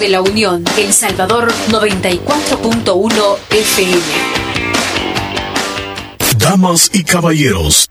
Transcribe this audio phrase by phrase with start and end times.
[0.00, 4.00] de la Unión, El Salvador 94.1 FM.
[6.38, 7.90] Damas y caballeros,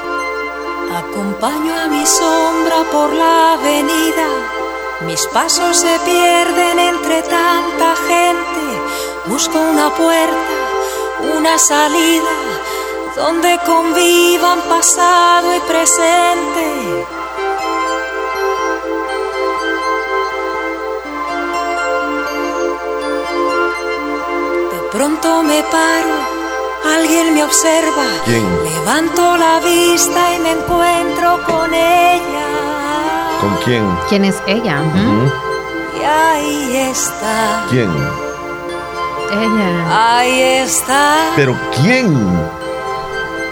[0.93, 4.27] Acompaño a mi sombra por la avenida,
[5.07, 8.63] mis pasos se pierden entre tanta gente.
[9.27, 10.53] Busco una puerta,
[11.37, 12.33] una salida,
[13.15, 17.05] donde convivan pasado y presente.
[24.71, 26.30] De pronto me paro
[26.85, 28.05] Alguien me observa.
[28.25, 28.43] ¿Quién?
[28.63, 32.47] Levanto la vista y me encuentro con ella.
[33.39, 33.83] ¿Con quién?
[34.09, 34.81] ¿Quién es ella?
[35.99, 37.65] Y ahí está.
[37.69, 37.89] ¿Quién?
[39.31, 40.17] Ella.
[40.17, 41.31] Ahí está.
[41.35, 42.13] ¿Pero quién?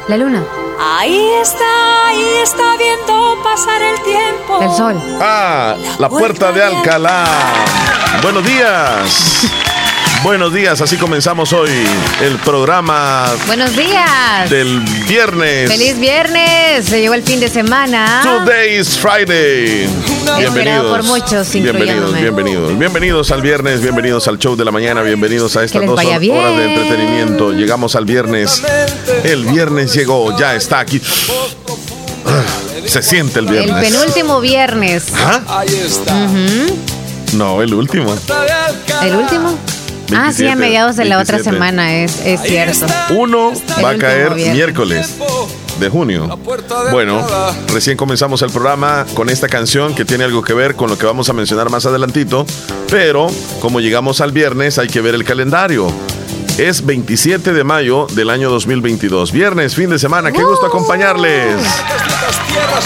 [0.08, 0.44] La luna.
[0.82, 4.60] Ahí está, ahí está viendo pasar el tiempo.
[4.62, 5.18] El sol.
[5.22, 7.26] Ah, la puerta de Alcalá.
[8.22, 9.52] Buenos días.
[10.24, 11.70] Buenos días, así comenzamos hoy
[12.22, 14.50] el programa Buenos días.
[14.50, 15.72] del viernes.
[15.72, 16.86] Feliz viernes.
[16.86, 18.22] Se llegó el fin de semana.
[18.24, 19.88] Today is Friday.
[20.40, 25.56] Esperado por muchos, bienvenidos, bienvenidos, bienvenidos al viernes, bienvenidos al show de la mañana, bienvenidos
[25.56, 26.36] a estas dos horas bien.
[26.58, 27.52] de entretenimiento.
[27.54, 28.62] Llegamos al viernes.
[29.24, 31.02] El viernes llegó, ya está aquí.
[32.86, 33.90] Se siente el El viernes.
[33.90, 35.06] penúltimo viernes.
[35.16, 35.64] ¿Ah?
[37.34, 38.16] No, el último.
[39.02, 39.58] ¿El último?
[40.16, 41.56] Ah, sí, a 27, mediados de la otra 27.
[41.56, 42.86] semana, es, es cierto.
[43.16, 44.54] Uno El va a caer viernes.
[44.56, 45.16] miércoles
[45.80, 46.38] de junio.
[46.92, 47.26] Bueno,
[47.74, 51.06] recién comenzamos el programa con esta canción que tiene algo que ver con lo que
[51.06, 52.46] vamos a mencionar más adelantito,
[52.90, 53.28] pero
[53.62, 55.88] como llegamos al viernes hay que ver el calendario.
[56.60, 59.32] Es 27 de mayo del año 2022.
[59.32, 60.30] Viernes, fin de semana.
[60.34, 61.56] Qué gusto acompañarles.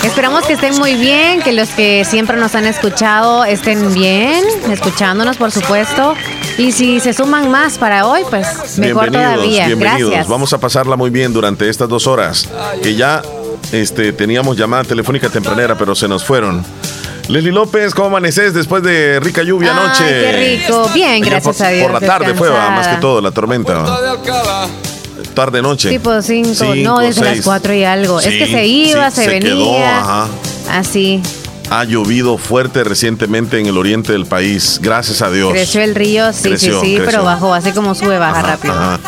[0.04, 5.38] Esperamos que estén muy bien, que los que siempre nos han escuchado estén bien, escuchándonos,
[5.38, 6.14] por supuesto.
[6.60, 9.66] Y si se suman más para hoy, pues mejor bienvenidos, todavía.
[9.66, 10.12] bienvenidos.
[10.12, 10.28] Gracias.
[10.28, 12.48] Vamos a pasarla muy bien durante estas dos horas.
[12.84, 13.24] Que ya
[13.72, 16.64] este, teníamos llamada telefónica tempranera, pero se nos fueron.
[17.30, 20.04] Leslie López, ¿cómo amaneces después de rica lluvia Ay, anoche?
[20.06, 20.90] qué rico.
[20.94, 22.96] Bien, gracias por, a Dios, Por la tarde fue, va, más descansada.
[22.96, 23.86] que todo, la tormenta.
[25.34, 25.90] Tarde noche.
[25.90, 27.42] Tipo 5, no, Cinco, desde las.
[27.42, 28.20] 4 y algo.
[28.20, 29.50] es que se iba, sí, se, se venía.
[29.54, 30.28] quedó, ajá.
[30.70, 31.22] Así.
[31.72, 35.52] Ha llovido fuerte recientemente en el oriente del país, gracias a Dios.
[35.54, 37.06] Creció el río, sí, Creció, sí, sí, creció.
[37.06, 38.74] pero bajó, así como sube, baja Ajá, rápido.
[38.74, 39.00] ajá.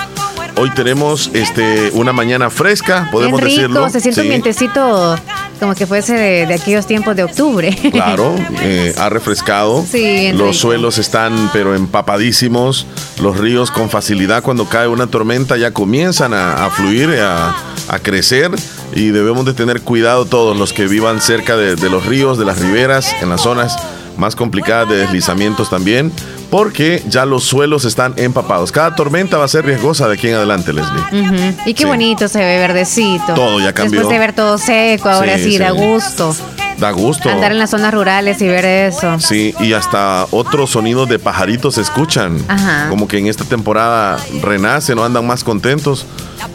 [0.58, 3.88] Hoy tenemos este una mañana fresca, podemos decirlo.
[3.90, 4.30] se siente un Sí.
[4.30, 5.16] vientecito
[5.60, 7.76] como que fuese de, de aquellos tiempos de octubre.
[7.92, 9.84] Claro, eh, ha refrescado.
[9.90, 12.86] Sí, Los suelos están pero empapadísimos.
[13.22, 17.56] Los ríos con facilidad cuando cae una tormenta ya comienzan a, a fluir, a,
[17.88, 18.52] a crecer
[18.94, 22.46] y debemos de tener cuidado todos los que vivan cerca de, de los ríos, de
[22.46, 23.76] las riberas, en las zonas
[24.18, 26.12] más complicadas de deslizamientos también,
[26.50, 28.72] porque ya los suelos están empapados.
[28.72, 31.22] Cada tormenta va a ser riesgosa de aquí en adelante, Leslie.
[31.22, 31.56] Ujú.
[31.66, 31.86] Y qué Sí.
[31.86, 33.34] bonito se ve verdecito.
[33.34, 34.00] Todo ya cambió.
[34.00, 35.58] Después de ver todo seco, ahora Sí, sí, sí.
[35.58, 36.36] da gusto.
[36.78, 37.30] Da gusto.
[37.30, 39.20] Andar en las zonas rurales y ver eso.
[39.20, 42.38] Sí, y hasta otros sonidos de pajaritos se escuchan.
[42.48, 42.88] Ajá.
[42.90, 46.06] Como que en esta temporada renacen o andan más contentos.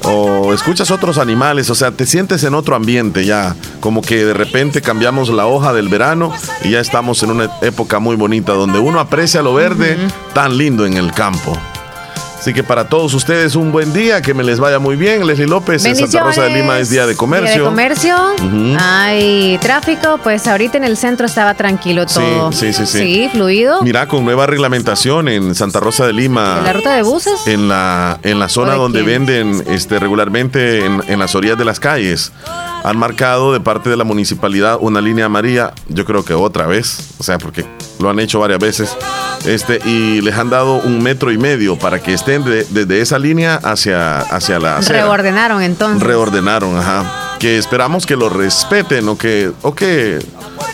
[0.02, 3.56] O escuchas otros animales, o sea, te sientes en otro ambiente ya.
[3.80, 6.32] Como que de repente cambiamos la hoja del verano
[6.62, 9.96] y ya estamos en una época muy bonita donde uno aprecia lo verde
[10.34, 11.56] tan lindo en el campo.
[12.40, 15.26] Así que para todos ustedes un buen día, que me les vaya muy bien.
[15.26, 17.50] Leslie López en Santa Rosa de Lima es Día de Comercio.
[17.50, 18.16] Día de comercio.
[18.42, 18.76] Ujú.
[18.80, 22.50] Hay tráfico, pues ahorita en el centro estaba tranquilo todo.
[22.50, 22.98] sí, sí, sí.
[22.98, 23.82] Sí, fluido.
[23.82, 26.56] Mira, con nueva reglamentación en Santa Rosa de Lima.
[26.60, 27.46] ¿En la ruta de buses?
[27.46, 29.26] en la, en la zona ¿O de donde quién?
[29.26, 32.32] venden este, regularmente en, en las orillas de las calles.
[32.84, 37.10] Han marcado de parte de la municipalidad una línea amarilla, yo creo que otra vez,
[37.18, 37.66] o sea, porque
[37.98, 38.96] lo han hecho varias veces,
[39.44, 43.18] este, y les han dado un metro y medio para que estén de- desde esa
[43.18, 45.00] línea hacia, hacia la acera.
[45.02, 46.02] Reordenaron entonces.
[46.02, 47.36] Reordenaron, ajá.
[47.38, 50.18] Que esperamos que lo respeten o que, o que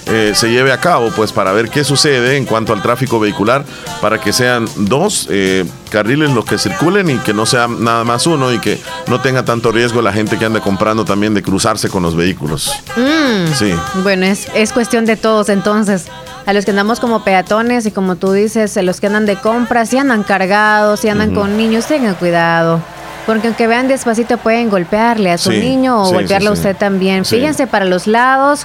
[0.06, 3.64] eh, se lleve a cabo, pues para ver qué sucede en cuanto al tráfico vehicular,
[4.00, 8.26] para que sean dos eh, carriles los que circulen y que no sea nada más
[8.26, 11.88] uno y que no tenga tanto riesgo la gente que anda comprando también de cruzarse
[11.88, 12.72] con los vehículos.
[12.96, 13.52] Mm.
[13.54, 13.74] Sí.
[14.02, 16.06] Bueno, es, es cuestión de todos entonces.
[16.46, 19.34] A los que andamos como peatones y como tú dices, a los que andan de
[19.34, 22.80] compras, si andan cargados, si andan con niños, tengan cuidado.
[23.26, 26.52] Porque aunque vean despacito pueden golpearle a su Sí, niño o sí, golpearle sí, a
[26.52, 27.24] usted también.
[27.24, 28.64] Fíjense para los lados.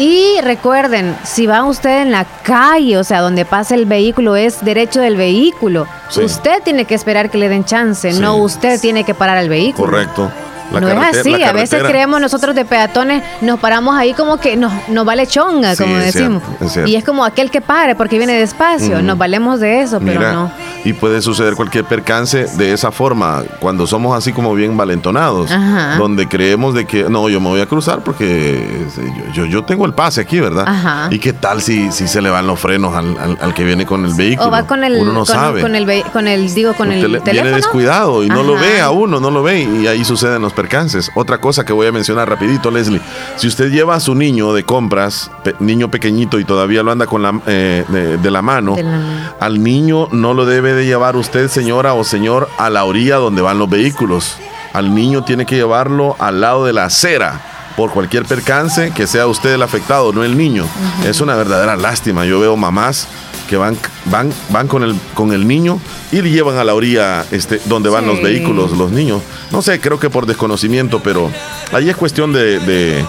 [0.00, 4.64] Y recuerden, si va usted en la calle, o sea, donde pasa el vehículo, es
[4.64, 5.88] derecho del vehículo.
[6.08, 6.20] Sí.
[6.22, 8.20] Usted tiene que esperar que le den chance, Sí.
[8.20, 9.90] no usted tiene que parar el vehículo.
[9.90, 10.30] Correcto.
[10.72, 14.56] La no es así, a veces creemos nosotros de peatones, nos paramos ahí como que
[14.56, 16.42] nos, nos vale chonga, Sí, como es decimos.
[16.44, 16.90] cierto, es cierto.
[16.90, 20.50] y es como aquel que pare porque viene despacio, nos valemos de eso, pero no.
[20.84, 25.96] y puede suceder cualquier percance de esa forma cuando somos así como bien valentonados, Ajá.
[25.96, 28.86] donde creemos de que no, yo me voy a cruzar porque eh,
[29.34, 30.64] yo, yo, yo tengo el pase aquí, ¿verdad?
[30.66, 31.08] Ajá.
[31.10, 33.86] ¿Y qué tal si, si se le van los frenos al, al- al que viene
[33.86, 34.48] con el vehículo?
[34.48, 35.60] O va con el, Uno no con, sabe.
[35.60, 37.32] con el, con el, digo, con Usted el teléfono.
[37.42, 40.52] Viene descuidado y no lo ve a uno, no lo ve y ahí suceden los
[40.62, 41.10] percances.
[41.14, 43.00] Otra cosa que voy a mencionar rapidito, Leslie.
[43.36, 47.06] Si usted lleva a su niño de compras, pe- niño pequeñito y todavía lo anda
[47.06, 49.34] con la, eh, de, de la mano, De la mano.
[49.38, 53.40] al niño no lo debe de llevar usted, señora o señor, a la orilla donde
[53.40, 54.36] van los vehículos.
[54.72, 57.40] Al niño tiene que llevarlo al lado de la acera.
[57.76, 60.66] Por cualquier percance que sea usted el afectado, no el niño.
[61.06, 62.24] Es una verdadera lástima.
[62.24, 63.06] Yo veo mamás
[63.48, 65.80] que van, van, van con, el, con el niño
[66.12, 68.10] y le llevan a la orilla este, donde van Sí.
[68.10, 69.22] los vehículos, los niños.
[69.50, 71.30] No sé, creo que por desconocimiento, pero
[71.72, 73.04] ahí es cuestión de, de-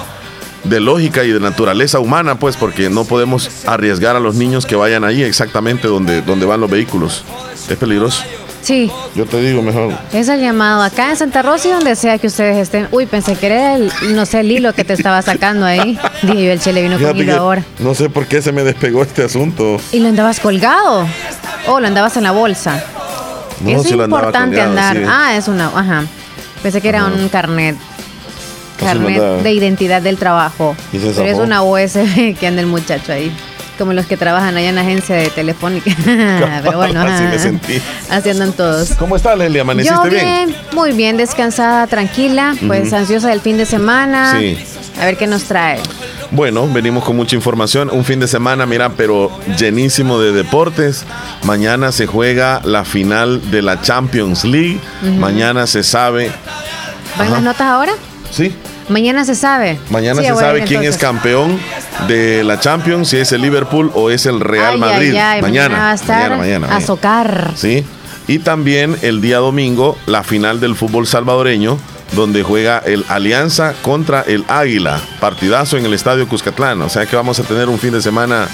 [0.63, 4.75] de lógica y de naturaleza humana, pues, porque no podemos arriesgar a los niños que
[4.75, 7.23] vayan ahí exactamente donde, donde van los vehículos.
[7.69, 8.23] Es peligroso.
[8.61, 9.93] Sí, Yo te digo mejor.
[10.11, 12.87] es el llamado acá en Santa Rosa y donde sea que ustedes estén.
[12.91, 15.97] Uy, pensé que era el, no sé, el hilo que te estaba sacando ahí.
[16.23, 17.63] Dije yo, el chile vino Fíjate conmigo ahora.
[17.79, 19.79] no sé por qué se me despegó este asunto.
[19.93, 21.07] ¿Y lo andabas colgado?
[21.67, 22.83] ¿O lo andabas en la bolsa?
[23.61, 24.97] No, es importante colgado, andar.
[24.97, 25.03] sí.
[25.07, 25.67] Ah, es una.
[25.67, 26.03] Ajá.
[26.61, 27.13] Pensé que era Ajá.
[27.13, 27.77] un carnet.
[28.77, 30.75] Carnet de identidad del trabajo.
[30.91, 33.31] Pero es una USB que anda el muchacho ahí.
[33.79, 35.89] Como los que trabajan allá en la agencia de telefónica.
[36.63, 37.81] Pero bueno, Así me sentí.
[38.09, 38.91] Así andan todos.
[38.99, 39.61] ¿Cómo está, Leslie?
[39.61, 44.37] ¿Amaneciste Yo bien, muy bien, descansada, tranquila, pues ansiosa del fin de semana.
[44.37, 44.57] Sí.
[44.99, 45.79] A ver qué nos trae.
[46.31, 47.89] Bueno, venimos con mucha información.
[47.89, 51.05] Un fin de semana, mira, pero llenísimo de deportes.
[51.43, 54.79] Mañana se juega la final de la Champions League.
[55.17, 56.31] Mañana se sabe.
[57.17, 57.35] ¿Van Ajá.
[57.35, 57.93] las notas ahora?
[58.29, 58.53] Sí,
[58.89, 59.79] Mañana se sabe.
[59.89, 61.59] mañana Sí, se sabe quién es campeón
[62.07, 65.11] de la Champions, si es el Liverpool o es el Real Ay, Madrid.
[65.11, 66.85] ay, ay, mañana, va a estar mañana, mañana, a mañana.
[66.85, 67.51] socar.
[67.55, 67.85] Sí.
[68.27, 71.77] Y también el día domingo, la final del fútbol salvadoreño,
[72.13, 74.99] donde juega el Alianza contra el Águila.
[75.19, 76.81] Partidazo en el Estadio Cuscatlán.
[76.81, 78.47] O sea que vamos a tener un fin de semana,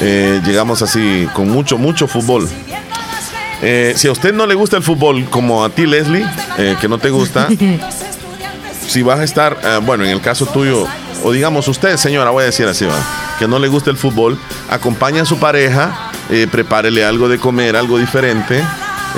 [0.00, 2.48] eh, llegamos así, con mucho, mucho fútbol.
[3.62, 6.24] Eh, si a usted no le gusta el fútbol, como a ti, Leslie,
[6.58, 7.48] eh, que no te gusta,
[8.88, 10.86] si vas a estar, eh, bueno, en el caso tuyo,
[11.22, 12.94] o digamos usted, señora, voy a decir así, ¿va?
[13.38, 14.38] que no le gusta el fútbol,
[14.70, 18.62] acompaña a su pareja, eh, prepárele algo de comer, algo diferente.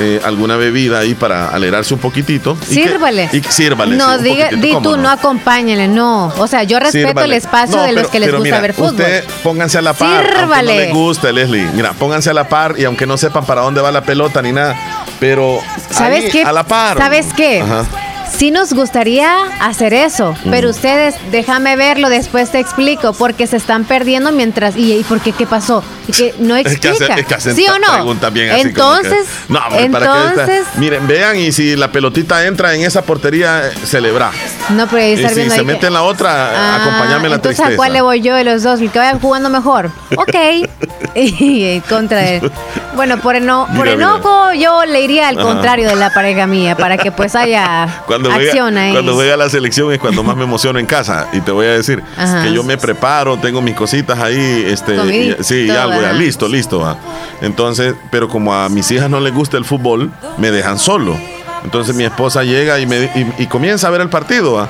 [0.00, 2.56] eh, alguna bebida ahí para alegrarse un poquitito.
[2.70, 3.28] y que- Sírvale.
[3.32, 3.96] Y, sírvale.
[3.96, 6.26] No, sí, diga, di ¿cómo tú, no, acompáñenle, no.
[6.38, 7.24] O sea, yo respeto Sírvale.
[7.26, 8.90] el espacio No, de los pero- que les gusta mira, ver fútbol.
[8.92, 10.18] Usted pónganse a la par.
[10.18, 10.76] Aunque no Sírvale.
[10.76, 11.66] les guste, Leslie.
[11.74, 14.52] Mira, pónganse a la par y aunque no sepan para dónde va la pelota ni
[14.52, 14.76] nada,
[15.18, 15.58] pero
[15.90, 16.42] ¿Sabes ahí, qué?
[16.44, 16.96] a la par.
[16.96, 17.60] ¿Sabes qué?
[17.60, 17.84] Ajá.
[18.30, 23.84] Sí nos gustaría hacer eso, pero ustedes, déjame verlo, después te explico, porque se están
[23.84, 24.76] perdiendo mientras...
[24.76, 25.32] ¿Y, y por qué?
[25.32, 25.82] ¿Qué pasó?
[26.06, 27.14] Y que no Es que explica.
[27.14, 28.30] es que hacen ¿Sí o no?
[28.30, 30.30] bien así como que- entonces, no, hombre, ¿para qué está?
[30.42, 30.66] entonces...
[30.76, 34.30] Miren, vean y si la pelotita entra en esa portería, eh, celebra.
[34.70, 37.28] No, pero ahí Y estar si viendo se ahí mete en la otra, Ah, acompáñame
[37.30, 37.74] la entonces, tristeza.
[37.74, 38.80] ¿a cuál le voy yo de los dos?
[38.80, 39.90] El que vayan jugando mejor.
[40.16, 40.34] Ok.
[41.16, 42.50] y en contra de...
[42.98, 44.08] Bueno, por, eno- por Mira, mira.
[44.16, 45.46] enojo yo le iría al Ajá.
[45.46, 48.92] contrario de la pareja mía, para que pues haya Cuando acción juega, ahí.
[48.92, 51.28] cuando juega la selección es cuando más me emociono en casa.
[51.32, 52.42] Y te voy a decir Ajá.
[52.42, 56.48] que yo me preparo, tengo mis cositas ahí, este, y- sí, y algo, ya listo,
[56.48, 56.80] listo.
[56.80, 56.96] va.
[57.40, 61.16] Entonces, pero como a mis hijas no les gusta el fútbol, me dejan solo.
[61.62, 64.54] Entonces mi esposa llega y, me, y, y comienza a ver el partido.
[64.54, 64.68] va.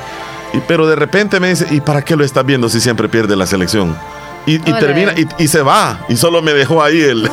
[0.52, 3.36] Y, pero de repente me dice, ¿y para qué lo estás viendo si siempre pierde
[3.36, 3.96] la selección?
[4.44, 6.00] Y, y termina, y, y se va.
[6.10, 7.30] Y solo me dejó ahí el,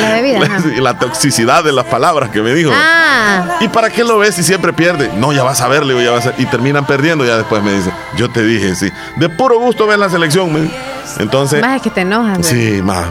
[0.00, 0.38] La bebida.
[0.44, 0.60] ajá.
[0.80, 2.70] la toxicidad de las palabras que me dijo.
[2.74, 5.10] Ah, ¿Y para qué lo ves si siempre pierde?
[5.16, 6.32] No, ya vas a ver, le digo, ya vas a...
[6.38, 8.90] Y terminan perdiendo, ya después me dice, yo te dije, sí.
[9.16, 10.70] De puro gusto ves la selección,
[11.18, 12.38] Entonces, más es que te enojas.
[12.38, 12.50] güey.
[12.50, 13.06] sí, más.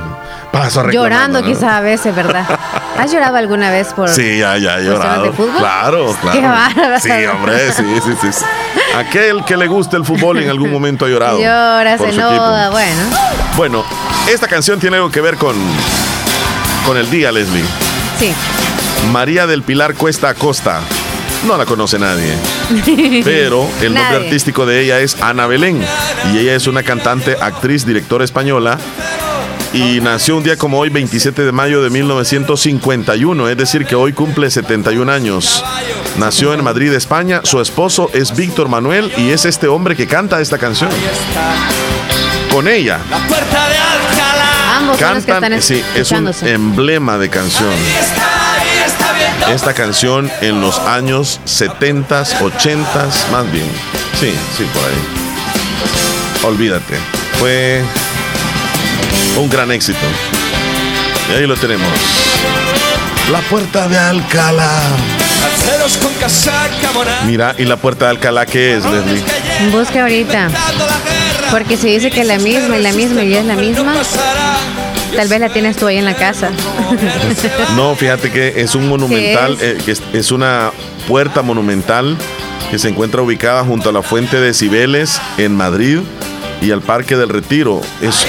[0.52, 1.48] Paso reclamando, Llorando ¿no?
[1.48, 2.46] quizás a veces, ¿verdad?
[2.96, 5.24] ¿Has llorado alguna vez por Sí, ya, ya he llorado.
[5.24, 5.58] de fútbol?
[5.58, 6.40] Claro, claro.
[6.40, 7.00] Qué bárbaro.
[7.00, 8.46] Sí, hombre, sí, sí, sí.
[8.96, 11.40] Aquel que le guste el fútbol en algún momento ha llorado.
[11.42, 13.02] Llora, se enoja, bueno.
[13.58, 13.84] Bueno,
[14.32, 15.56] esta canción tiene algo que ver con,
[16.86, 17.64] con el día, Leslie.
[18.20, 18.34] Sí.
[19.12, 20.82] María del Pilar Cuesta Acosta.
[21.48, 22.34] No la conoce nadie.
[23.24, 24.26] Pero el nombre Nadie.
[24.26, 25.84] artístico de ella es Ana Belén.
[26.34, 28.78] Y ella es una cantante, actriz, directora española.
[29.74, 34.14] y nació un día como hoy, 27 de mayo de 1951, es decir, que hoy
[34.14, 35.64] cumple 71 años.
[36.18, 37.42] Nació en Madrid, España.
[37.44, 40.92] Su esposo es Víctor Manuel y es este hombre que canta esta canción.
[42.52, 43.00] Con ella.
[43.10, 44.33] La puerta de Alcalá.
[44.84, 47.74] Ambos son los que Cantan, están sí, es un emblema de canción.
[49.50, 53.70] Esta canción en los años 70, 80, más bien.
[54.20, 56.54] Sí, sí, por ahí.
[56.54, 56.96] Olvídate.
[57.40, 57.82] Fue
[59.38, 60.00] un gran éxito.
[61.30, 61.88] Y ahí lo tenemos.
[63.32, 64.80] La puerta de Alcalá.
[67.26, 69.24] Mira, ¿y la puerta de Alcalá qué es, Leslie?
[69.72, 70.50] Busque ahorita.
[71.52, 73.94] Porque si dice que es la misma y la misma y es la misma.
[75.16, 76.50] Tal vez la tienes tú ahí en la casa.
[77.76, 79.90] No, fíjate que es un monumental, es?
[79.90, 80.72] eh, es, una
[81.08, 82.16] puerta monumental
[82.72, 86.00] que se encuentra ubicada junto a la fuente de Cibeles en Madrid
[86.62, 87.82] y al Parque del Retiro.
[88.02, 88.26] Es,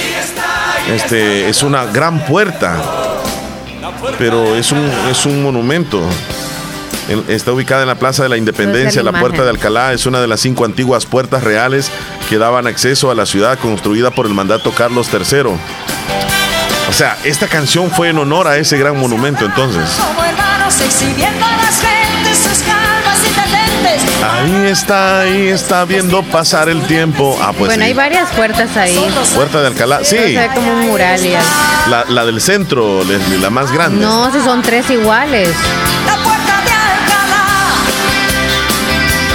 [0.94, 2.82] este, es una gran puerta,
[4.18, 6.00] pero es un, es un monumento.
[7.08, 10.06] En- Está ubicada en la Plaza de la Independencia, la la Puerta de Alcalá es
[10.06, 11.90] una de las cinco antiguas puertas reales
[12.30, 15.50] que daban acceso a la ciudad construida por el mandato Carlos III.
[16.88, 19.88] O sea, esta canción fue en honor a ese gran monumento entonces.
[24.22, 27.36] Ahí está, ahí está viendo pasar el tiempo.
[27.40, 27.88] Ah, pues bueno, sí.
[27.88, 28.98] hay varias puertas ahí.
[29.34, 30.16] Puerta de Alcalá, sí.
[30.54, 31.34] Como un mural y.
[31.90, 34.04] La, la del centro, Leslie, la más grande.
[34.04, 35.50] No, si son tres iguales.
[36.06, 37.44] La puerta de Alcalá.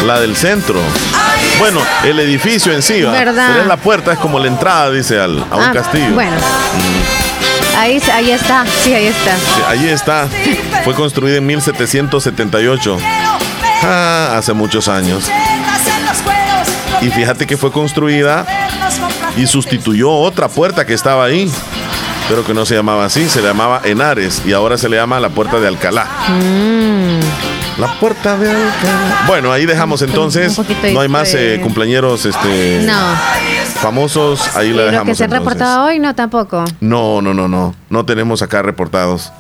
[0.05, 0.79] La del centro.
[1.59, 3.11] Bueno, el edificio en sí, ¿va?
[3.11, 3.47] ¿Verdad?
[3.49, 6.11] Pero es la puerta, es como la entrada, dice, al, a un Ah, castillo.
[6.13, 6.37] Bueno.
[7.79, 9.37] Ahí, ahí está, sí, ahí está.
[9.37, 10.27] Sí, Ahí está.
[10.83, 12.97] Fue construida en 1778.
[13.83, 15.31] Ah, hace muchos años.
[17.01, 18.45] Y fíjate que fue construida
[19.37, 21.49] y sustituyó otra puerta que estaba ahí,
[22.27, 25.21] pero que no se llamaba así, se le llamaba Henares y ahora se le llama
[25.21, 26.05] la puerta de Alcalá.
[27.79, 29.23] La puerta de Alcalá.
[29.27, 30.59] Bueno, ahí dejamos entonces.
[30.93, 32.93] No hay más eh, cumpleañeros este, No.
[33.81, 34.41] famosos.
[34.55, 35.07] Ahí ¿Y la los dejamos.
[35.11, 35.53] que se han entonces.
[35.53, 35.99] reportado hoy?
[35.99, 36.65] No, tampoco.
[36.81, 37.73] No, no, no, no.
[37.89, 39.31] No tenemos acá reportados.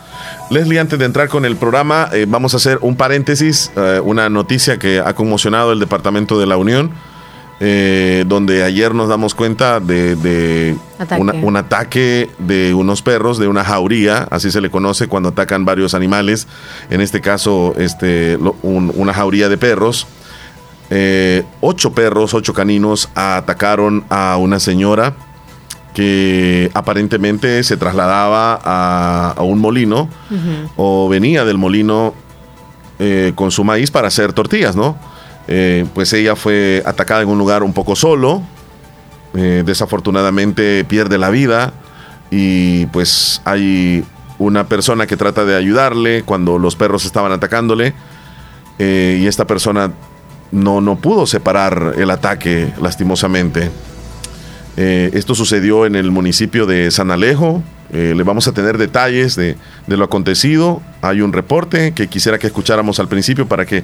[0.49, 4.29] Leslie, antes de entrar con el programa, eh, vamos a hacer un paréntesis, eh, una
[4.29, 6.91] noticia que ha conmocionado el Departamento de la Unión,
[7.59, 11.21] eh, donde ayer nos damos cuenta de, de Ataque.
[11.21, 15.65] una- un ataque de unos perros, de una jauría, así se le conoce cuando atacan
[15.65, 16.47] varios animales,
[16.89, 20.07] en este caso este, lo- un- una jauría de perros.
[20.91, 25.13] Eh, ocho perros, ocho caninos atacaron a una señora
[25.93, 30.07] que aparentemente se trasladaba a, a un molino
[30.77, 32.13] o venía del molino
[32.99, 34.97] eh, con su maíz para hacer tortillas, ¿no?
[35.51, 38.43] Eh, pues ella fue atacada en un lugar un poco solo,
[39.33, 41.73] eh, desafortunadamente pierde la vida
[42.29, 44.05] y pues hay
[44.37, 47.95] una persona que trata de ayudarle cuando los perros estaban atacándole
[48.77, 49.91] eh, y esta persona
[50.51, 53.71] no, no pudo separar el ataque lastimosamente.
[54.77, 57.61] Esto sucedió en el municipio de San Alejo.
[57.91, 60.81] Eh, le vamos a tener detalles de, de lo acontecido.
[61.01, 63.83] Hay un reporte que quisiera que escucháramos al principio para que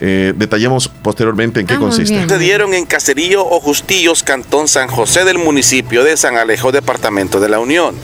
[0.00, 2.14] eh, detallemos posteriormente en qué Ah, consiste.
[2.14, 2.28] bien.
[2.28, 7.38] Se dieron en Caserío o Justillos, Cantón San José del municipio de San Alejo, departamento
[7.38, 7.94] de la Unión.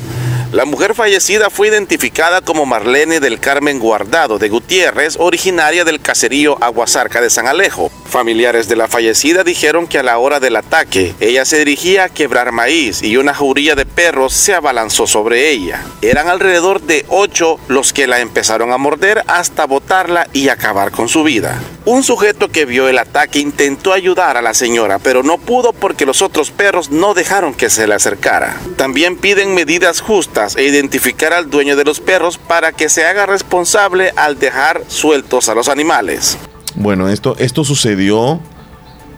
[0.52, 6.58] La mujer fallecida fue identificada como Marlene del Carmen Guardado de Gutiérrez, originaria del caserío
[6.60, 7.92] Aguasarca de San Alejo.
[8.06, 12.08] Familiares de la fallecida dijeron que a la hora del ataque, ella se dirigía a
[12.08, 15.84] quebrar maíz y una jauría de perros se abalanzó sobre ella.
[16.02, 21.08] Eran alrededor de ocho los que la empezaron a morder hasta botarla y acabar con
[21.08, 21.60] su vida.
[21.84, 26.06] Un sujeto que vio el ataque intentó ayudar a la señora, pero no pudo porque
[26.06, 28.56] los otros perros no dejaron que se le acercara.
[28.76, 33.26] También piden medidas justas e identificar al dueño de los perros para que se haga
[33.26, 36.38] responsable al dejar sueltos a los animales.
[36.74, 38.40] Bueno, esto, esto sucedió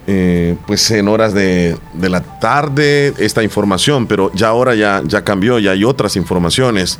[0.07, 5.23] eh, pues en horas de, de la tarde, esta información, pero ya ahora ya, ya
[5.23, 6.99] cambió, ya hay otras informaciones.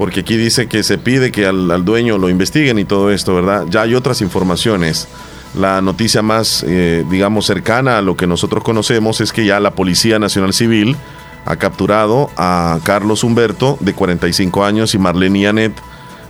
[0.00, 3.66] Porque aquí dice que se pide que al, dueño lo investiguen y todo esto, ¿verdad?
[3.68, 5.08] Ya hay otras informaciones.
[5.54, 9.72] La noticia más, eh, digamos, cercana a lo que nosotros conocemos es que ya la
[9.72, 10.96] Policía Nacional Civil
[11.44, 15.72] ha capturado a Carlos Humberto, de 45 años, y Marlene Yanet,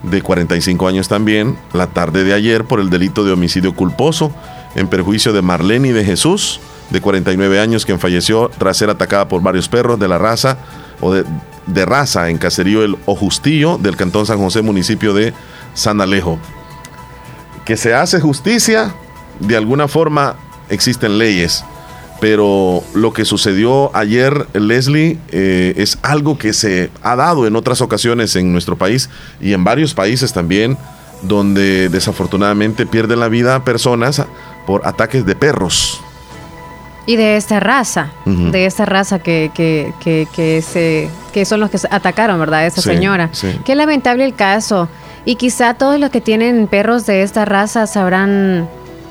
[0.02, 4.32] de 45 años también, la tarde de ayer por el delito de homicidio culposo
[4.74, 9.42] en perjuicio de Marlene de Jesús, de 49 años, quien falleció tras ser atacada por
[9.42, 10.58] varios perros de la raza
[11.00, 11.24] o de,
[11.66, 15.34] de raza en Caserío El Ojustillo del Cantón San José, municipio de
[15.74, 16.38] San Alejo.
[17.64, 18.94] Que se hace justicia,
[19.38, 20.36] de alguna forma
[20.68, 21.64] existen leyes.
[22.20, 27.80] Pero lo que sucedió ayer, Leslie, eh, es algo que se ha dado en otras
[27.80, 29.08] ocasiones en nuestro país
[29.40, 30.76] y en varios países también,
[31.22, 34.22] donde desafortunadamente pierden la vida personas
[34.66, 36.00] por ataques de perros.
[37.06, 41.70] Y de esta raza, de esta raza que, que, que, que se, que son los
[41.70, 42.66] que atacaron, ¿verdad?
[42.66, 43.30] Esa Sí, señora.
[43.32, 43.48] sí.
[43.64, 44.88] Qué lamentable el caso.
[45.24, 48.68] Y quizá todos los que tienen perros de esta raza sabrán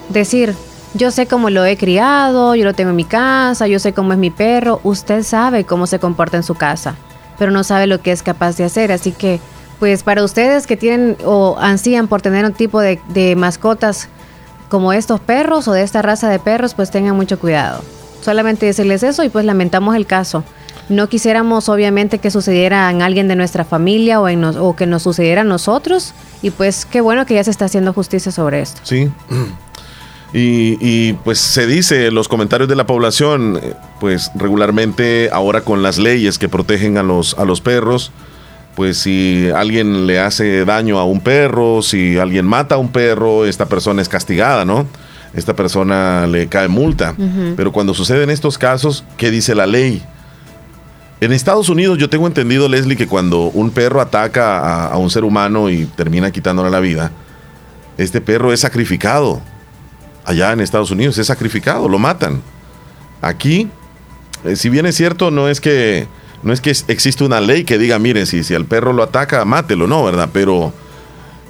[0.10, 0.54] decir,
[0.94, 4.14] yo sé cómo lo he criado, yo lo tengo en mi casa, yo sé cómo
[4.14, 4.80] es mi perro.
[4.84, 6.96] Usted sabe cómo se comporta en su casa,
[7.38, 8.92] pero no sabe lo que es capaz de hacer.
[8.92, 9.40] Así que,
[9.80, 14.10] pues para ustedes que tienen o ansían por tener un tipo de, de mascotas
[14.68, 17.82] como estos perros o de esta raza de perros, pues tengan mucho cuidado.
[18.22, 20.44] Solamente decirles eso y pues lamentamos el caso.
[20.90, 24.88] No quisiéramos obviamente que sucediera en alguien de nuestra familia o, en nos- o que
[24.88, 28.62] nos sucediera a nosotros y pues qué bueno que ya se está haciendo justicia sobre
[28.62, 28.82] esto.
[28.84, 29.10] Sí.
[30.32, 35.82] Y, y, pues se dice, los comentarios de la población, eh, pues regularmente ahora con
[35.82, 38.12] las leyes que protegen a los, a los perros,
[38.76, 43.46] pues si alguien le hace daño a un perro, si alguien mata a un perro,
[43.46, 44.86] esta persona es castigada, ¿no?
[45.34, 47.16] Esta persona le cae multa.
[47.56, 50.02] Pero cuando suceden estos casos, ¿qué dice la ley?
[51.22, 55.10] En Estados Unidos yo tengo entendido, Leslie, que cuando un perro ataca a, a un
[55.10, 57.12] ser humano y termina quitándole la vida,
[57.98, 59.42] este perro es sacrificado.
[60.30, 62.44] Allá en Estados Unidos es sacrificado, lo matan.
[63.20, 63.68] Aquí,
[64.46, 66.08] eh, si bien es cierto, no es que
[66.44, 69.44] no es que existe una ley que diga, miren, si, si al perro lo ataca,
[69.44, 70.30] mátelo, no, ¿verdad?
[70.32, 70.72] Pero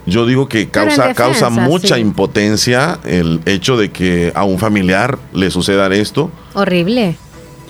[0.05, 2.01] yo digo que causa, defensa, causa mucha sí.
[2.01, 6.31] impotencia el hecho de que a un familiar le suceda esto.
[6.53, 7.17] Horrible.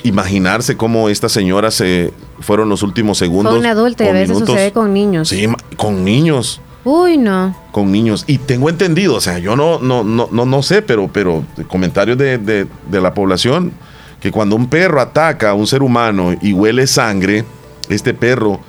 [0.03, 3.53] Imaginarse cómo esta señora se fueron los últimos segundos.
[3.53, 5.29] Con un adulto a veces sucede con niños.
[5.29, 7.55] Sí, con niños Uy, no.
[7.71, 8.23] con niños.
[8.25, 12.17] Y tengo entendido, o sea, yo no, no, no, no, no sé, pero, pero comentarios
[12.17, 12.67] de, de-
[13.01, 13.73] la población,
[14.21, 17.43] que cuando un perro ataca a un ser humano y huele sangre,
[17.89, 18.59] este perro,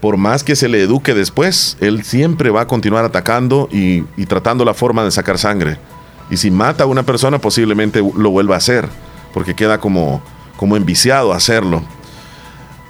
[0.00, 4.26] por más que se le eduque después, él siempre va a continuar atacando y, y
[4.26, 5.78] tratando la forma de sacar sangre.
[6.30, 8.88] Y si mata a una persona, posiblemente lo vuelva a hacer,
[9.32, 10.22] porque queda como,
[10.56, 11.82] como enviciado a hacerlo.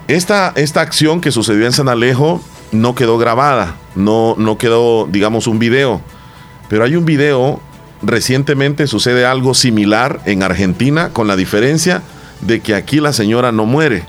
[0.08, 2.40] Esta, esta acción que sucedió en San Alejo
[2.72, 6.00] no quedó grabada, no, no quedó, digamos, un video.
[6.68, 7.60] Pero hay un video,
[8.02, 12.02] recientemente sucede algo similar en Argentina, con la diferencia
[12.40, 14.04] de que aquí la señora no muere,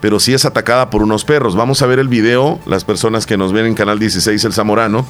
[0.00, 1.56] pero sí es atacada por unos perros.
[1.56, 5.06] Vamos a ver el video, las personas que nos ven en Canal 16 El Zamorano,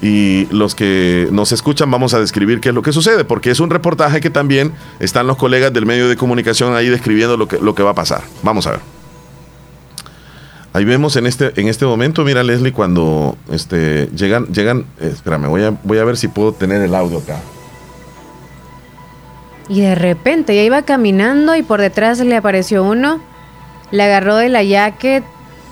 [0.00, 3.60] y los que nos escuchan vamos a describir qué es lo que sucede, porque es
[3.60, 7.58] un reportaje que también están los colegas del medio de comunicación ahí describiendo lo que,
[7.58, 8.22] lo que va a pasar.
[8.42, 9.01] Vamos a ver.
[10.74, 15.48] Ahí vemos en este, en este momento, mira Leslie, cuando este, llegan, llegan, eh, espérame,
[15.48, 17.40] voy a, voy a ver si puedo tener el audio acá.
[19.68, 23.20] Y de repente ella iba caminando y por detrás le apareció uno,
[23.90, 25.24] le agarró de la jacket.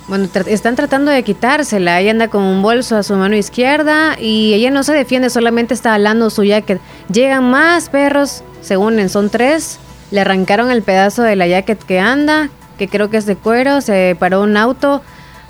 [0.07, 2.01] Bueno, están tratando de quitársela.
[2.01, 5.73] Ella anda con un bolso a su mano izquierda y ella no se defiende, solamente
[5.73, 6.81] está alando su jacket.
[7.13, 9.79] Llegan más perros, se unen, son tres.
[10.11, 13.83] Le arrancaron el pedazo de la jacket que anda, que creo que es de cuero.
[13.83, 15.03] Se paró un auto.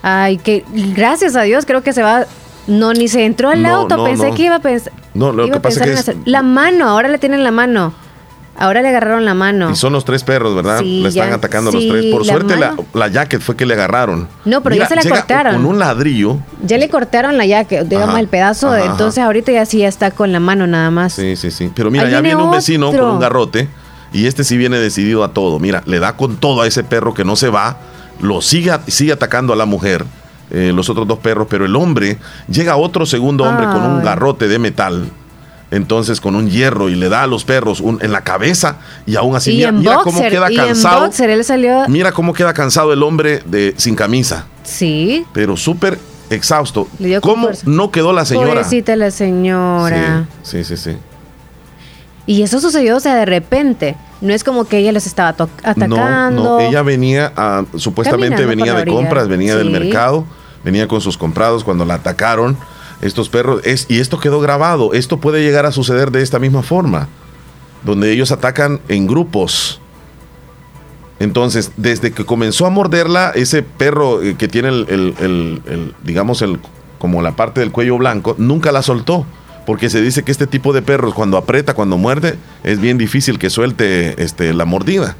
[0.02, 0.64] Ay, que
[0.96, 2.24] gracias a Dios creo que se va.
[2.66, 3.96] No, ni se entró al No, auto.
[3.96, 4.34] no, Pensé no.
[4.34, 4.92] que iba a pensar.
[5.14, 7.92] No, lo que pasa es que hacer- La mano, ahora le tienen la mano.
[8.58, 9.70] Ahora le agarraron la mano.
[9.70, 10.80] Y son los tres perros, ¿verdad?
[10.80, 12.12] Sí, le están ya- atacando sí, los tres.
[12.12, 14.28] Por la suerte la, la jacket fue que le agarraron.
[14.44, 15.54] No, pero ya se la cortaron.
[15.54, 16.36] Con un ladrillo.
[16.62, 18.68] Ya le cortaron la jacket, digamos, Ajá, el pedazo.
[18.68, 21.14] ajá, entonces ahorita ya sí ya está con la mano nada más.
[21.14, 21.70] Sí, sí, sí.
[21.74, 23.04] Pero mira, Ahí ya viene viene un vecino otro.
[23.04, 23.68] con un garrote
[24.12, 25.59] y este sí viene decidido a todo.
[25.59, 27.79] Mira, le da con todo a ese perro que no se va,
[28.20, 30.05] lo sigue, sigue atacando a la mujer,
[30.51, 32.18] eh, los otros dos perros, pero el hombre,
[32.49, 35.11] llega otro segundo hombre con un garrote de metal.
[35.73, 39.14] Entonces con un hierro y le da a los perros un- en la cabeza y
[39.14, 41.01] aún así y mira, en mira boxer, cómo queda cansado.
[41.07, 41.88] boxer, él salió.
[41.88, 45.25] Mira cómo queda cansado el hombre de sin camisa, Sí.
[45.33, 45.96] pero súper
[46.29, 46.88] exhausto.
[46.99, 48.49] Le dio con ¿Cómo no quedó la señora?
[48.49, 50.27] Pobrecita la señora.
[50.42, 50.90] Sí, sí, sí.
[50.90, 50.96] sí.
[52.30, 53.96] Y eso sucedió, o sea, de repente.
[54.20, 55.96] No es como que ella les estaba atacando.
[55.96, 60.24] No, no, ella venía, a- supuestamente venía de compras, venía del mercado,
[60.62, 62.56] venía con sus comprados cuando la atacaron
[63.00, 63.62] estos perros.
[63.64, 64.92] Es, y esto quedó grabado.
[64.92, 67.08] Esto puede llegar a suceder de esta misma forma,
[67.82, 69.80] donde ellos atacan en grupos.
[71.18, 75.94] Entonces, desde que comenzó a morderla, ese perro eh, que tiene el, el- el- el,
[76.04, 76.60] digamos, el,
[77.00, 79.26] como la parte del cuello blanco, nunca la soltó.
[79.70, 83.38] Porque se dice que este tipo de perros, cuando aprieta, cuando muerde, es bien difícil
[83.38, 85.14] que suelte este, la mordida.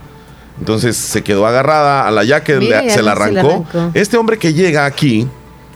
[0.59, 3.41] Entonces se quedó agarrada a la ya que Mira, le- ya se la se la
[3.43, 3.65] arrancó.
[3.95, 5.29] Este hombre que llega aquí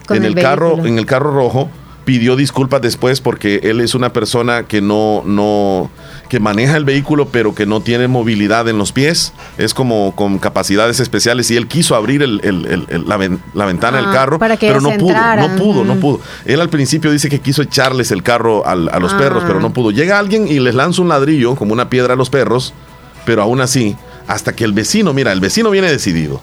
[0.09, 1.71] Con en el el, carro, en el carro rojo,
[2.05, 5.91] pidió disculpas después porque él es una persona que no, no,
[6.29, 10.39] que maneja el vehículo pero que no tiene movilidad en los pies, es como con
[10.39, 14.07] capacidades especiales y él quiso abrir el- el- el- el- la, ven- la ventana del
[14.09, 16.21] Ah, carro, para que pero no pudo, no pudo, no pudo.
[16.45, 19.19] Él al principio dice que quiso echarles el carro al- a los Ah.
[19.19, 19.91] perros, pero no pudo.
[19.91, 22.75] Llega alguien y les lanza un ladrillo como una piedra a los perros,
[23.25, 26.41] pero aún así, hasta que el vecino, mira, el vecino viene decidido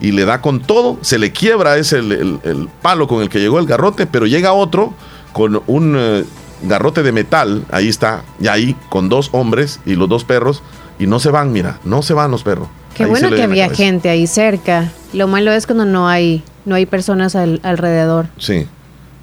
[0.00, 3.28] y le da con todo, se le quiebra ese el, el- el palo con el
[3.28, 4.94] que llegó el garrote, pero llega otro
[5.32, 6.24] con un eh,
[6.62, 10.62] garrote de metal, ahí está, y ahí con dos hombres y los dos perros,
[10.98, 12.68] y no se van, mira, no se van los perros.
[12.94, 14.90] Qué Ahí bueno que había gente ahí cerca.
[15.12, 18.26] Lo malo es cuando no hay, no hay personas al- alrededor.
[18.38, 18.66] Sí.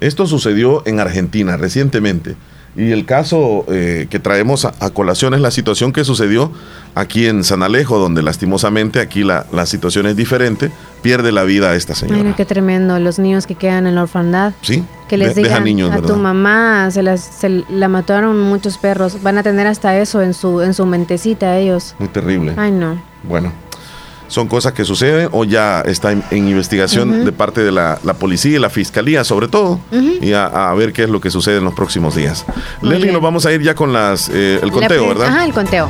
[0.00, 2.36] Esto sucedió en Argentina recientemente.
[2.76, 6.52] Y el caso eh, que traemos a, a colación es la situación que sucedió
[6.96, 10.72] aquí en San Alejo, donde lastimosamente aquí la, la situación es diferente.
[11.02, 12.22] Pierde la vida esta Ay, señora.
[12.30, 12.98] no, qué tremendo.
[12.98, 14.54] Los niños que quedan en la orfandad.
[14.62, 14.82] Sí.
[15.08, 19.22] Que les de- digan niños, a tu mamá, se, las, se la mataron muchos perros.
[19.22, 21.94] Van a tener hasta eso en su, en su mentecita ellos.
[22.00, 22.54] Muy terrible.
[22.56, 23.00] Ay, no.
[23.22, 23.52] Bueno,
[24.26, 28.14] son cosas que suceden o ya está en, en investigación de parte de la, la
[28.14, 31.58] policía y la fiscalía, sobre todo, y a, a ver qué es lo que sucede
[31.58, 32.44] en los próximos días.
[32.82, 33.12] Bien.
[33.12, 35.28] nos vamos a ir ya con las eh, el conteo, ¿verdad?
[35.28, 35.88] Ajá, el conteo.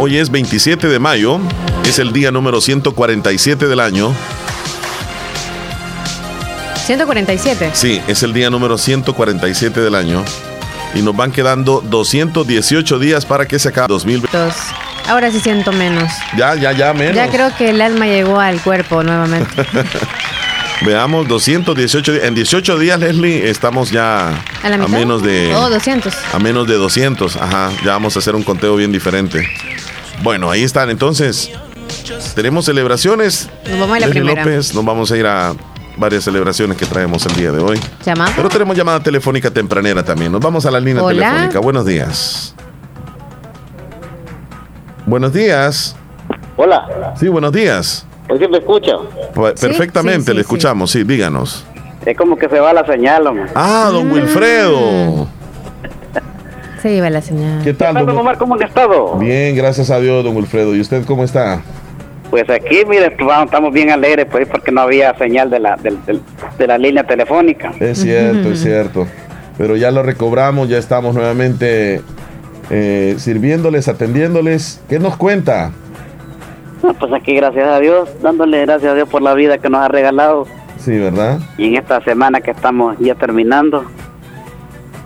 [0.00, 1.40] Hoy es 27 de mayo,
[1.84, 4.14] es el día número 147 del año.
[6.86, 7.70] 147.
[7.74, 10.24] Sí, es el día número 147 del año.
[10.94, 14.36] Y nos van quedando 218 días para que se acabe 2020.
[14.36, 14.54] Dos.
[15.08, 16.10] Ahora sí siento menos.
[16.36, 17.16] Ya, ya, ya, menos.
[17.16, 19.50] Ya creo que el alma llegó al cuerpo nuevamente.
[20.82, 22.24] Veamos, 218 días.
[22.24, 24.28] En 18 días, Leslie, estamos ya
[24.62, 24.88] ¿A la mitad?
[24.88, 25.52] menos de...
[25.54, 26.14] Oh, 200.
[26.32, 27.70] A menos de 200, ajá.
[27.84, 29.48] Ya vamos a hacer un conteo bien diferente.
[30.22, 30.90] Bueno, ahí están.
[30.90, 31.50] Entonces,
[32.34, 33.48] tenemos celebraciones.
[33.68, 34.44] Nos vamos a la Leslie primera.
[34.44, 35.54] López, nos vamos a ir a
[35.96, 37.80] varias celebraciones que traemos el día de hoy.
[38.04, 38.32] ¿Llamada?
[38.36, 40.30] Pero tenemos llamada telefónica tempranera también.
[40.32, 41.28] Nos vamos a la línea Hola.
[41.28, 41.58] telefónica.
[41.60, 42.54] Buenos días.
[45.06, 45.96] Buenos días.
[46.56, 48.04] Hola, Sí, buenos días.
[48.26, 48.92] ¿por qué me escucha?
[49.54, 50.90] Sí, Perfectamente, sí, sí, le escuchamos.
[50.90, 51.64] Sí, díganos.
[52.04, 53.50] Es como que se va la señal, hombre.
[53.54, 55.28] Ah, don Wilfredo.
[56.82, 57.62] Se iba la señal.
[57.64, 58.38] ¿Qué tal, ¿Qué tal, don don Omar?
[58.38, 59.16] ¿Cómo han estado?
[59.18, 60.74] Bien, gracias a Dios, don Wilfredo.
[60.74, 61.62] ¿Y usted cómo está?
[62.30, 66.66] Pues aquí, mire, vamos, estamos bien alegres pues, porque no había señal de la, de
[66.66, 67.72] la línea telefónica.
[67.80, 69.06] Es cierto, es cierto.
[69.56, 72.02] Pero ya lo recobramos, ya estamos nuevamente
[72.70, 74.80] eh, sirviéndoles, atendiéndoles.
[74.88, 75.72] ¿Qué nos cuenta?
[76.82, 79.80] No, pues aquí, gracias a Dios, dándole gracias a Dios por la vida que nos
[79.80, 80.46] ha regalado.
[80.78, 81.40] Sí, ¿verdad?
[81.56, 83.84] Y en esta semana que estamos ya terminando,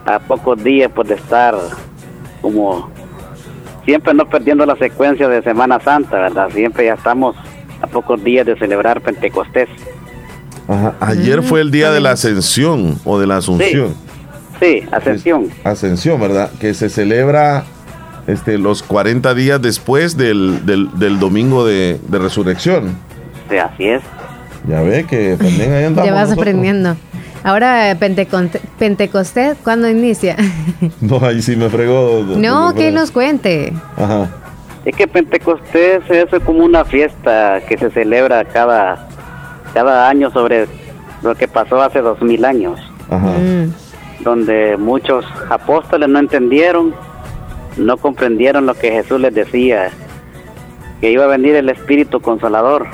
[0.07, 1.55] a pocos días pues de estar
[2.41, 2.91] como
[3.85, 6.49] siempre no perdiendo la secuencia de Semana Santa, ¿verdad?
[6.53, 7.37] Siempre ya estamos
[7.81, 9.69] a pocos días de celebrar Pentecostés.
[10.69, 10.95] Ajá.
[11.01, 13.95] Ayer fue el día de la ascensión o de la asunción.
[14.61, 15.45] Sí, ascensión.
[15.61, 16.51] Es- ascensión, ¿verdad?
[16.61, 17.65] Que se celebra
[18.29, 22.97] este, los 40 días después del, del, del domingo de, de resurrección.
[23.51, 24.03] Sí, así es.
[24.69, 26.05] Ya ve que también ahí andamos.
[26.07, 26.38] Ya vas nosotros.
[26.38, 26.97] aprendiendo.
[27.44, 30.37] Ahora, Penteconte- Pentecostés, ¿cuándo inicia?
[31.00, 32.24] No, ahí sí me fregó.
[32.37, 33.72] no, que nos cuente.
[33.96, 34.28] Ajá.
[34.85, 39.09] Es que Pentecostés es como una fiesta que se celebra cada,
[39.74, 40.66] cada año sobre
[41.22, 43.28] lo que pasó hace dos mil años, Ajá.
[43.38, 43.72] Mm.
[44.24, 46.94] donde muchos apóstoles no entendieron,
[47.76, 49.90] no comprendieron lo que Jesús les decía,
[51.00, 52.87] que iba a venir el Espíritu Consolador.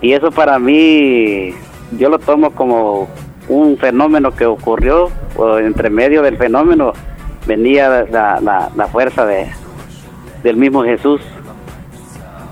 [0.00, 1.54] Y eso para mí,
[1.98, 3.08] yo lo tomo como
[3.48, 6.92] un fenómeno que ocurrió, o entre medio del fenómeno
[7.46, 9.46] venía la, la- la fuerza de,
[10.42, 11.20] del mismo Jesús,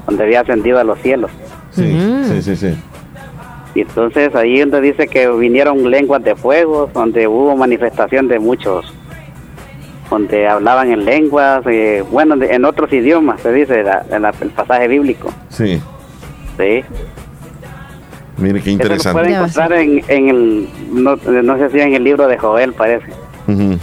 [0.07, 1.31] donde había ascendido a los cielos.
[1.71, 2.75] Sí, sí, sí, sí.
[3.75, 8.93] Y entonces ahí donde dice que vinieron lenguas de fuego, donde hubo manifestación de muchos,
[10.11, 14.51] donde hablaban en lenguas, eh, bueno, en otros idiomas, se dice la- en la- el
[14.51, 15.33] pasaje bíblico.
[15.51, 15.81] Sí.
[16.59, 16.83] ¿sí?
[18.41, 19.31] Mire qué Eso lo interesante.
[19.31, 22.39] Ya va a encontrar en, en el, no, no sé si en el libro de
[22.39, 23.07] Joel parece,
[23.47, 23.79] Ujú.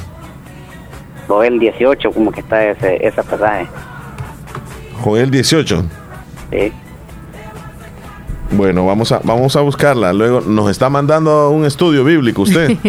[1.28, 3.68] Joel 18, como que está ese, ese pasaje.
[5.02, 5.84] Joel 18.
[6.52, 6.72] ¿sí?
[8.52, 10.14] Bueno, vamos a, vamos a buscarla.
[10.14, 12.76] Luego nos está mandando un estudio bíblico usted.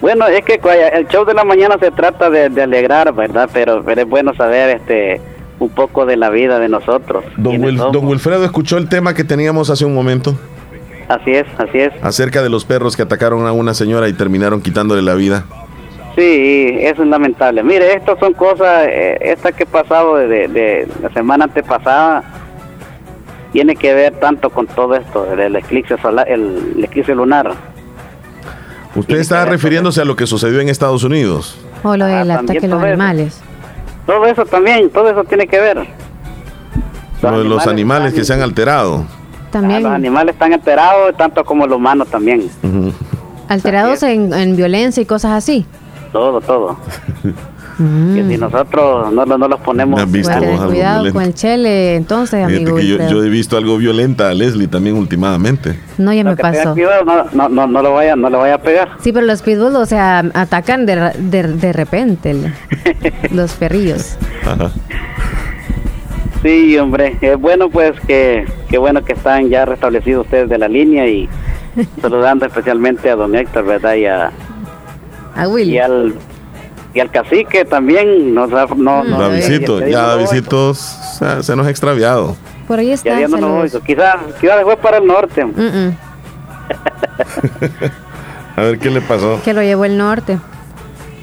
[0.00, 0.60] Bueno, es que
[0.92, 3.48] el show de la mañana se trata de, de alegrar, ¿verdad?
[3.54, 5.18] Pero, pero es bueno saber este
[5.58, 7.24] un poco de la vida de nosotros.
[7.36, 7.92] Don, quiénes Wil- somos.
[7.92, 10.36] don Wilfredo escuchó el tema que teníamos hace un momento
[11.08, 11.92] Así es, así es.
[12.02, 15.44] acerca de los perros que atacaron a una señora y terminaron quitándole la vida.
[16.16, 17.62] Sí, eso es lamentable.
[17.62, 22.22] Mire, estas son cosas, eh, esta que he pasado de, de la semana antepasada,
[23.52, 27.52] tiene que ver tanto con todo esto, el eclipse solar, el, eclipse lunar.
[28.94, 31.58] ¿Usted está refiriéndose a lo que sucedió en Estados Unidos?
[31.82, 32.82] O lo del Ah, ataque a los
[33.18, 33.42] eso.
[34.06, 35.86] Todo eso también, todo eso tiene que ver.
[37.22, 39.04] Lo de los animales que se han alterado.
[39.06, 42.50] Ah, También los animales están enterados, tanto como los humanos también.
[43.48, 45.64] Alterados en, en violencia y cosas así.
[46.12, 46.76] Todo, todo.
[47.78, 48.14] Mm.
[48.14, 49.96] Que si nosotros no, lo- no los ponemos...
[49.98, 51.18] Me has visto tener vos algo cuidado violento.
[51.18, 52.76] con el chele, entonces, amigo.
[52.76, 55.78] que yo, he visto algo violenta a Leslie también últimamente.
[55.98, 56.72] No, ya me pasó.
[56.74, 58.90] cuidado, no, no, no, no lo vaya, no lo vaya a pegar.
[59.00, 62.52] Sí, pero los pitbulls, o sea, atacan de, de, de repente el-
[63.32, 64.16] los perrillos.
[64.46, 64.70] Ajá.
[66.42, 70.68] Sí, hombre, es bueno pues que, que bueno que están ya restablecidos ustedes de la
[70.68, 71.28] línea y
[72.02, 73.94] saludando especialmente a don Héctor, ¿verdad?
[73.94, 74.30] Y, a,
[75.34, 75.78] A y Willy.
[75.78, 76.14] al
[76.94, 79.10] y al cacique también, nos ha- no, Mm.
[79.10, 82.36] no, Davidcito, ya- ya- Davidito se, se nos ha extraviado.
[82.68, 83.10] Por ahí está.
[83.10, 83.62] Ya, ya no.
[83.84, 85.44] Quizás quizás fue para el norte.
[85.44, 85.96] Mm, mm,
[88.56, 89.40] A ver qué le pasó.
[89.44, 90.38] que lo llevó el norte.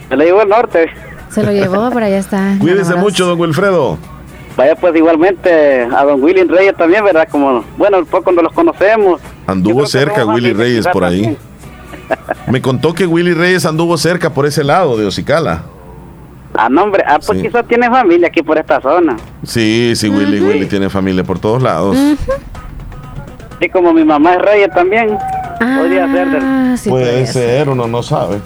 [0.09, 0.87] Se lo llevó al norte.
[1.29, 2.55] Se lo llevó, pero allá está.
[2.59, 3.97] Cuídese mucho, don Wilfredo.
[4.57, 7.25] Vaya pues igualmente a don William Reyes también, ¿verdad?
[7.31, 9.21] Como, bueno, poco no los conocemos.
[9.47, 11.21] Anduvo cerca Willy Reyes por ahí.
[11.21, 11.50] también.
[12.47, 15.63] Me contó que Willy Reyes anduvo cerca por ese lado de Ocicala.
[16.53, 17.45] Ah, no, hombre, ah, pues Sí.
[17.47, 19.15] quizás tiene familia aquí por esta zona.
[19.45, 21.95] Sí, sí, Willy, Willy tiene familia por todos lados.
[23.59, 25.17] Y como mi mamá es Reyes también,
[25.59, 28.39] podría ser del- Ah, sí, Puede ser, uno no sabe.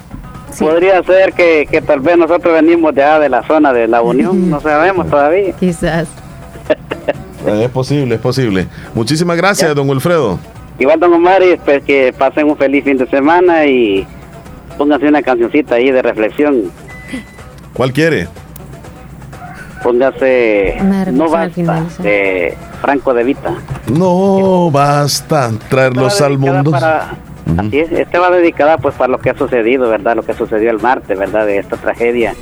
[0.52, 0.64] Sí.
[0.64, 4.50] Podría ser que, que tal vez nosotros venimos de de la zona de la Unión,
[4.50, 5.52] no sabemos todavía.
[5.54, 6.08] Quizás.
[7.48, 8.68] Eh, Es posible, es posible.
[8.94, 10.40] Muchísimas gracias, don Wilfredo.
[10.80, 14.06] Igual, don Omar, y pues que pasen un feliz fin de semana y
[14.78, 16.64] pónganse una cancioncita ahí de reflexión.
[17.74, 18.28] ¿Cuál quiere?
[19.84, 20.78] Póngase
[21.14, 23.54] No basta de Franco de Vita.
[23.88, 26.72] No basta traerlos al mundo.
[26.72, 27.12] para-
[27.60, 30.16] Así es, esta va dedicada pues para lo que ha sucedido, ¿verdad?
[30.16, 31.46] Lo que sucedió el martes, ¿verdad?
[31.46, 32.34] De esta tragedia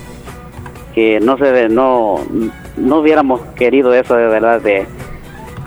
[0.95, 2.21] que no se ve, no
[2.77, 4.85] no hubiéramos querido eso de verdad de,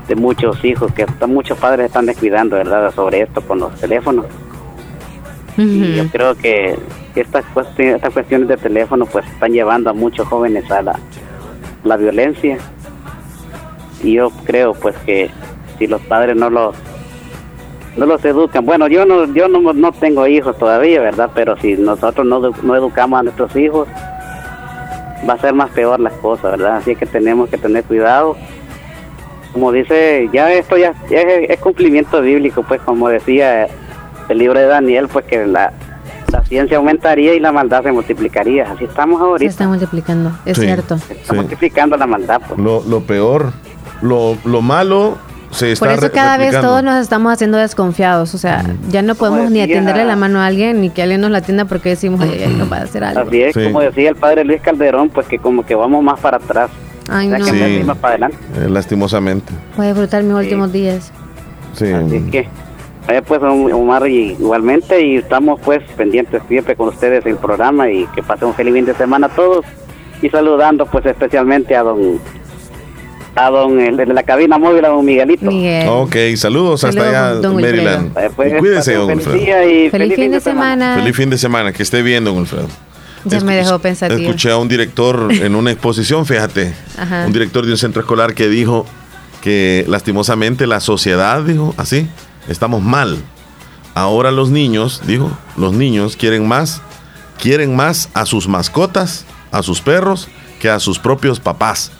[0.08, 2.92] de muchos hijos que hasta muchos padres están descuidando, ¿verdad?
[2.94, 4.26] Sobre esto con los teléfonos.
[5.56, 6.78] Y yo creo que
[7.14, 10.98] estas cuestiones, estas cuestiones de teléfono pues están llevando a muchos jóvenes a la,
[11.82, 12.58] la violencia.
[14.02, 15.30] Y yo creo pues que
[15.78, 16.74] si los padres no los
[17.96, 21.30] no los educan, bueno yo no yo no, no tengo hijos todavía, ¿verdad?
[21.34, 23.88] Pero si nosotros no, no educamos a nuestros hijos
[25.28, 26.76] va a ser más peor las cosas, ¿verdad?
[26.76, 28.36] Así que tenemos que tener cuidado.
[29.52, 33.66] Como dice, ya esto ya, ya es, es cumplimiento bíblico, pues como decía
[34.28, 35.72] el libro de Daniel, pues que la,
[36.32, 38.70] la ciencia aumentaría y la maldad se multiplicaría.
[38.72, 39.50] Así estamos Se ahorita.
[39.50, 40.64] está multiplicando, es Sí.
[40.64, 40.98] cierto.
[40.98, 41.40] Se está Sí.
[41.40, 42.58] multiplicando la maldad, pues.
[42.60, 43.52] Lo, lo peor,
[44.02, 45.16] lo, lo malo
[45.52, 48.34] se está Por eso cada vez todos nos estamos haciendo desconfiados.
[48.34, 51.30] O sea, ya no podemos ni atenderle la mano a alguien ni que alguien nos
[51.30, 53.20] la atienda porque decimos, ay, ay, no va a hacer algo.
[53.26, 53.62] Así es, Sí.
[53.64, 56.68] como decía el padre Luis Calderón, pues que como que vamos más para atrás.
[57.08, 57.44] Ay, O sea, no.
[57.66, 57.82] Sí.
[57.84, 58.36] más para adelante.
[58.58, 59.52] Eh, lastimosamente.
[59.76, 61.12] Voy a disfrutar mis últimos días.
[61.74, 61.86] Sí.
[61.92, 62.48] Así que,
[63.08, 67.90] eh, pues Omar y- igualmente y estamos pues pendientes siempre con ustedes en el programa
[67.90, 69.64] y que pasen un feliz fin de semana a todos
[70.22, 72.18] y saludando pues especialmente a don
[73.38, 75.44] a don el de la cabina móvil a don Miguelito.
[75.46, 75.86] Miguel.
[75.88, 77.54] Ok, saludos hasta allá, don.
[77.60, 78.16] Maryland.
[78.16, 79.44] Eh, pues, Y cuídese, don feliz Wilfredo.
[79.44, 80.94] día y Feliz fin de semana.
[80.96, 82.66] Feliz fin de semana, que esté bien, don Wilfredo.
[83.28, 84.20] Ya me dejó pensativo.
[84.20, 87.24] Escuché a un director en una exposición, fíjate, Ajá.
[87.26, 88.86] un director de un centro escolar que dijo
[89.40, 92.08] que lastimosamente la sociedad, dijo así,
[92.48, 93.18] estamos mal.
[93.94, 96.82] Ahora los niños, dijo, los niños quieren más,
[97.40, 100.28] quieren más a sus mascotas, a sus perros,
[100.60, 101.92] que a sus propios papás.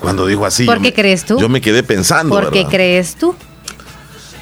[0.00, 1.38] Cuando dijo así, ¿Por qué me- crees tú?
[1.38, 2.34] Yo me quedé pensando.
[2.34, 3.34] ¿Por qué crees tú?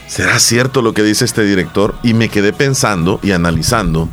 [0.09, 1.95] ¿Será cierto lo que dice este director?
[2.03, 4.09] Y me quedé pensando y analizando.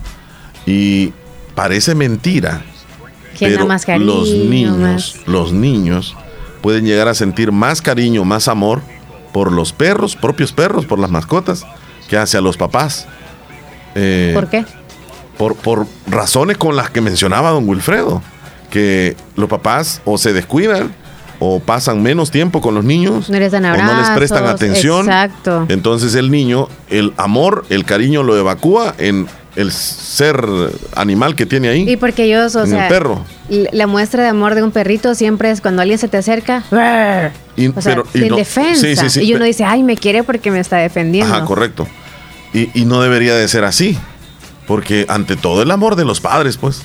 [0.65, 1.13] Y
[1.55, 2.61] parece mentira.
[3.37, 4.05] ¿Quién da pero más cariño?
[4.05, 5.15] los niños, más?
[5.27, 6.15] los niños
[6.61, 8.81] pueden llegar a sentir más cariño, más amor
[9.31, 11.65] por los perros, propios perros, por las mascotas,
[12.09, 13.07] que hacia los papás.
[13.95, 14.65] Eh, ¿Por qué?
[15.39, 18.21] por, por razones con las que mencionaba don Wilfredo,
[18.69, 20.93] que los papás o se descuidan
[21.39, 25.05] o pasan menos tiempo con los niños No les dan o no les prestan atención.
[25.05, 25.65] exacto.
[25.69, 30.39] Entonces el niño, el amor, el cariño lo evacúa en el ser
[30.95, 31.89] animal que tiene ahí.
[31.89, 33.25] Y porque ellos, o En el sea, perro.
[33.49, 36.63] la muestra de amor de un perrito siempre es cuando alguien se te acerca,
[37.57, 38.81] Y- o sea, pero- y no- defensa.
[38.81, 41.33] sí, sí, sí, y uno dice, ay, me quiere porque me está defendiendo.
[41.33, 41.87] Ajá, correcto.
[42.53, 43.97] Y, y no debería de ser así.
[44.67, 46.83] Porque ante todo el amor de los padres, pues.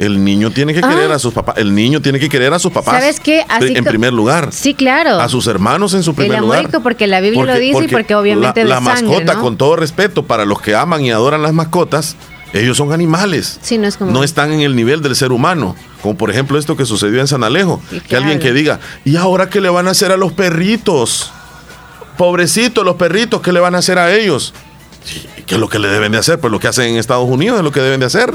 [0.00, 1.16] El niño tiene que querer Ah.
[1.16, 1.56] a sus papás.
[1.58, 2.94] El niño tiene que querer a sus papás.
[2.94, 3.44] ¿Sabes qué?
[3.46, 4.48] Así en primer lugar.
[4.50, 5.20] Sí, claro.
[5.20, 6.70] A sus hermanos en su primer El lugar.
[6.82, 9.40] porque la Biblia lo dice y porque obviamente la, de la sangre, mascota, ¿no?
[9.42, 12.16] con todo respeto, para los que aman y adoran las mascotas,
[12.54, 13.58] ellos son animales.
[13.60, 14.10] Sí, no es como.
[14.10, 15.76] No están en el nivel del ser humano.
[16.00, 17.82] Como por ejemplo esto que sucedió en San Alejo.
[17.92, 21.30] ¿Y Que alguien que diga, ¿y ahora qué le van a hacer a los perritos?
[22.16, 24.54] Pobrecitos los perritos, ¿qué le van a hacer a ellos?
[25.36, 26.38] ¿Y ¿Qué es lo que le deben de hacer?
[26.40, 28.30] Pues lo que hacen en Estados Unidos es lo que deben de hacer.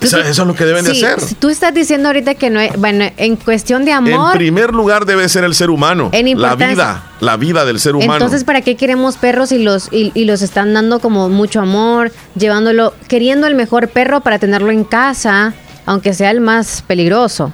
[0.00, 1.18] Eso- es lo que deben de hacer.
[1.38, 2.70] Tú estás diciendo ahorita que no hay.
[2.78, 4.32] Bueno, en cuestión de amor.
[4.32, 6.08] En primer lugar debe ser el ser humano.
[6.12, 8.14] En la vida, la vida del ser humano.
[8.14, 12.12] Entonces, ¿para qué queremos perros y los, y, y los están dando como mucho amor,
[12.36, 15.52] llevándolo, queriendo el mejor perro para tenerlo en casa,
[15.86, 17.52] aunque sea el más peligroso?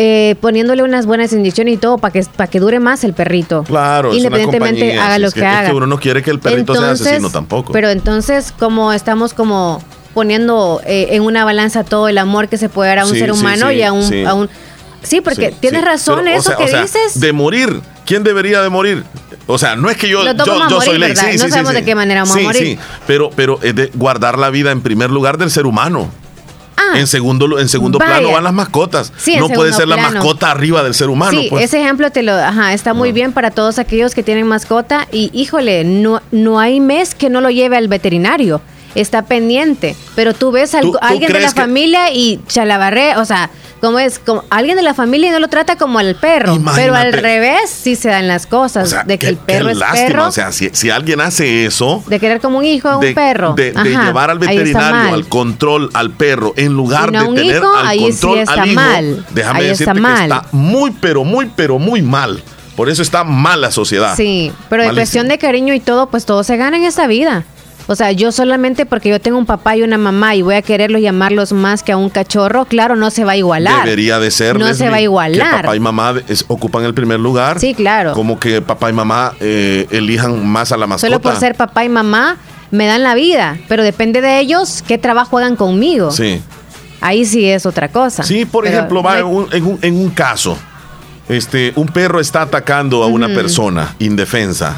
[0.00, 3.64] Eh, poniéndole unas buenas inyecciones y todo para que, para que dure más el perrito.
[3.64, 5.74] Claro, es una Independientemente compañía, haga es lo que- que, es que haga.
[5.74, 7.72] uno no quiere que el perrito sea asesino tampoco.
[7.72, 9.82] Pero entonces, como estamos como
[10.18, 13.20] poniendo eh, en una balanza todo el amor que se puede dar a un Sí,
[13.20, 14.24] ser humano sí, y a un, sí.
[14.24, 14.50] a un-
[15.00, 17.20] Sí, porque tienes razón Pero, o eso sea- que o sea, dices.
[17.20, 17.80] De morir.
[18.04, 19.04] ¿Quién debería de morir?
[19.46, 21.14] O sea, no es que yo, yo, soy ley.
[21.14, 21.76] Sí, No sí, sabemos sí.
[21.76, 22.62] de qué manera vamos a Sí, morir.
[22.62, 22.78] sí.
[23.06, 26.10] Pero, pero es de guardar la vida en primer lugar del ser humano.
[26.76, 28.14] Ah, En segundo, en segundo Vaya.
[28.18, 29.12] plano van las mascotas.
[29.38, 31.40] No puede ser la mascota arriba del ser humano.
[31.40, 31.64] sí, pues.
[31.64, 33.14] ese ejemplo te lo, ajá, está muy No.
[33.14, 37.40] bien para todos aquellos que tienen mascota y híjole, no, no hay mes que no
[37.40, 38.60] lo lleve al veterinario.
[38.94, 43.24] Está pendiente, pero tú ves a ¿Tú- tú alguien de la familia y chalabarré, o
[43.24, 46.58] sea, como es como alguien de la familia y no lo trata como al perro,
[46.74, 49.76] pero al revés sí se dan las O cosas sea, de que el perro es
[49.76, 50.06] lástima.
[50.08, 53.14] perro, O sea, si, si alguien hace eso, de querer como un hijo, de, un
[53.14, 57.22] perro, de- de Ajá, llevar al veterinario, al control, al perro, en lugar no a
[57.22, 59.26] de un tener hijo, al ahí sí control está al hijo, mal.
[59.30, 60.22] déjame Ahí está decirte que mal.
[60.32, 62.42] está muy, pero muy, pero muy mal.
[62.74, 64.14] Por eso está mal la sociedad.
[64.16, 65.00] Sí, pero en Malísimo.
[65.02, 67.44] cuestión de cariño y todo, pues todo se gana en esta vida.
[67.90, 70.62] O sea, yo solamente porque yo tengo un papá y una mamá y voy a
[70.62, 73.84] quererlos y amarlos más que a un cachorro, claro, no se va a igualar.
[73.84, 74.58] Debería de ser.
[74.58, 75.56] No se va a igualar.
[75.56, 77.58] Que papá y mamá es- ocupan el primer lugar.
[77.58, 78.12] Sí, claro.
[78.12, 81.06] Como que papá y mamá eh, elijan más a la mascota.
[81.08, 82.36] Solo por ser papá y mamá
[82.70, 86.10] me dan la vida, pero depende de ellos qué trabajo hagan conmigo.
[86.10, 86.42] Sí.
[87.00, 88.22] Ahí sí es otra cosa.
[88.22, 90.58] Sí, por Pero ejemplo, va no hay- en, un, en un- en un caso,
[91.28, 94.76] este, un perro está atacando a una persona indefensa.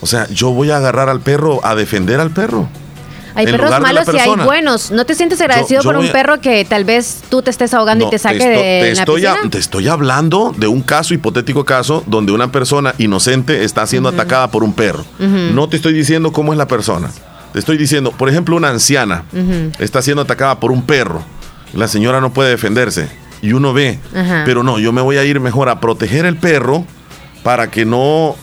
[0.00, 2.68] O sea, yo voy a agarrar al perro a defender al perro.
[3.34, 4.90] Hay perros malos y hay buenos.
[4.92, 7.74] ¿No te sientes agradecido yo por un a- perro que tal vez tú te estés
[7.74, 10.66] ahogando No, y te saque esto- de te la estoy, a- te estoy hablando de
[10.68, 15.04] un caso, hipotético caso, donde una persona inocente está siendo atacada por un perro.
[15.18, 17.10] No te estoy diciendo cómo es la persona.
[17.52, 19.24] Te estoy diciendo, por ejemplo, una anciana
[19.78, 21.22] está siendo atacada por un perro.
[21.74, 23.08] La señora no puede defenderse.
[23.42, 23.98] Y uno ve,
[24.46, 26.86] pero no, yo me voy a ir mejor a proteger el perro
[27.42, 28.34] para que no,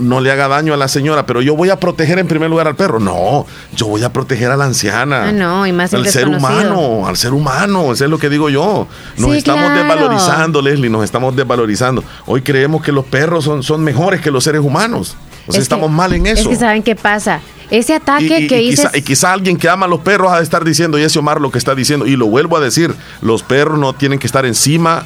[0.00, 1.26] no le haga daño a la señora.
[1.26, 2.98] Pero yo voy a proteger en primer lugar al perro.
[3.00, 5.28] No, yo voy a proteger a la anciana.
[5.28, 8.28] Ah, no, y más el al ser humano, al ser humano, eso es lo que
[8.28, 8.86] digo yo.
[9.16, 9.78] Nos Sí, estamos claro.
[9.80, 12.02] desvalorizando, Leslie, nos estamos desvalorizando.
[12.26, 15.16] Hoy creemos que los perros son, son mejores que los seres humanos.
[15.46, 16.42] O sea, Es que- estamos mal en eso.
[16.42, 17.40] Es que saben qué pasa.
[17.70, 20.42] Ese ataque y- que quizá, y quizá alguien que ama a los perros ha de
[20.42, 23.42] estar diciendo, y ese Omar lo que está diciendo, y lo vuelvo a decir, los
[23.44, 25.04] perros no tienen que estar encima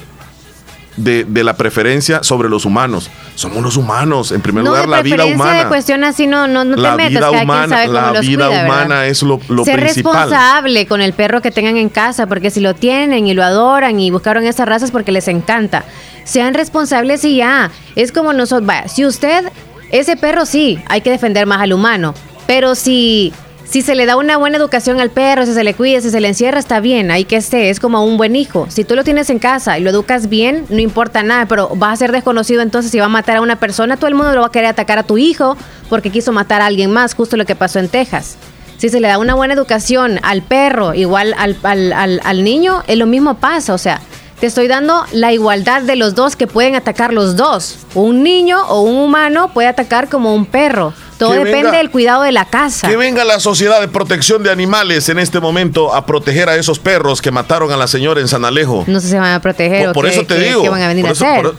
[0.97, 3.11] de, de la preferencia sobre los humanos.
[3.35, 5.65] Somos los humanos, en primer no lugar de la vida humana.
[5.65, 7.11] de cuestión así, no, no, no te la metas.
[7.11, 8.65] vida cada quien humana, sabe cómo la los vida cuida, ¿verdad?
[8.65, 10.15] humana es lo, lo Ser principal.
[10.15, 13.99] responsable con el perro que tengan en casa, porque si lo tienen y lo adoran
[13.99, 15.85] y buscaron esas razas porque les encanta.
[16.25, 17.71] Sean responsables y ya.
[17.97, 19.51] Es como nosotros, vaya, si usted,
[19.91, 22.15] ese perro sí, hay que defender más al humano,
[22.47, 23.33] pero si,
[23.75, 26.21] si se le da una buena educación al perro, si se le cuida, si se
[26.21, 28.69] le encierra, está bien, ahí que esté, es como un buen hijo.
[28.69, 31.91] Si tú lo tienes en casa y lo educas bien, no importa nada, pero va
[31.91, 34.43] a ser desconocido entonces si va a matar a una persona, todo el mundo lo
[34.43, 35.57] va a querer atacar a tu hijo
[35.89, 38.37] porque quiso matar a alguien más, justo lo que pasó en Texas.
[38.79, 42.85] Si se le da una buena educación al perro, igual al, al, al, al niño,
[42.87, 43.75] es lo mismo pasa.
[43.75, 44.01] O sea,
[44.41, 47.77] te estoy dando la igualdad de los dos que pueden atacar los dos.
[47.95, 50.93] Un niño o un humano puede atacar como un perro.
[51.19, 52.89] Todo Que depende venga- del cuidado de la casa.
[52.89, 56.81] Que venga la Sociedad de Protección de Animales en este momento a proteger a esos
[56.81, 58.85] perros que mataron a la señora en San Alejo.
[58.89, 60.63] No sé si van a proteger Por- eso te digo,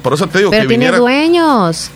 [0.03, 1.89] por eso- te digo Pero que tiene viniera- dueños.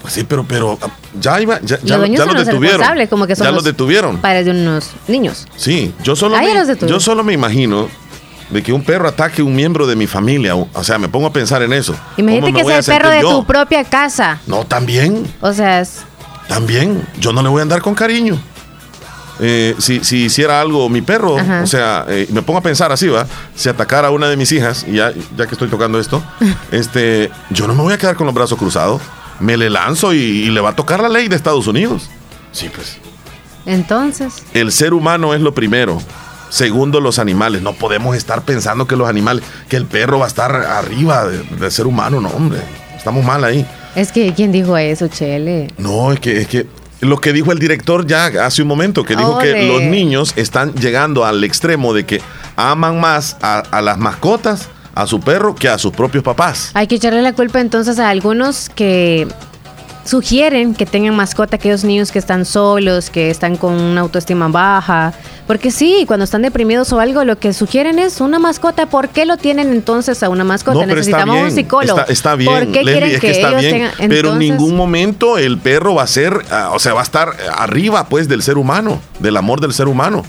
[0.00, 0.88] Pues sí, pero, pero ah,
[1.20, 3.06] ya iba, ya, ya, los dueños ya son los los detuvieron.
[3.08, 4.16] como que ya los detuvieron.
[4.18, 5.46] padres de unos niños.
[5.56, 7.88] Sí, yo solo, me, los yo solo me imagino
[8.52, 10.54] de que un perro ataque a un miembro de mi familia.
[10.54, 11.94] O sea, me pongo a pensar en eso.
[12.16, 13.30] Imagínate ¿Cómo me que sea el perro de yo?
[13.30, 14.40] tu propia casa.
[14.46, 16.02] No, también, O sea, es-
[16.48, 17.06] también.
[17.18, 18.38] Yo no le voy a andar con cariño.
[19.40, 21.62] Eh, si, si hiciera algo mi perro, Ajá.
[21.64, 23.26] o sea, eh, me pongo a pensar así, ¿va?
[23.56, 26.22] Si atacara a una de mis hijas, y ya, ya que estoy tocando esto,
[26.70, 29.00] este, yo no me voy a quedar con los brazos cruzados.
[29.40, 32.08] Me le lanzo y, y le va a tocar la ley de Estados Unidos.
[32.52, 32.98] Sí, pues.
[33.66, 34.42] entonces.
[34.54, 36.00] El ser humano es lo primero.
[36.52, 37.62] Segundo, los animales.
[37.62, 41.42] No podemos estar pensando que los animales, que el perro va a estar arriba de-
[41.58, 42.58] del ser humano, no, hombre.
[42.94, 43.66] Estamos mal ahí.
[43.96, 45.68] Es que, ¿quién dijo eso, Chele?
[45.78, 46.66] No, es que, es que
[47.00, 50.74] lo que dijo el director ya hace un momento, que dijo que los niños están
[50.74, 52.20] llegando al extremo de que
[52.56, 56.70] aman más a, a las mascotas, a su perro, que a sus propios papás.
[56.74, 59.26] Hay que echarle la culpa entonces a algunos que
[60.04, 65.12] sugieren que tengan mascota aquellos niños que están solos, que están con una autoestima baja.
[65.46, 68.86] Porque sí, cuando están deprimidos o algo, lo que sugieren es una mascota.
[68.86, 70.80] ¿Por qué lo tienen entonces a una mascota?
[70.80, 71.46] No, Necesitamos bien.
[71.46, 72.00] un psicólogo.
[72.00, 73.72] Está, está bien, ¿Por qué Leslie, quieren es que, ellos bien.
[73.72, 77.04] tengan pero en ningún momento el perro va a ser, ah, o sea, va a
[77.04, 80.24] estar arriba, pues, del ser humano, del amor del ser humano.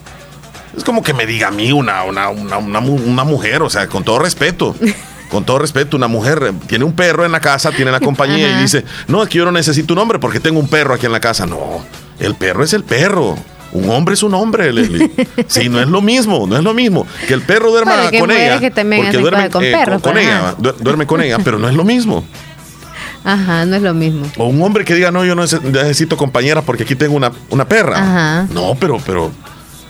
[0.75, 4.03] Es como que me diga a mí una, una, una, una mujer, o sea, con
[4.03, 4.75] todo respeto.
[5.33, 8.47] Con todo respeto, una mujer eh, tiene un perro en la casa, tiene la compañía
[8.47, 8.59] Ajá.
[8.59, 11.05] y dice, no, es que yo no necesito un hombre porque tengo un perro aquí
[11.07, 11.45] en la casa.
[11.45, 11.83] No,
[12.19, 13.35] el perro es el perro.
[13.73, 15.09] Un hombre es un hombre, Leslie.
[15.47, 17.05] Sí, no es lo mismo, no es lo mismo.
[17.27, 18.59] Que el perro duerma Bueno, con ella.
[18.59, 21.83] que porque duerme con eh, perros, con ella, duerme con ella, pero no es lo
[21.83, 22.23] mismo.
[23.23, 24.25] Ajá, no es lo mismo.
[24.37, 27.31] O un hombre que diga, no, yo no neces- necesito compañeras porque aquí tengo una,
[27.49, 27.97] una perra.
[27.97, 28.47] Ajá.
[28.51, 29.31] No, pero, pero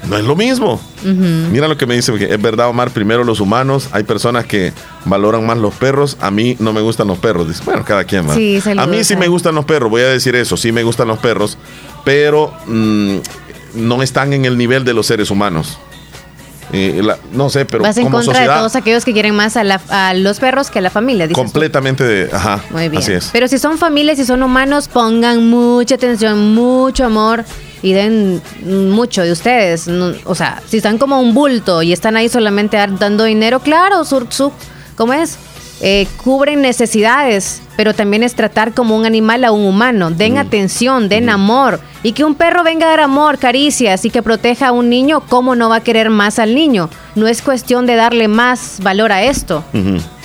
[0.10, 0.80] no es lo mismo.
[1.04, 4.74] Mira lo que me dice, porque es verdad, Omar, primero los humanos, hay personas que
[5.06, 7.48] valoran más los perros, a mí no me gustan los perros.
[7.48, 8.30] Dice, bueno, cada quien.
[8.34, 11.08] Sí, a mí sí me gustan los perros, voy a decir eso, sí me gustan
[11.08, 11.58] los perros,
[12.06, 13.18] pero mm,
[13.76, 15.78] no están en el nivel de los seres humanos.
[16.72, 19.36] Eh, la- no sé, pero Vas en como contra de sociedad, todos aquellos que quieren
[19.36, 21.28] más a, la- a los perros que a la familia.
[21.28, 22.30] dices completamente de...
[22.34, 23.02] Ajá, Muy bien.
[23.04, 23.30] así es.
[23.32, 27.44] Pero si son familias y son humanos, pongan mucha atención, mucho amor
[27.84, 29.88] y den mucho de ustedes.
[29.88, 34.04] No- o sea, si están como un bulto y están ahí solamente dando dinero, claro,
[34.06, 34.52] su, su-
[34.96, 35.38] ¿cómo es?
[35.82, 40.12] Eh, cubren necesidades, pero también es tratar como un animal a un humano.
[40.12, 41.82] Den atención, den amor.
[42.04, 45.22] Y que un perro venga a dar amor, caricias y que proteja a un niño,
[45.28, 46.90] ¿cómo no va a querer más al niño?
[47.16, 49.64] No es cuestión de darle más valor a esto.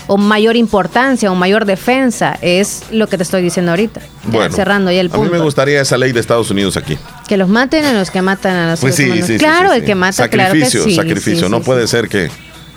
[0.09, 2.37] O mayor importancia o mayor defensa.
[2.43, 4.01] Es lo que te estoy diciendo ahorita.
[4.25, 5.33] Bueno, cerrando ya el a mí punto.
[5.33, 6.99] me gustaría esa ley de Estados Unidos aquí.
[7.29, 9.85] Que los maten a los que matan a los Pues sí, sí, sí, Claro, el
[9.85, 11.49] que mata, claro que sacrificio, sacrificio.
[11.49, 12.31] no puede ser que,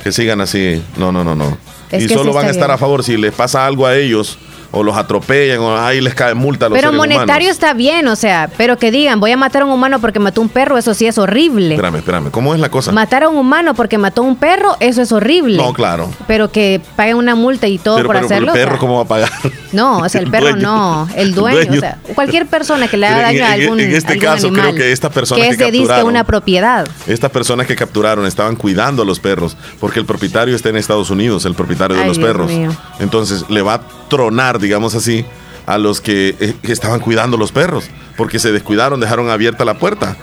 [0.04, 0.82] que sigan así.
[0.98, 1.58] No, no, no, no.
[1.90, 2.76] Es y solo van a estar bien.
[2.76, 4.38] a favor si les pasa algo a ellos
[4.72, 7.52] o los atropellan o ahí les cae multa a los Pero seres monetario humanos.
[7.52, 10.42] está bien, o sea, pero que digan, voy a matar a un humano porque mató
[10.42, 11.76] un perro, eso sí es horrible.
[11.76, 12.32] Espérame, espérame.
[12.32, 12.92] ¿Cómo es la cosa?
[12.92, 15.58] Matar a un humano porque mató un perro, eso es horrible.
[15.58, 16.10] No, claro.
[16.28, 18.54] Pero que paguen una multa y todo pero, por pero, pero hacerlo.
[18.54, 19.30] el o perro, sea, ¿cómo va a pagar?
[19.72, 20.62] No, o sea, el, perro dueño.
[20.62, 21.78] no, el dueño, dueño.
[21.78, 24.52] o sea, cualquier persona que le haga en- daño a algún, en este algún caso,
[24.52, 26.88] creo que estas personas que que es de disque capturaron- una propiedad.
[27.08, 31.10] Estas personas que capturaron estaban cuidando a los perros porque el propietario está en Estados
[31.10, 32.52] Unidos, el propietario de los Dios perros.
[32.52, 32.76] mío.
[33.00, 35.26] Entonces le va a tronar, digamos así,
[35.66, 37.86] a los que, eh, que estaban cuidando los perros
[38.18, 40.18] porque se descuidaron, dejaron abierta la puerta.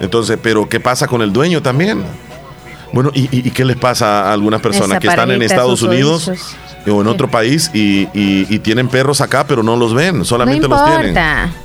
[0.00, 2.04] Entonces, pero ¿qué pasa con el dueño también?
[2.94, 6.30] Bueno, ¿y, qué les pasa a algunas personas que están en Estados Unidos
[6.86, 10.68] o en otro país y, y- y tienen perros acá, pero no los ven, solamente
[10.68, 11.14] los tienen.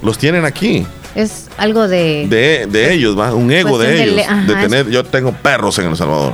[0.01, 2.27] Los tienen aquí, Es algo de...
[2.29, 3.33] de, de ellos, ¿va?
[3.33, 4.15] Un ego de ellos,
[4.47, 6.33] de tener, yo tengo perros en El Salvador.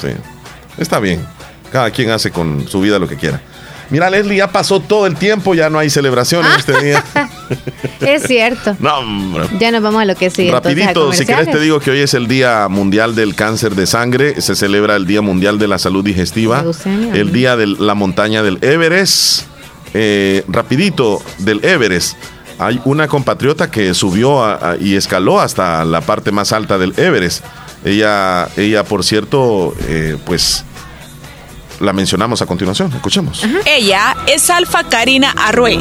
[0.00, 0.08] Sí,
[0.78, 1.24] está bien.
[1.70, 3.40] Cada quien hace con su vida lo que quiera.
[3.92, 7.04] Mira, Leslie, ya pasó todo el tiempo, ya no hay celebración en este día.
[8.00, 8.74] Es cierto.
[8.80, 9.44] No, hombre.
[9.60, 10.48] Ya nos vamos a lo que sigue.
[10.48, 13.86] entonces, Rapidito, si querés te digo que hoy es el Día Mundial del Cáncer de
[13.86, 17.30] Sangre, se celebra el Día Mundial de la Salud Digestiva, Leucemia, el.
[17.32, 19.42] Día de la Montaña del Everest,
[19.94, 22.16] eh, rapidito, del Everest.
[22.58, 26.94] Hay una compatriota que subió a- a- y escaló hasta la parte más alta del
[26.96, 27.44] Everest.
[27.84, 30.64] Ella, ella por cierto, eh, pues
[31.82, 32.92] la mencionamos a continuación.
[32.92, 33.44] Escuchemos.
[33.66, 35.78] Ella es Alfa Karina Arrué.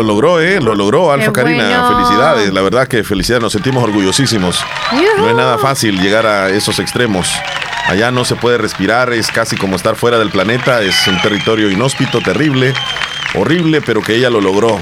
[0.02, 0.60] Lo lo logró, ¿eh?
[0.60, 1.64] Lo logró, Alfa Karina.
[1.64, 1.96] bueno.
[1.96, 4.64] Felicidades, la verdad que felicidades, nos sentimos orgullosísimos.
[5.18, 7.32] No es nada fácil llegar a esos extremos.
[7.86, 11.70] Allá no se puede respirar, es casi como estar fuera del planeta, es un territorio
[11.70, 12.74] inhóspito, terrible,
[13.34, 14.80] horrible, pero que ella lo logró.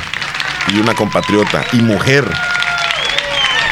[0.68, 2.24] Y una compatriota y mujer.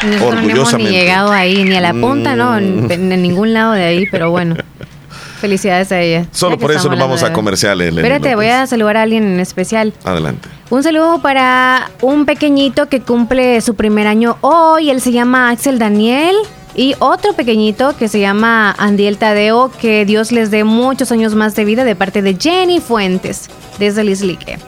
[0.03, 0.91] Nosotros no hemos ni Orgullosamente.
[0.91, 4.55] llegado ahí, ni a la punta, no, en, ningún lado de ahí, pero bueno.
[5.41, 6.25] Felicidades a ella.
[6.31, 7.95] Solo por eso nos vamos a comerciales.
[7.95, 9.93] Espérate, voy a saludar a alguien en especial.
[10.03, 10.49] Adelante.
[10.69, 14.91] Un saludo para un pequeñito que cumple su primer año hoy.
[14.91, 16.35] Él se llama Axel Daniel.
[16.75, 19.71] Y otro pequeñito que se llama Andiel Tadeo.
[19.81, 23.49] Que Dios les dé muchos años más de vida de parte de Jenny Fuentes,
[23.79, 24.59] desde Lislique.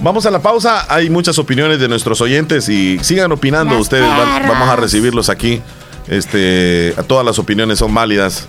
[0.00, 0.84] Vamos a la pausa.
[0.94, 4.04] Hay muchas opiniones de nuestros oyentes y sigan opinando Las ustedes.
[4.10, 5.62] Va- vamos a recibirlos aquí.
[6.06, 8.46] Este, todas las opiniones son válidas.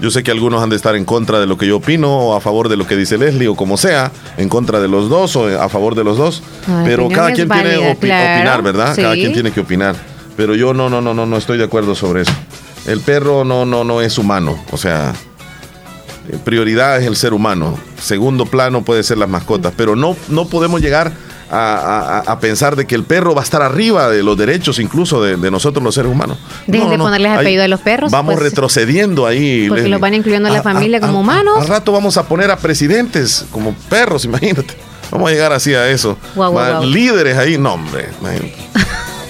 [0.00, 2.34] Yo sé que algunos han de estar en contra de lo que yo opino o
[2.36, 5.36] a favor de lo que dice Leslie o como sea, en contra de los dos
[5.36, 6.42] o a favor de los dos.
[6.84, 8.36] Pero cada quien tiene opi- claro.
[8.40, 8.96] opinar, ¿verdad?
[8.96, 9.94] Cada quien tiene que opinar.
[10.36, 12.32] Pero yo no, no, no, no, no estoy de acuerdo sobre eso.
[12.86, 14.58] El perro no, no, no es humano.
[14.72, 15.12] O sea,
[16.30, 17.78] eh, prioridad es el ser humano.
[18.00, 19.74] Segundo plano puede ser las mascotas.
[19.76, 21.12] Pero no, no podemos llegar
[21.50, 24.78] a, a- a pensar de que el perro va a estar arriba de los derechos
[24.78, 26.38] incluso de, de nosotros los seres humanos.
[26.66, 29.66] Dejen No, de no, ponerles apellido a los perros, Vamos pues, retrocediendo ahí.
[29.68, 31.54] porque los van incluyendo en la A- familia a- como a- humanos.
[31.60, 34.74] Al rato vamos a poner a presidentes como perros, imagínate.
[35.10, 36.16] Vamos a llegar así a eso.
[36.84, 38.08] Líderes ahí, no, hombre.
[38.20, 38.54] imagínate.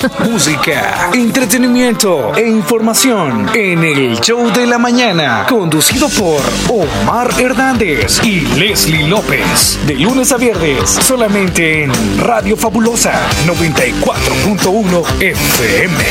[0.00, 6.40] Música, entretenimiento e información en el show de la mañana, conducido por
[6.70, 9.78] Omar Hernández y Leslie López.
[9.86, 13.12] De lunes a viernes, solamente en Radio Fabulosa
[13.46, 16.04] 94.1 FM.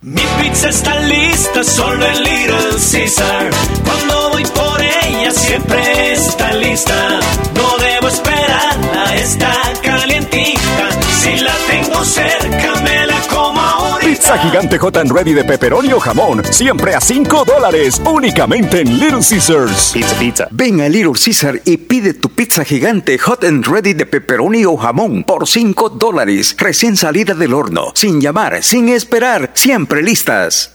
[0.00, 3.50] Mi pizza está lista solo en Little Caesar.
[3.84, 5.91] Cuando voy por ella siempre
[6.28, 7.20] está lista.
[7.54, 10.88] No debo esperarla, está calientita.
[11.20, 14.08] Si la tengo cerca me la como ahorita.
[14.08, 18.98] Pizza gigante hot and ready de pepperoni o jamón, siempre a 5 dólares, únicamente en
[18.98, 19.90] Little Caesars.
[19.92, 20.48] Pizza, pizza.
[20.50, 24.76] Ven a Little Caesar y pide tu pizza gigante hot and ready de pepperoni o
[24.76, 30.72] jamón por 5 dólares, recién salida del horno, sin llamar, sin esperar, siempre listas.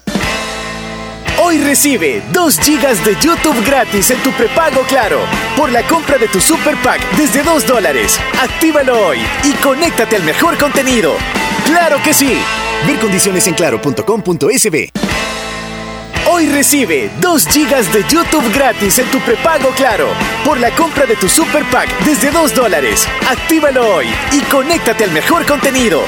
[1.48, 5.22] Hoy recibe 2 gigas de YouTube gratis en tu prepago Claro
[5.56, 8.20] por la compra de tu Super Pack desde 2 dólares.
[8.42, 11.14] Actívalo hoy y conéctate al mejor contenido.
[11.66, 12.38] ¡Claro que sí!
[12.86, 14.90] Ver condiciones en claro.com.sb.
[16.30, 20.10] Hoy recibe 2 gigas de YouTube gratis en tu prepago Claro
[20.44, 23.08] por la compra de tu Super Pack desde 2 dólares.
[23.26, 26.02] Actívalo hoy y conéctate al mejor contenido.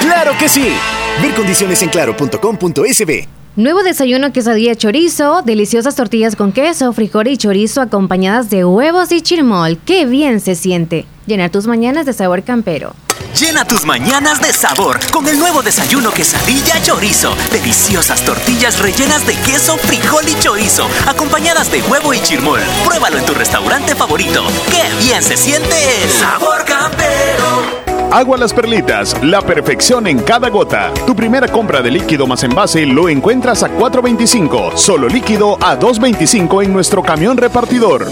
[0.00, 0.72] ¡Claro que sí!
[1.20, 3.33] Ver condiciones en claro.com.sb.
[3.56, 9.22] Nuevo desayuno quesadilla chorizo, deliciosas tortillas con queso, frijol y chorizo acompañadas de huevos y
[9.22, 9.78] chirmol.
[9.78, 11.06] ¡Qué bien se siente!
[11.26, 12.96] Llenar tus mañanas de sabor campero.
[13.38, 17.36] Llena tus mañanas de sabor con el nuevo desayuno quesadilla chorizo.
[17.52, 22.60] Deliciosas tortillas rellenas de queso, frijol y chorizo, acompañadas de huevo y chirmol.
[22.84, 24.42] Pruébalo en tu restaurante favorito.
[24.68, 25.76] ¡Qué bien se siente
[26.08, 27.83] sabor campero!
[28.10, 30.92] Agua Las Perlitas, la perfección en cada gota.
[31.06, 36.64] Tu primera compra de líquido más envase lo encuentras a 4.25, solo líquido a 2.25
[36.64, 38.06] en nuestro camión repartidor.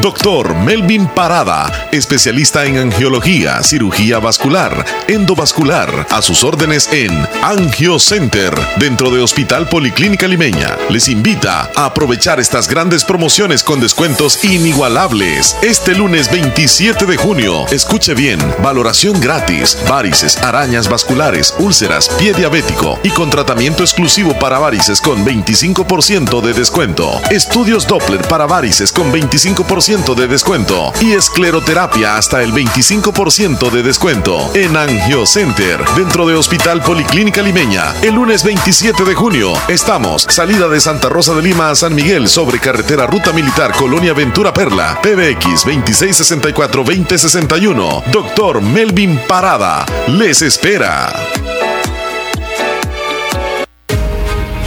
[0.00, 7.10] Doctor Melvin Parada, especialista en angiología, cirugía vascular, endovascular, a sus órdenes en
[7.42, 10.76] Angio Center, dentro de Hospital Policlínica Limeña.
[10.90, 15.56] Les invita a aprovechar estas grandes promociones con descuentos inigualables.
[15.62, 23.00] Este lunes 27 de junio, escuche bien, valoración gratis, varices, arañas vasculares, úlceras, pie diabético
[23.02, 27.18] y con tratamiento exclusivo para varices con 25% de descuento.
[27.30, 34.50] Estudios Doppler para varices con 25% de descuento y escleroterapia hasta el 25% de descuento
[34.52, 37.94] en Angio Center dentro de Hospital Policlínica Limeña.
[38.02, 42.26] El lunes 27 de junio estamos salida de Santa Rosa de Lima a San Miguel
[42.26, 48.10] sobre carretera Ruta Militar Colonia Ventura Perla PBX 2664-2061.
[48.10, 51.14] Doctor Melvin Parada les espera.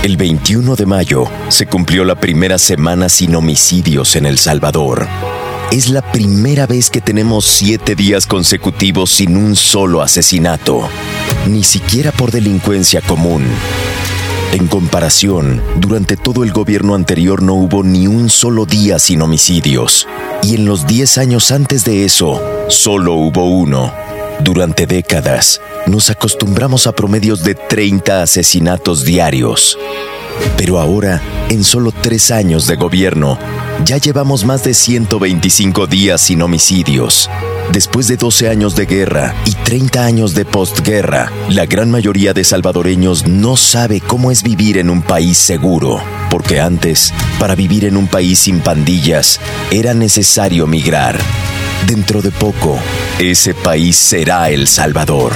[0.01, 5.09] El 21 de mayo se cumplió la primera semana sin homicidios en El Salvador.
[5.73, 10.87] Es la primera vez que tenemos siete días consecutivos sin un solo asesinato,
[11.49, 13.43] ni siquiera por delincuencia común.
[14.53, 20.07] En comparación, durante todo el gobierno anterior no hubo ni un solo día sin homicidios,
[20.41, 23.91] y en los 10 años antes de eso, solo hubo uno.
[24.41, 29.77] Durante décadas, nos acostumbramos a promedios de 30 asesinatos diarios.
[30.55, 33.37] Pero ahora, en solo tres años de gobierno,
[33.83, 37.29] ya llevamos más de 125 días sin homicidios.
[37.73, 42.43] Después de 12 años de guerra y 30 años de postguerra, la gran mayoría de
[42.43, 47.97] salvadoreños no sabe cómo es vivir en un país seguro, porque antes, para vivir en
[47.97, 51.19] un país sin pandillas, era necesario migrar.
[51.87, 52.77] Dentro de poco,
[53.19, 55.33] ese país será El Salvador.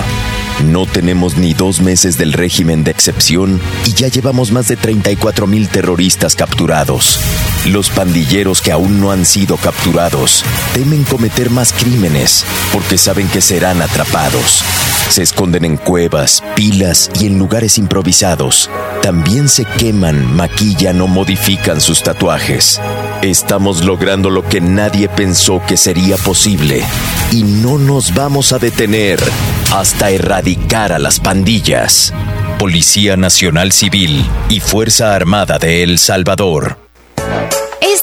[0.66, 5.48] No tenemos ni dos meses del régimen de excepción y ya llevamos más de 34
[5.48, 7.20] mil terroristas capturados.
[7.66, 13.42] Los pandilleros que aún no han sido capturados temen cometer más crímenes porque saben que
[13.42, 14.64] serán atrapados.
[15.10, 18.70] Se esconden en cuevas, pilas y en lugares improvisados.
[19.02, 22.80] También se queman, maquillan o modifican sus tatuajes.
[23.24, 26.84] Estamos logrando lo que nadie pensó que sería posible
[27.32, 29.18] y no nos vamos a detener
[29.72, 32.14] hasta erradicar a las pandillas.
[32.60, 36.83] Policía Nacional Civil y Fuerza Armada de El Salvador.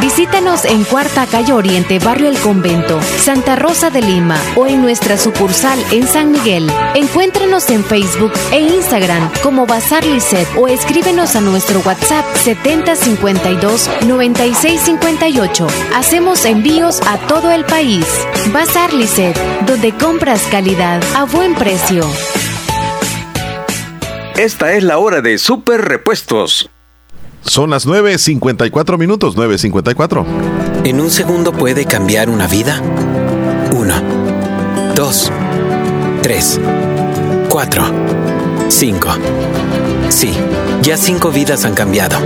[0.00, 5.18] Visítanos en Cuarta Calle Oriente, Barrio El Convento, Santa Rosa de Lima o en nuestra
[5.18, 6.70] sucursal en San Miguel.
[6.94, 15.66] Encuéntranos en Facebook e Instagram como Bazar Lisset o escríbenos a nuestro WhatsApp 7052 9658.
[15.94, 18.06] Hacemos envíos a todo el país.
[18.50, 19.36] Bazar Lisset,
[19.66, 22.08] donde compras calidad a buen precio.
[24.38, 26.70] Esta es la hora de Super Repuestos.
[27.46, 30.24] Son las 9.54 minutos, 9.54.
[30.84, 32.80] ¿En un segundo puede cambiar una vida?
[33.72, 33.94] Uno,
[34.94, 35.30] dos,
[36.22, 36.58] tres,
[37.48, 37.84] cuatro,
[38.68, 39.08] cinco.
[40.08, 40.32] Sí,
[40.82, 42.18] ya cinco vidas han cambiado.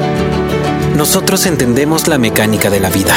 [0.97, 3.15] Nosotros entendemos la mecánica de la vida.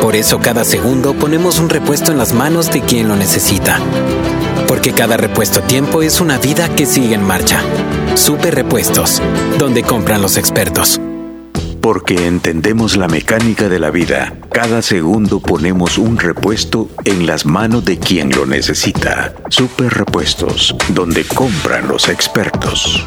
[0.00, 3.78] Por eso cada segundo ponemos un repuesto en las manos de quien lo necesita.
[4.66, 7.60] Porque cada repuesto tiempo es una vida que sigue en marcha.
[8.14, 9.20] Super Repuestos,
[9.58, 11.00] donde compran los expertos.
[11.84, 17.84] Porque entendemos la mecánica de la vida, cada segundo ponemos un repuesto en las manos
[17.84, 19.34] de quien lo necesita.
[19.50, 23.06] Super Repuestos, donde compran los expertos.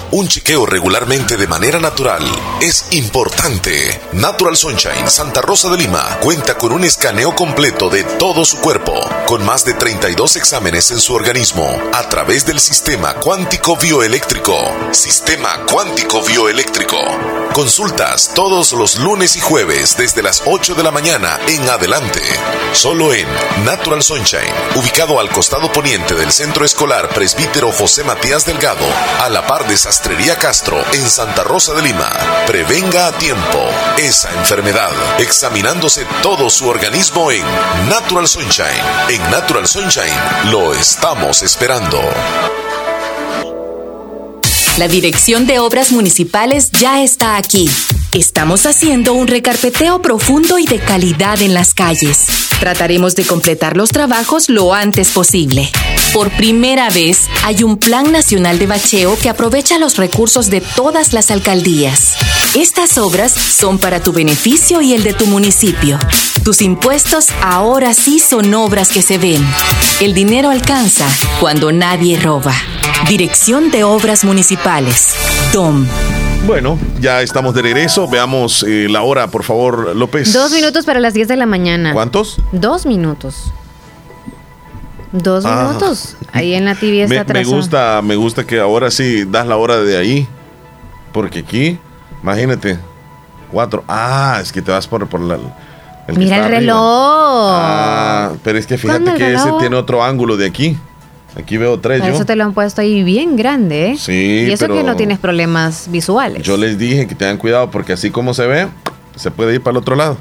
[0.13, 2.21] Un chequeo regularmente de manera natural
[2.59, 4.01] es importante.
[4.11, 8.93] Natural Sunshine Santa Rosa de Lima cuenta con un escaneo completo de todo su cuerpo,
[9.25, 14.57] con más de 32 exámenes en su organismo a través del sistema cuántico bioeléctrico.
[14.91, 16.97] Sistema cuántico bioeléctrico.
[17.53, 22.21] Consultas todos los lunes y jueves desde las 8 de la mañana en adelante.
[22.73, 23.27] Solo en
[23.65, 28.85] Natural Sunshine, ubicado al costado poniente del Centro Escolar Presbítero José Matías Delgado,
[29.19, 32.09] a la par de Sastrería Castro en Santa Rosa de Lima.
[32.47, 34.89] Prevenga a tiempo esa enfermedad,
[35.19, 37.43] examinándose todo su organismo en
[37.87, 38.81] Natural Sunshine.
[39.09, 42.01] En Natural Sunshine lo estamos esperando.
[44.77, 47.69] La Dirección de Obras Municipales ya está aquí.
[48.13, 52.25] Estamos haciendo un recarpeteo profundo y de calidad en las calles.
[52.59, 55.69] Trataremos de completar los trabajos lo antes posible.
[56.13, 61.11] Por primera vez, hay un Plan Nacional de Bacheo que aprovecha los recursos de todas
[61.11, 62.15] las alcaldías.
[62.55, 65.97] Estas obras son para tu beneficio y el de tu municipio.
[66.43, 69.41] Tus impuestos ahora sí son obras que se ven.
[70.01, 71.07] El dinero alcanza
[71.39, 72.53] cuando nadie roba.
[73.07, 75.13] Dirección de Obras Municipales.
[75.53, 75.85] DOM.
[76.45, 78.07] Bueno, ya estamos de regreso.
[78.09, 80.33] Veamos eh, la hora, por favor, López.
[80.33, 81.93] Dos minutos para las 10 de la mañana.
[81.93, 82.37] ¿Cuántos?
[82.51, 83.51] Dos minutos.
[85.13, 85.67] Dos Ah.
[85.69, 86.15] minutos.
[86.33, 89.55] Ahí en la TV está Me, me gusta, me gusta que ahora sí das la
[89.57, 90.27] hora de ahí.
[91.11, 91.77] Porque aquí,
[92.23, 92.77] imagínate,
[93.51, 93.83] cuatro.
[93.87, 95.35] Ah, es que te vas por, por la.
[96.07, 96.59] el Mira el arriba.
[96.59, 97.51] reloj.
[97.53, 100.77] Ah, pero es que fíjate ¿Cuándo el que ese tiene otro ángulo de aquí.
[101.37, 102.15] Aquí veo tres Para yo.
[102.17, 103.97] eso te lo han puesto ahí bien grande, ¿eh?
[103.97, 106.43] Sí, Y eso que no tienes problemas visuales.
[106.43, 108.67] Yo les dije que tengan cuidado porque así como se ve,
[109.15, 110.17] se puede ir para el otro lado.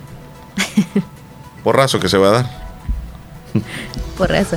[1.64, 2.70] Porrazo que se va a dar.
[4.16, 4.57] Por eso.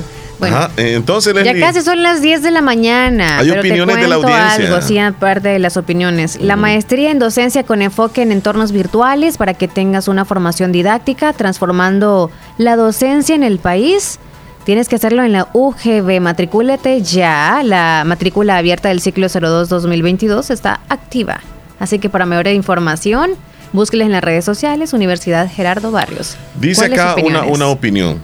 [0.50, 1.02] Bueno, Ajá, eh,
[1.44, 3.38] ya casi son las 10 de la mañana.
[3.38, 4.66] Hay pero te opiniones de la audiencia.
[4.66, 6.40] Algo, sí, aparte de las opiniones.
[6.40, 11.32] La maestría en docencia con enfoque en entornos virtuales para que tengas una formación didáctica,
[11.32, 14.18] transformando la docencia en el país.
[14.64, 16.20] Tienes que hacerlo en la UGB.
[16.20, 17.62] Matricúlate ya.
[17.64, 21.40] La matrícula abierta del ciclo 02-2022 está activa.
[21.78, 23.32] Así que para mayor información,
[23.72, 26.36] búsqueles en las redes sociales Universidad Gerardo Barrios.
[26.58, 28.18] dice ¿Cuáles acá una, una opinión.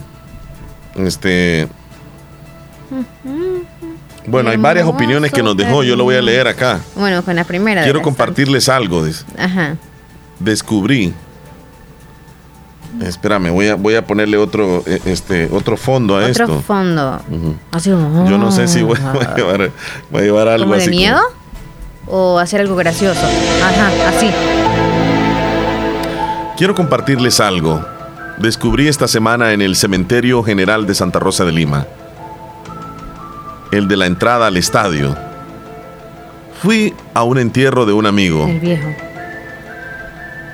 [0.96, 1.68] Este,
[4.26, 5.82] bueno, hay varias opiniones que nos dejó.
[5.82, 6.80] Yo lo voy a leer acá.
[6.94, 7.82] Bueno, con la primera.
[7.84, 9.04] Quiero compartirles algo.
[9.04, 9.24] dice.
[9.38, 9.76] Ajá.
[10.38, 11.12] Descubrí.
[13.02, 16.60] Espérame, voy a, voy a ponerle otro, eh, este, otro fondo a Otro esto.
[16.60, 17.20] fondo.
[17.30, 17.54] Ujú.
[17.70, 19.70] Así como, Yo no sé si voy, voy a llevar,
[20.10, 20.90] voy a llevar algo ¿Como de así.
[20.90, 21.20] como- miedo?
[22.08, 23.20] ¿O hacer algo gracioso?
[23.62, 24.30] Ajá, así.
[26.58, 27.82] Quiero compartirles algo.
[28.38, 31.86] Descubrí esta semana en el Cementerio General de Santa Rosa de Lima.
[33.72, 35.16] El de la entrada al estadio.
[36.62, 38.88] Fui a un entierro de un amigo El viejo.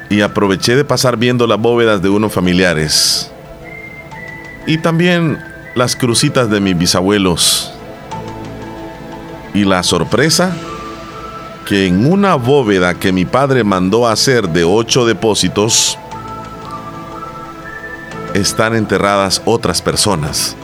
[0.08, 3.30] y aproveché de pasar viendo las bóvedas de unos familiares.
[4.66, 5.38] Y también
[5.74, 7.72] las crucitas de mis bisabuelos.
[9.54, 10.56] Y la sorpresa
[11.66, 15.98] que en una bóveda que mi padre mandó hacer de ocho depósitos
[18.34, 20.56] están enterradas otras personas.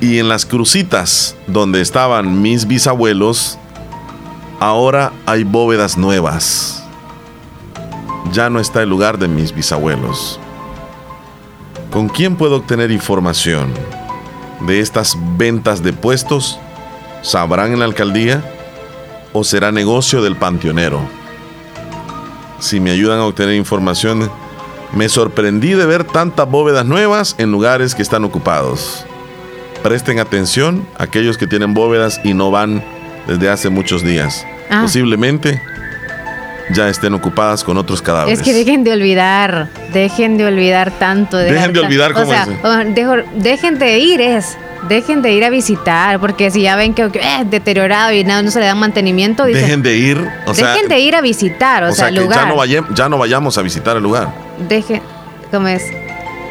[0.00, 3.58] Y en las crucitas donde estaban mis bisabuelos,
[4.58, 6.82] ahora hay bóvedas nuevas.
[8.32, 10.40] Ya no está el lugar de mis bisabuelos.
[11.90, 13.74] ¿Con quién puedo obtener información
[14.66, 16.58] de estas ventas de puestos?
[17.20, 18.42] ¿Sabrán en la alcaldía?
[19.34, 21.00] ¿O será negocio del panteonero?
[22.58, 24.30] Si me ayudan a obtener información,
[24.92, 29.04] me sorprendí de ver tantas bóvedas nuevas en lugares que están ocupados.
[29.82, 32.82] Presten atención a aquellos que tienen bóvedas y no van
[33.26, 34.46] desde hace muchos días.
[34.70, 34.82] Ah.
[34.82, 35.60] Posiblemente
[36.72, 38.38] ya estén ocupadas con otros cadáveres.
[38.38, 41.36] Es que dejen de olvidar, dejen de olvidar tanto.
[41.36, 42.94] Dejen de olvidar o cómo sea, es.
[42.94, 44.56] dejo- dejen de ir, es.
[44.88, 48.50] Dejen de ir a visitar, porque si ya ven que eh, deteriorado y nada, no
[48.50, 51.84] se le dan mantenimiento, dicen, Dejen de ir, o sea, dejen de ir a visitar,
[51.84, 52.48] o, o sea, que lugar.
[52.66, 54.28] ya no, ya no vayamos a visitar el lugar.
[54.70, 55.02] Dejen,
[55.50, 55.82] ¿cómo es?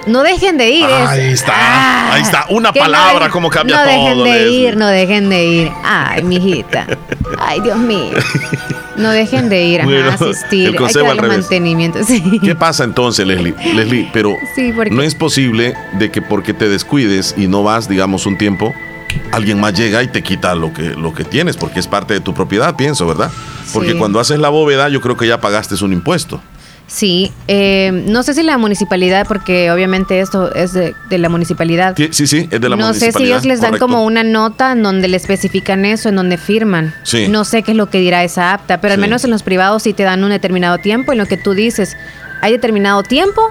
[0.08, 1.08] No dejen de ir, es.
[1.10, 4.24] Ahí está, ahí está, una no palabra dejen- como cambia no todo.
[4.24, 5.72] dejen de ir, no dejen de ir.
[5.84, 6.88] Ay, mijita.
[7.38, 8.12] Ay, Dios mío.
[8.96, 10.62] No dejen de ir ajá, Bueno, a asistir.
[10.62, 11.38] el Hay que consejo al revés.
[11.40, 12.04] mantenimiento.
[12.04, 12.40] Sí.
[12.44, 13.54] ¿Qué pasa entonces, Leslie?
[13.74, 17.88] Leslie, pero Sí, porque- no es posible de que porque te descuides y no vas,
[17.88, 18.74] digamos, un tiempo,
[19.32, 22.20] alguien más llega y te quita lo que, lo que tienes, porque es parte de
[22.20, 23.32] tu propiedad, pienso, ¿verdad?
[23.74, 23.98] Porque Sí.
[23.98, 26.42] cuando haces la bóveda, yo creo que ya pagaste un impuesto.
[26.90, 31.94] Sí, eh, no sé si la municipalidad, porque obviamente esto es de, de la municipalidad.
[31.96, 33.20] Sí, sí, sí, es de la no sé municipalidad.
[33.20, 33.86] si ellos les dan correcto.
[33.86, 36.94] como una nota en donde le especifican eso, en donde firman.
[37.04, 37.28] Sí.
[37.28, 39.02] No sé qué es lo que dirá esa apta, pero al Sí.
[39.02, 41.96] menos en los privados sí te dan un determinado tiempo, en lo que tú dices,
[42.42, 43.42] hay determinado tiempo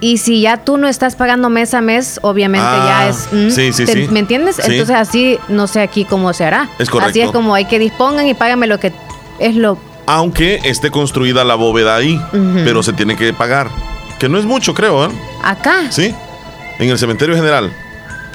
[0.00, 3.28] y si ya tú no estás pagando mes a mes, obviamente Ah, ya es...
[3.32, 4.08] mm, sí, sí, ¿te- sí.
[4.10, 4.56] ¿Me entiendes?
[4.56, 4.62] Sí.
[4.72, 6.68] Entonces así no sé aquí cómo se hará.
[6.78, 7.10] Es correcto.
[7.10, 8.92] Así es como hay que dispongan y págame lo que
[9.38, 9.78] es lo...
[10.06, 12.20] Aunque esté construida la bóveda ahí,
[12.64, 13.68] pero se tiene que pagar.
[14.18, 15.08] Que no es mucho, creo, ¿eh?
[15.42, 15.90] Acá.
[15.90, 16.14] ¿Sí?
[16.78, 17.72] En el cementerio general.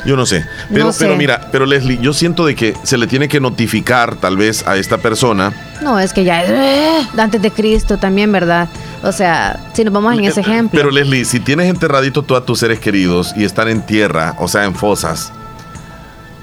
[0.05, 0.45] Yo no sé.
[0.71, 1.03] Pero, No sé.
[1.05, 4.65] pero mira, pero Leslie, yo siento de que se le tiene que notificar tal vez
[4.65, 5.51] a esta persona.
[5.81, 8.69] No, es que ya es eh, antes de Cristo también, ¿verdad?
[9.03, 10.77] O sea, si nos vamos en ese ejemplo.
[10.79, 14.47] Pero Leslie, si tienes enterradito tú a tus seres queridos y están en tierra, o
[14.47, 15.33] sea, en fosas,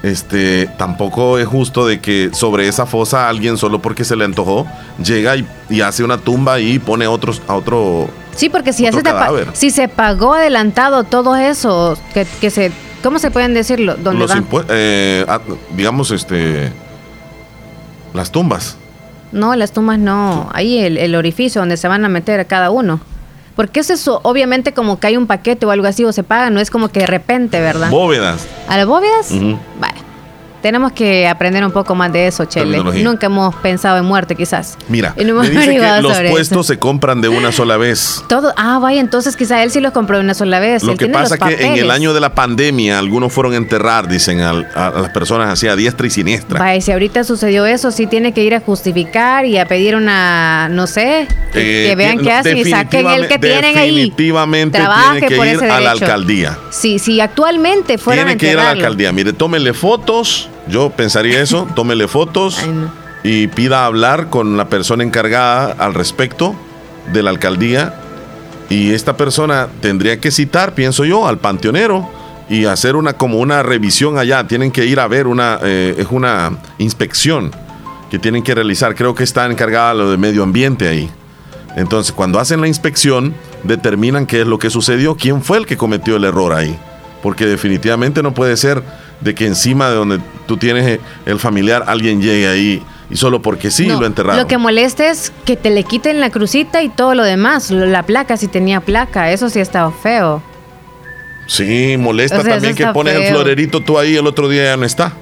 [0.03, 4.67] este, tampoco es justo de que sobre esa fosa alguien solo porque se le antojó
[5.03, 8.09] llega y, y hace una tumba y pone otros a otro.
[8.35, 9.49] Sí, porque si, cadáver.
[9.53, 12.71] si se pagó adelantado todo eso, que, que se,
[13.01, 13.95] ¿cómo se pueden decirlo?
[13.95, 15.41] ¿Dónde los eh, ah,
[15.75, 16.71] digamos, este,
[18.13, 18.77] las tumbas.
[19.31, 20.49] No, las tumbas no.
[20.53, 22.99] Ahí el, el orificio donde se van a meter a cada uno.
[23.57, 26.49] Porque eso es obviamente como que hay un paquete o algo así o se paga,
[26.51, 27.89] no es como que de repente, ¿verdad?
[27.89, 28.47] Bóvedas.
[28.69, 29.31] ¿A las bóvedas?
[29.31, 30.06] Vale.
[30.61, 32.79] Tenemos que aprender un poco más de eso, Chele.
[33.03, 34.77] Nunca hemos pensado en muerte, quizás.
[34.89, 36.63] Mira, Y no hemos me dice que los puestos eso.
[36.63, 38.23] se compran de una sola vez.
[38.27, 40.83] Todo, ah, vaya, entonces quizá él sí los compró una sola vez.
[40.83, 43.57] Lo él que pasa los que en el año de la pandemia algunos fueron a
[43.57, 46.59] enterrar, dicen, al- a, las personas así a diestra y siniestra.
[46.59, 50.69] Vaya, si ahorita sucedió eso, sí tiene que ir a justificar y a pedir una,
[50.69, 53.89] no sé, que, Eh, que vean qué hacen y saquen el que tienen ahí.
[53.91, 56.57] Definitivamente tiene que por ir ese a la alcaldía.
[56.71, 59.11] Sí, si actualmente fueran Tiene a que ir a la alcaldía.
[59.11, 60.49] Mire, tómele fotos.
[60.69, 61.67] Yo pensaría eso.
[61.75, 62.59] tómele fotos
[63.23, 66.55] y pida hablar con la persona encargada al respecto
[67.11, 67.95] de la alcaldía.
[68.69, 72.09] Y esta persona tendría que citar, pienso yo, al panteonero
[72.49, 74.47] y hacer una como una revisión allá.
[74.47, 77.51] Tienen que ir a ver una eh, es una inspección
[78.09, 78.95] que tienen que realizar.
[78.95, 81.09] Creo que está encargada lo de medio ambiente ahí.
[81.75, 85.77] Entonces, cuando hacen la inspección, determinan qué es lo que sucedió, quién fue el que
[85.77, 86.75] cometió el error ahí.
[87.21, 88.81] Porque definitivamente no puede ser
[89.21, 93.71] de que encima de donde tú tienes el familiar alguien llegue ahí y solo porque
[93.71, 94.39] sí No, lo enterraron.
[94.41, 97.71] Lo que molesta es que te le quiten la crucita y todo lo demás.
[97.71, 100.43] La placa, si tenía placa, eso sí estaba feo.
[101.47, 104.77] Sí, molesta O sea, también que pones el florerito tú ahí el otro día ya
[104.77, 105.13] no está.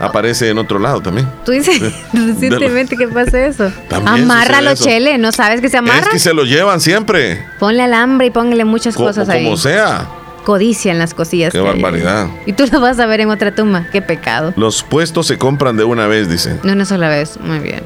[0.00, 1.28] Aparece en otro lado también.
[1.44, 1.80] Tú dices
[2.12, 3.70] recientemente que pasa eso.
[4.04, 4.74] Amárralo.
[4.74, 6.00] Chele, ¿no sabes que se amarra?
[6.00, 9.56] Es que se lo llevan siempre, Ponle alambre y póngale muchas co- cosas como, ahí.
[9.56, 10.08] sea.
[10.44, 11.52] Codician las cosillas.
[11.52, 11.64] Qué hay.
[11.64, 12.28] barbaridad.
[12.46, 13.86] Y tú lo vas a ver en otra tumba.
[13.90, 14.52] Qué pecado.
[14.56, 16.58] Los puestos se compran de una vez, dice.
[16.62, 17.38] No una sola vez.
[17.40, 17.82] Muy bien.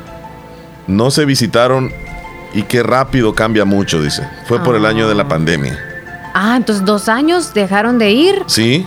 [0.87, 1.93] No se visitaron
[2.55, 4.27] y qué rápido cambia mucho, dice.
[4.47, 5.79] Fue por el año de la pandemia.
[6.35, 8.43] Ah, entonces dos años dejaron de ir.
[8.47, 8.87] ¿Sí?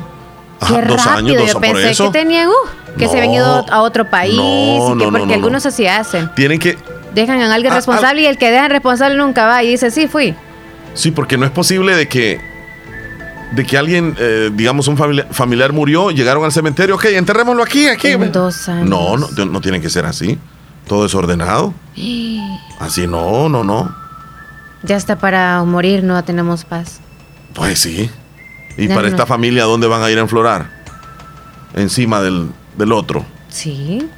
[0.60, 1.18] Qué Ajá, dos rápido.
[1.18, 2.12] años, dos Yo por pensé eso.
[2.12, 4.36] que tenían, uh, que se habían ido a otro país.
[4.36, 4.44] No,
[4.96, 6.30] y que no, porque no, algunos así hacen.
[6.36, 6.78] Tienen que.
[7.16, 10.08] Dejan a alguien Ah, responsable y el que dejan responsable nunca va y dice, sí,
[10.08, 10.34] fui.
[10.94, 12.51] Sí, porque no es posible de que.
[13.52, 17.88] De que alguien, eh, digamos, un familiar, familiar murió, llegaron al cementerio, ok, enterrémoslo aquí,
[17.88, 18.08] aquí.
[18.08, 18.90] En dos años.
[18.90, 20.40] No, no, no tiene que ser así.
[20.88, 21.74] Todo desordenado.
[22.80, 23.96] Así no, no, no.
[24.84, 27.00] Ya hasta para morir no tenemos paz.
[27.54, 28.10] Pues sí.
[28.78, 29.08] Y para no.
[29.10, 30.72] esta familia, ¿dónde van a ir a enflorar?
[31.76, 33.24] Encima del, del otro.
[33.50, 34.10] Sí.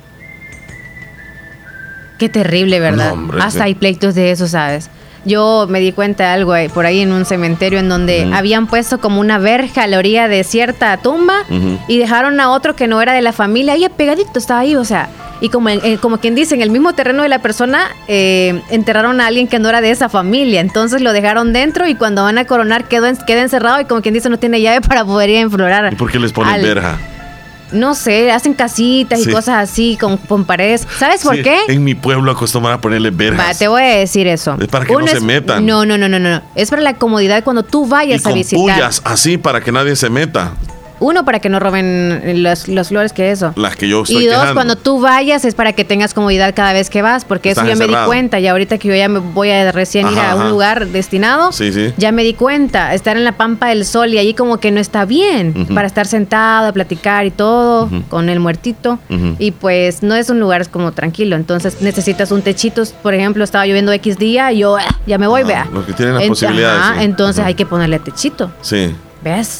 [2.17, 3.07] Qué terrible, ¿verdad?
[3.07, 3.65] No, hombre, Hasta sí.
[3.65, 4.89] hay pleitos de eso, ¿sabes?
[5.25, 8.67] Yo me di cuenta de algo ahí- por ahí en un cementerio en donde habían
[8.67, 11.43] puesto como una verja a la orilla de cierta tumba
[11.87, 14.83] y dejaron a otro que no era de la familia ahí pegadito, estaba ahí, o
[14.83, 15.07] sea,
[15.41, 19.19] y como, en- como quien dice, en el mismo terreno de la persona eh, enterraron
[19.21, 22.37] a alguien que no era de esa familia, entonces lo dejaron dentro y cuando van
[22.37, 25.29] a coronar quedó en- queda encerrado y como quien dice no tiene llave para poder
[25.29, 25.93] ir a enflorar.
[25.93, 26.97] ¿Y por qué les ponen al- verja?
[27.73, 29.29] No sé, hacen casitas Sí.
[29.29, 30.87] y cosas así con, con paredes.
[30.99, 31.57] ¿Sabes por Sí, qué?
[31.69, 33.45] En mi pueblo acostumbran a ponerle verjas.
[33.49, 34.55] Va, te voy a decir eso.
[34.59, 35.65] Es para que no se metan.
[35.65, 36.41] No, no, no, no, no.
[36.55, 38.59] Es para la comodidad cuando tú y vayas a con visitar.
[38.75, 40.53] pullas así para que nadie se meta.
[41.03, 43.51] Uno, para que no roben los, los flores que eso.
[43.57, 44.53] Las que yo estoy Y dos, quejando.
[44.53, 47.75] cuando tú vayas es para que tengas comodidad cada vez que vas, porque eso ya
[47.75, 48.39] me di cuenta.
[48.39, 51.51] Y ahorita que yo ya me voy a recién ir Ajá, a un lugar destinado,
[51.51, 51.93] Sí, sí.
[51.97, 52.93] ya me di cuenta.
[52.93, 56.07] Estar en la pampa del sol y ahí como que no está bien para estar
[56.07, 58.99] sentado, a platicar y todo con el muertito.
[59.39, 61.35] Y pues no es un lugar como tranquilo.
[61.35, 62.83] Entonces necesitas un techito.
[63.01, 65.67] Por ejemplo, estaba lloviendo X día y yo ah, ya me voy, vea.
[65.73, 66.81] Los que tienen las posibilidades.
[66.81, 67.03] ajá, sí.
[67.03, 68.51] entonces hay que ponerle techito.
[68.61, 68.95] Sí.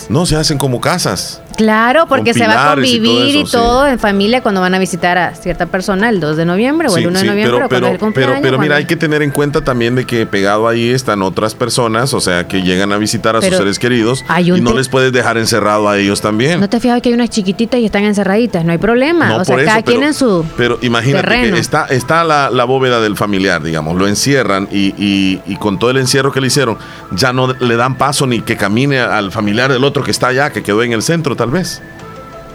[0.09, 1.41] No, se hacen como casas.
[1.55, 3.51] Claro, porque se va a pilares y todo convivir y eso, sí.
[3.53, 6.95] todo, en familia cuando van a visitar a cierta persona el 2 de noviembre o
[6.97, 8.35] el Sí, 1 sí, de noviembre pero, o cuando es el pero, cumpleaños.
[8.41, 11.55] pero, pero mira, hay que tener en cuenta también de que pegado ahí están otras
[11.55, 14.77] personas, o sea, que llegan a visitar a Pero sus seres queridos y no te-
[14.77, 16.59] les puedes dejar encerrado a ellos también.
[16.59, 18.65] ¿No te fijas que hay unas chiquititas y están encerraditas?
[18.65, 19.29] No hay problema.
[19.29, 21.55] No, o sea, por cada eso, quien pero- en su Pero imagínate terreno.
[21.55, 25.77] que está, está la, la bóveda del familiar, digamos, lo encierran y, y- y con
[25.79, 26.77] todo el encierro que le hicieron,
[27.11, 30.49] ya no le dan paso ni que camine al familiar del otro que está allá,
[30.51, 31.81] que quedó en el centro tal vez.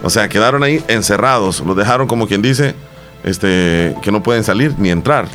[0.01, 2.73] O sea, quedaron ahí encerrados, los dejaron como quien dice,
[3.23, 5.27] este, que no pueden salir ni entrar.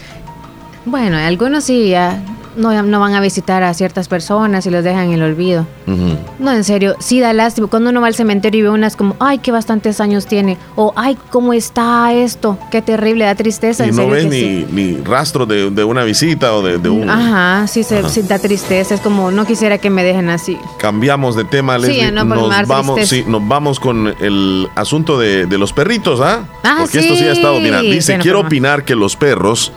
[0.84, 2.20] Bueno, algunos sí ya
[2.56, 5.66] no, no van a visitar a ciertas personas y los dejan en el olvido.
[6.38, 7.66] No, en serio, sí da lástima.
[7.68, 10.56] Cuando uno va al cementerio y ve unas como, ay, qué bastantes años tiene.
[10.76, 12.58] O, ay, cómo está esto.
[12.70, 13.84] Qué terrible, da tristeza.
[13.86, 14.66] Y en no serio ves ni, sí.
[14.72, 17.08] ni rastro de, de una visita o de, de un...
[17.10, 18.08] Ajá, sí, se, Ajá.
[18.08, 18.94] sí da tristeza.
[18.94, 20.56] Es como, no quisiera que me dejen así.
[20.78, 22.12] Cambiamos de tema, Sí, Leslie.
[22.12, 26.44] no, por nos, vamos, sí, nos vamos con el asunto de, de los perritos, ¿ah?
[26.62, 27.90] Ah, Porque esto sí ha estado, mira, sí.
[27.90, 29.72] dice, Bueno, quiero opinar que los perros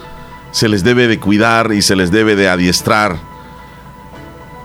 [0.58, 3.20] se les debe de cuidar y se les debe de adiestrar.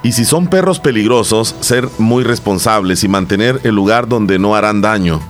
[0.03, 4.80] Y si son perros peligrosos, ser muy responsables y mantener el lugar donde no harán
[4.80, 5.20] daño.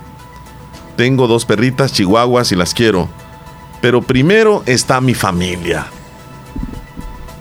[0.95, 3.09] Tengo dos perritas chihuahuas y las quiero.
[3.81, 5.87] Pero primero está mi familia.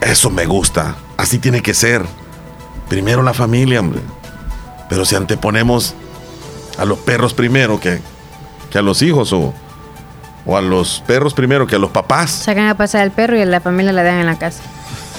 [0.00, 0.96] Eso me gusta.
[1.16, 2.04] Así tiene que ser.
[2.88, 4.00] Primero la familia, hombre.
[4.88, 5.94] Pero si anteponemos
[6.76, 8.00] a los perros primero que,
[8.68, 9.54] que a los hijos o,
[10.46, 12.30] o a los perros primero que a los papás.
[12.30, 14.62] Sacan a pasar al perro y a la familia la dejan en la casa.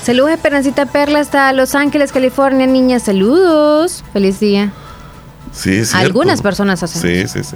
[0.04, 3.00] Saludos, Esperancita Perla, hasta Los Ángeles, California, niña.
[3.00, 4.04] Saludos.
[4.12, 4.72] Feliz día.
[5.54, 6.06] Sí, es cierto.
[6.06, 7.56] Algunas personas hacen Sí, sí, sí.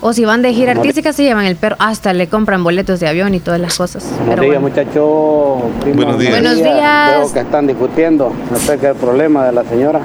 [0.00, 1.76] O si van de gira artística, se llevan el perro.
[1.78, 4.02] Hasta le compran boletos de avión y todas las cosas.
[4.02, 4.68] Buenos Pero días, bueno.
[4.68, 5.82] muchachos.
[5.82, 6.32] Primo Buenos días.
[6.32, 7.18] Buenos días.
[7.20, 10.00] Veo que están discutiendo acerca del problema de la señora.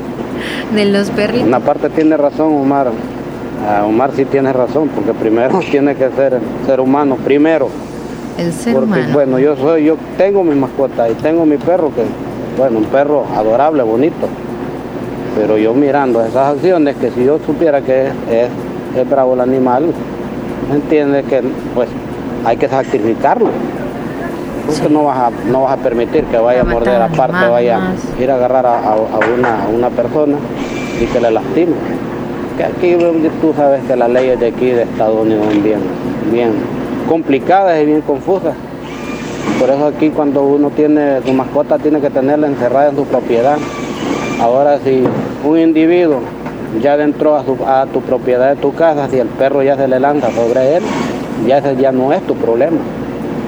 [0.75, 1.47] De los perritos.
[1.47, 2.91] Una parte tiene razón, Omar.
[3.65, 7.69] Ah, Omar sí tiene razón, porque primero tiene que ser ser humano, primero.
[8.37, 9.13] El ser Porque, humano.
[9.13, 12.03] bueno, yo soy, yo tengo mi mascota y tengo mi perro, que,
[12.57, 14.27] bueno, un perro adorable, bonito.
[15.35, 18.49] Pero yo mirando esas acciones, que si yo supiera que es, es,
[19.01, 19.87] es bravo el animal,
[20.71, 21.41] entiende que
[21.73, 21.89] pues
[22.45, 23.49] hay que sacrificarlo.
[24.67, 28.21] Porque no vas a, no vas a permitir que vaya a morder aparte, vaya a
[28.21, 30.37] ir a agarrar a, a- a una, a una persona
[31.01, 31.73] y que le lastime.
[32.57, 32.95] Que aquí
[33.41, 35.79] tú sabes que las leyes de aquí de Estados Unidos son bien,
[36.31, 36.51] bien
[37.07, 38.55] complicadas y bien confusas.
[39.59, 43.57] Por eso aquí cuando uno tiene su mascota tiene que tenerla encerrada en su propiedad.
[44.41, 45.03] Ahora si
[45.47, 46.19] un individuo
[46.81, 49.87] ya entró a, su- a tu propiedad de tu casa, si el perro ya se
[49.87, 50.83] le lanza sobre él,
[51.47, 52.77] ya ese ya no es tu problema.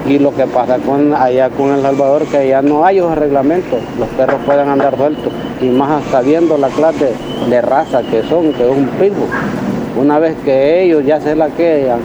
[0.10, 3.80] Y lo que pasa con allá con El Salvador, que ya no hay esos reglamentos,
[3.99, 5.32] los perros pueden andar sueltos,
[5.62, 7.14] y más sabiendo la clase
[7.47, 9.30] de raza que son, que es un pitbull.
[10.01, 11.99] Una vez que ellos ya se la quedan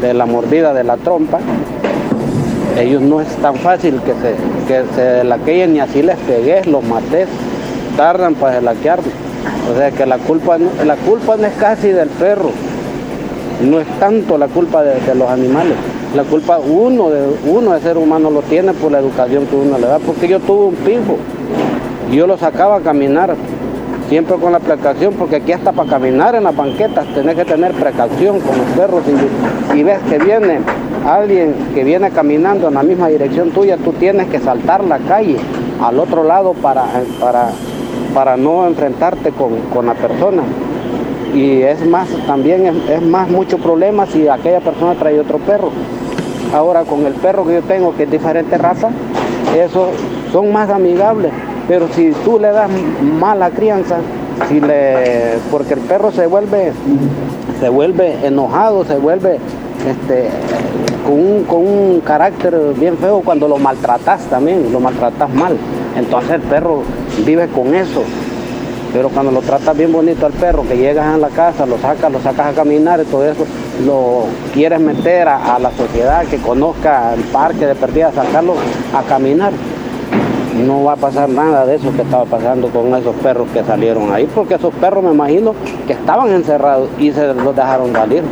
[0.00, 1.38] de la mordida de la trompa,
[2.80, 4.34] ellos no es tan fácil que se,
[4.66, 7.28] que se laqueen ni así les pegues, los mates,
[7.98, 9.12] tardan para laquearlos.
[9.70, 12.52] O sea que la culpa, la culpa no es casi del perro,
[13.68, 15.76] no es tanto la culpa de los animales.
[16.14, 19.78] La culpa uno de uno de ser humano lo tiene por la educación que uno
[19.78, 19.98] le da.
[19.98, 21.18] Porque yo tuve un pijo
[22.10, 23.34] y yo lo sacaba a caminar,
[24.08, 27.72] siempre con la precaución, porque aquí hasta para caminar en las banquetas tenés que tener
[27.72, 29.02] precaución con los perros.
[29.04, 30.60] Si, si ves que viene
[31.06, 35.36] alguien que viene caminando en la misma dirección tuya, tú tienes que saltar la calle
[35.82, 36.86] al otro lado para,
[37.20, 37.50] para,
[38.14, 40.42] para no enfrentarte con, con la persona
[41.34, 45.70] y es más, también es, es más mucho problema si aquella persona trae otro perro.
[46.52, 48.88] Ahora con el perro que yo tengo, que es diferente raza,
[49.56, 49.88] esos
[50.32, 51.32] son más amigables.
[51.66, 52.70] Pero si tú le das
[53.18, 53.98] mala crianza,
[54.48, 56.72] si le, porque el perro se vuelve,
[57.60, 59.38] se vuelve enojado, se vuelve
[59.86, 60.28] este,
[61.04, 65.56] con, un, con un carácter bien feo cuando lo maltratas también, lo maltratas mal.
[65.96, 66.82] Entonces el perro
[67.26, 68.02] vive con eso.
[68.92, 72.10] Pero cuando lo tratas bien bonito al perro, que llegas a la casa, lo sacas,
[72.10, 73.44] lo sacas a caminar y todo eso,
[73.86, 78.54] lo quieres meter a, la sociedad, que conozca el parque de perdida, sacarlo
[78.94, 79.52] a caminar.
[80.66, 84.12] No va a pasar nada de eso que estaba pasando con esos perros que salieron
[84.12, 85.54] ahí, porque esos perros me imagino
[85.86, 88.22] que estaban encerrados y se los dejaron salir.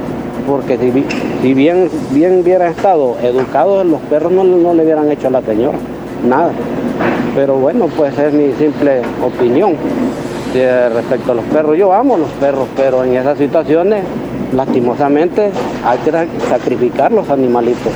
[0.46, 1.06] Porque si, bi-
[1.42, 5.42] si bien, bien hubieran estado educados, los perros no, no le hubieran hecho a la
[5.42, 5.76] señora,
[6.26, 6.50] nada.
[7.34, 9.74] Pero bueno, pues es mi simple opinión
[10.54, 11.76] de respecto a los perros.
[11.76, 14.02] Yo amo los perros, pero en esas situaciones,
[14.54, 15.50] lastimosamente,
[15.84, 17.92] hay que sac- sacrificar los animalitos.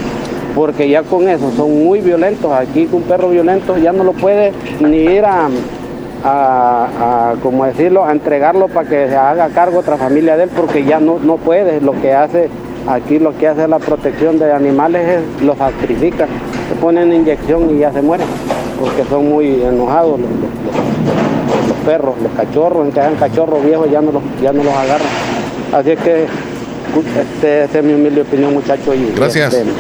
[0.55, 2.51] Porque ya con eso son muy violentos.
[2.53, 5.48] Aquí un perro violento ya no lo puede ni ir a,
[6.24, 10.84] a, como decirlo, a entregarlo para que se haga cargo otra familia de él, porque
[10.84, 11.80] ya no, no puede.
[11.80, 12.48] Lo que hace
[12.88, 16.26] aquí, lo que hace la protección de animales es los sacrifica,
[16.68, 18.26] se ponen inyección y ya se mueren,
[18.80, 23.88] porque son muy enojados los, los- los perros, los cachorros, en que hagan cachorros viejos
[23.90, 25.07] ya no los, ya no los agarran.
[25.72, 26.26] Así es que
[27.20, 28.94] este, esta es mi humilde opinión, muchachos.
[28.94, 29.54] Y, Gracias.
[29.54, 29.70] este,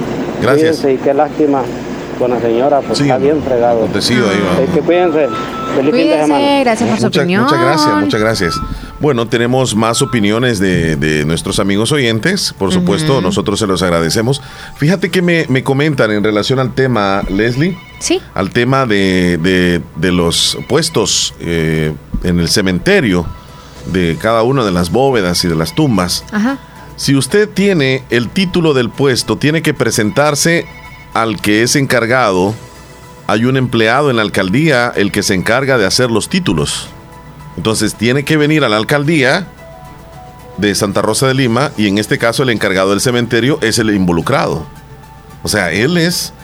[0.42, 0.78] Gracias.
[0.80, 1.62] cuídense y qué lástima
[2.18, 3.78] con la señora, pues está bien fregado.
[3.80, 4.62] Acontecido ahí, va.
[4.62, 5.26] Así que cuídense.
[5.74, 6.60] Feliz fin de semana.
[6.60, 7.42] gracias por su Mucha- opinión.
[7.44, 8.54] Muchas gracias, muchas gracias.
[9.00, 12.52] Bueno, tenemos más opiniones de, de nuestros amigos oyentes.
[12.58, 14.42] Por supuesto, nosotros se los agradecemos.
[14.76, 17.78] Fíjate que me, me comentan en relación al tema, Leslie.
[18.00, 18.20] Sí.
[18.34, 21.92] Al tema de, de- de los puestos eh,
[22.24, 23.24] en el cementerio,
[23.86, 26.24] de cada una de las bóvedas y de las tumbas.
[26.32, 26.58] Ajá.
[27.00, 30.66] Si usted tiene el título del puesto, tiene que presentarse
[31.14, 32.54] al que es encargado.
[33.26, 36.88] Hay un empleado en la alcaldía, el que se encarga de hacer los títulos.
[37.56, 39.46] Entonces tiene que venir a la alcaldía
[40.58, 43.90] de Santa Rosa de Lima y en este caso el encargado del cementerio es el
[43.94, 44.66] involucrado.
[45.42, 46.34] O sea, él es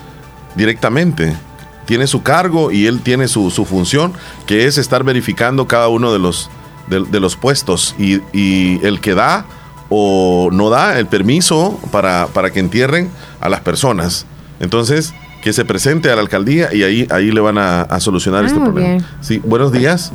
[0.55, 1.37] directamente,
[1.85, 4.15] tiene su cargo y él tiene su, su función,
[4.47, 6.49] que es estar verificando cada uno de los,
[6.89, 9.45] de, de los puestos y, y el que da
[9.89, 13.11] o no da el permiso para, para que entierren
[13.41, 14.27] a las personas.
[14.61, 18.43] Entonces, que se presente a la alcaldía y ahí, ahí le van a, a solucionar
[18.45, 18.89] Ah, este problema.
[18.89, 19.07] bien.
[19.21, 20.13] Sí, buenos días.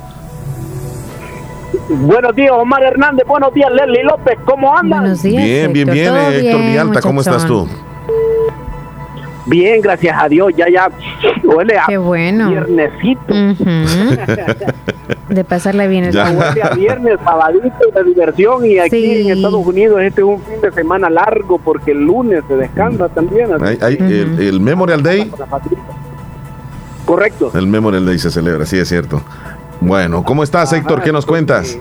[1.89, 3.25] Buenos días, Omar Hernández.
[3.27, 4.37] Buenos días, Leslie López.
[4.45, 5.01] ¿Cómo andan?
[5.01, 7.67] Buenos bien, bien, bien, eh, Héctor Villalta, ¿cómo estás tú?
[9.51, 10.53] Bien, gracias a Dios.
[10.55, 10.89] Ya, ya
[11.43, 12.49] huele a Qué bueno.
[12.49, 13.33] viernesito.
[15.29, 16.31] De pasarla bien el Ya.
[16.31, 18.65] Huele a viernes, sabadito de diversión.
[18.65, 19.21] Y aquí Sí.
[19.29, 23.09] en Estados Unidos este es un fin de semana largo porque el lunes se descansa
[23.09, 23.51] también.
[23.53, 25.29] así Hay- hay el, el Memorial Day.
[27.05, 27.51] Correcto.
[27.53, 29.21] El Memorial Day se celebra, sí, es cierto.
[29.81, 31.01] Bueno, ¿cómo estás, Héctor?
[31.01, 31.77] ¿Qué nos cuentas?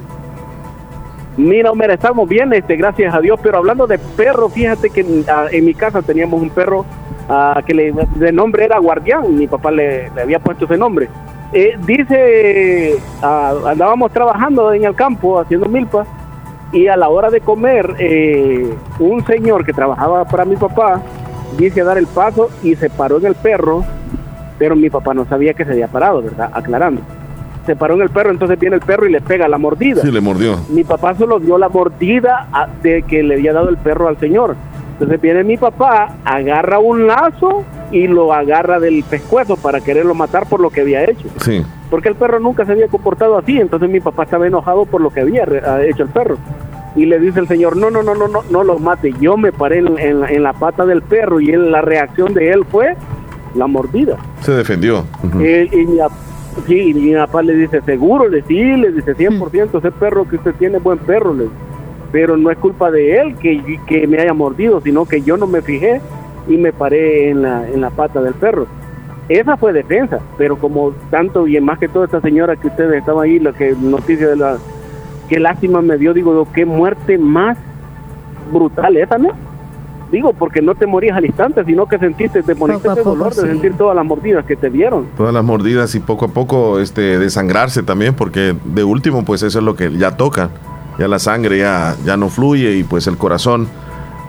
[1.36, 5.46] Mira, Homero, estamos bien, este, gracias a Dios, pero hablando de perro, fíjate que ah,
[5.52, 6.84] en mi casa teníamos un perro
[7.30, 11.08] ah, que le, de nombre era Guardián, mi papá le, le había puesto ese nombre.
[11.52, 16.04] Eh, dice, ah, andábamos trabajando en el campo haciendo milpa
[16.72, 21.00] y a la hora de comer, eh, un señor que trabajaba para mi papá
[21.58, 23.82] dice a dar el paso y se paró en el perro,
[24.58, 26.50] pero mi papá no sabía que se había parado, ¿verdad?
[26.52, 27.02] Aclarando.
[27.66, 30.00] Se paró en el perro, entonces viene el perro y le pega la mordida.
[30.02, 30.56] Sí, le mordió.
[30.68, 34.16] Mi papá solo dio la mordida a- de que le había dado el perro al
[34.18, 34.54] señor.
[35.00, 40.46] Entonces viene mi papá, agarra un lazo y lo agarra del pescuezo para quererlo matar
[40.46, 41.26] por lo que había hecho.
[41.40, 41.64] Sí.
[41.88, 45.08] Porque el perro nunca se había comportado así, entonces mi papá estaba enojado por lo
[45.08, 45.44] que había
[45.88, 46.36] hecho el perro.
[46.96, 49.14] Y le dice el señor, no, no, no, no, no, no lo mate.
[49.20, 52.34] Yo me paré en, en la- en la pata del perro y él- la reacción
[52.34, 52.94] de él fue
[53.54, 54.16] la mordida.
[54.42, 55.04] Se defendió.
[55.24, 55.40] Ujú.
[55.40, 55.98] Eh, y, mi,
[56.66, 60.36] sí, y mi papá le dice, seguro, le sí, le dice 100%, ese perro que
[60.36, 61.54] usted tiene es buen perro, le dice.
[62.12, 65.46] Pero no es culpa de él que, que me haya mordido, sino que yo no
[65.46, 66.00] me fijé
[66.48, 68.66] y me paré en la, en la pata del perro.
[69.28, 73.24] Esa fue defensa, pero como tanto y más que toda esta señora que ustedes estaban
[73.24, 74.58] ahí, la que noticia de la,
[75.28, 77.56] qué lástima me dio, digo, qué muerte más
[78.52, 79.30] brutal esa, ¿no?
[80.10, 83.32] Digo, porque no te morías al instante, sino que sentiste, te Poco de poco, dolor
[83.32, 83.46] de sí.
[83.46, 85.06] sentir todas las mordidas que te dieron.
[85.16, 89.60] Todas las mordidas y poco a poco este, desangrarse también, porque de último, pues eso
[89.60, 90.50] es lo que ya toca.
[91.00, 93.66] Ya la sangre ya, ya no fluye y pues el corazón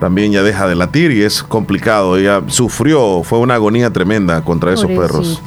[0.00, 2.16] también ya deja de latir y es complicado.
[2.16, 5.42] Ella sufrió, fue una agonía tremenda contra esos perros.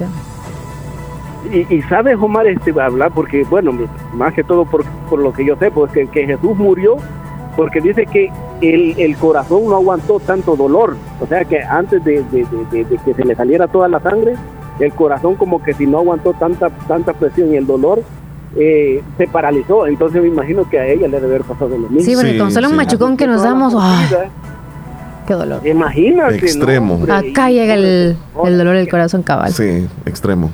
[1.52, 3.72] Y, y sabes, Omar, este, va a hablar porque, bueno,
[4.14, 6.98] más que todo por, por lo que yo sé, pues que, que Jesús murió
[7.56, 8.30] porque dice que
[8.62, 10.96] el, el corazón no aguantó tanto dolor.
[11.20, 14.00] O sea que antes de, de- de- de- de que se le saliera toda la
[14.00, 14.36] sangre,
[14.80, 18.04] el corazón como que si no aguantó tanta, tanta presión y el dolor,
[18.56, 19.88] eh, se paralizó.
[19.88, 22.02] Entonces me imagino que a ella le debe haber pasado lo mismo.
[22.02, 24.06] Sí, porque con solo un machucón que nos damos, ¡ay!
[25.28, 25.66] qué dolor.
[25.66, 26.36] Imagínate.
[26.38, 26.96] Extremo.
[27.06, 27.32] no, hombre.
[27.32, 29.52] Acá llega el, el dolor del corazón cabal.
[29.52, 30.52] Sí, extremo.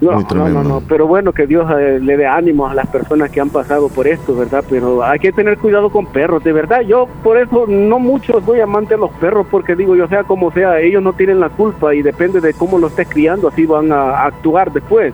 [0.00, 0.62] No, Muy no, tremendo.
[0.62, 3.50] no, no, pero bueno, que Dios eh, le dé ánimo a las personas que han
[3.50, 4.62] pasado por esto, ¿verdad?
[4.70, 6.82] Pero hay que tener cuidado con perros, de verdad.
[6.82, 10.52] Yo por eso no mucho soy amante a los perros, porque digo, yo sea como
[10.52, 13.90] sea, ellos no tienen la culpa y depende de cómo lo estés criando, así van
[13.90, 15.12] a, a actuar después.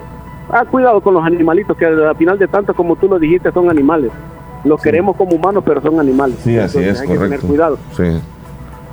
[0.56, 3.68] Ah, cuidado con los animalitos, que al final de tanto, como tú lo dijiste, son
[3.68, 4.12] animales.
[4.62, 6.36] Los queremos como humanos, pero son animales.
[6.38, 7.46] Sí, así Entonces es, hay que tener correcto.
[7.48, 7.78] cuidado.
[7.96, 8.20] Sí.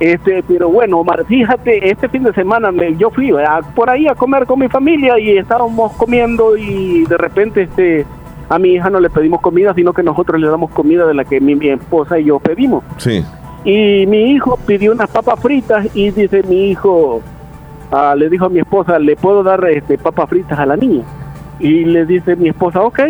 [0.00, 4.08] Este, pero bueno, Omar, fíjate, este fin de semana me, yo fui a- por ahí
[4.08, 8.04] a comer con mi familia y estábamos comiendo y de repente este
[8.48, 11.24] a mi hija no le pedimos comida, sino que nosotros le damos comida de la
[11.24, 12.82] que mi, mi esposa y yo pedimos.
[12.96, 13.24] Sí.
[13.64, 17.20] Y mi hijo pidió unas papas fritas y dice mi hijo,
[17.92, 21.04] ah, le dijo a mi esposa, ¿le puedo dar este papas fritas a la niña?
[21.60, 23.00] Y le dice mi esposa, ok.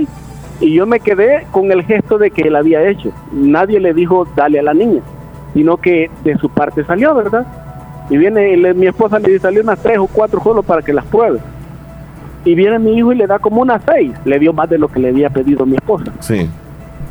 [0.60, 3.10] Y yo me quedé con el gesto de que él había hecho.
[3.32, 5.01] Nadie le dijo, dale a la niña,
[5.55, 7.47] sino que de su parte salió, ¿verdad?
[8.10, 10.93] Y viene le- mi esposa le dice, salió unas tres o cuatro solo para que
[10.93, 11.39] las pruebe.
[12.44, 14.12] Y viene mi hijo y le da como unas seis.
[14.24, 16.12] Le dio más de lo que le había pedido mi esposa.
[16.20, 16.48] Sí.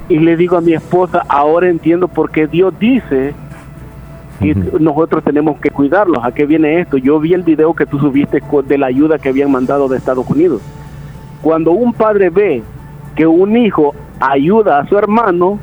[0.10, 3.34] Y le digo a mi esposa, ahora entiendo por qué Dios dice
[4.42, 6.24] que nosotros tenemos que cuidarlos.
[6.24, 6.98] ¿A qué viene esto?
[6.98, 10.28] Yo vi el video que tú subiste de la ayuda que habían mandado de Estados
[10.30, 10.62] Unidos.
[11.42, 12.64] Cuando un padre ve
[13.16, 15.60] que un hijo ayuda a su hermano,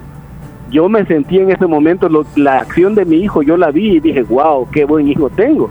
[0.70, 4.00] yo me sentí en ese momento, la acción de mi hijo, yo la vi y
[4.00, 5.70] dije, wow, qué buen hijo tengo.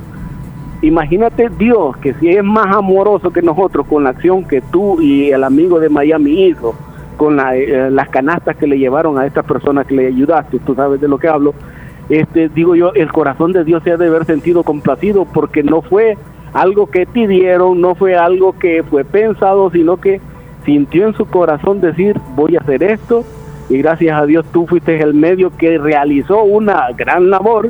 [0.82, 5.32] Imagínate Dios que si es más amoroso que nosotros con la acción que tú y
[5.32, 6.76] el amigo de Miami hizo,
[7.18, 11.02] con eh, las canastas que le llevaron a esta persona que le ayudaste, tú sabes
[11.02, 11.54] de lo que hablo,
[12.10, 15.82] este, digo yo, el corazón de Dios se ha de haber sentido complacido porque no
[15.82, 16.18] fue
[16.58, 20.20] algo que pidieron, no fue algo que fue pensado, sino que
[20.66, 23.24] sintió en su corazón decir, voy a hacer esto,
[23.70, 27.70] y gracias a Dios tú fuiste el medio que realizó una gran labor,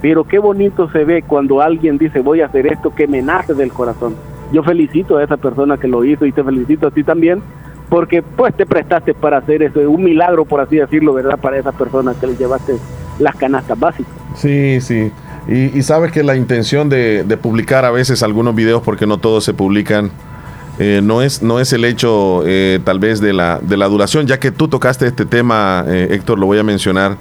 [0.00, 3.52] pero qué bonito se ve cuando alguien dice, voy a hacer esto, que me nace
[3.52, 4.14] del corazón.
[4.50, 7.42] Yo felicito a esa persona que lo hizo y te felicito a ti también,
[7.90, 11.38] porque pues te prestaste para hacer eso, un milagro por así decirlo, ¿verdad?
[11.38, 12.76] Para esa persona que le llevaste
[13.18, 14.12] las canastas básicas.
[14.36, 15.12] Sí, sí.
[15.48, 19.44] Y, y sabes que la intención de, publicar a veces algunos videos, porque no todos
[19.44, 20.10] se publican,
[20.78, 24.26] eh, no, es, no es el hecho eh, tal vez de la, de la duración,
[24.26, 27.16] ya que tú tocaste este tema, eh, Héctor, lo voy a mencionar,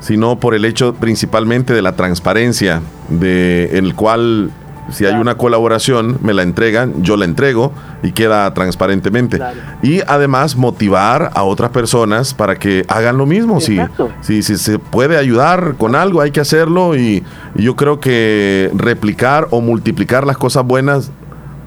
[0.00, 4.50] sino por el hecho principalmente de la transparencia, de, el cual
[4.90, 7.72] si hay una colaboración, me la entregan, yo la entrego
[8.02, 9.38] y queda transparentemente.
[9.82, 13.60] Y además motivar a otras personas para que hagan lo mismo.
[13.60, 13.78] Si,
[14.20, 16.96] si, si se puede ayudar con algo, hay que hacerlo.
[16.96, 17.22] Y,
[17.54, 21.10] y yo creo que replicar o multiplicar las cosas buenas,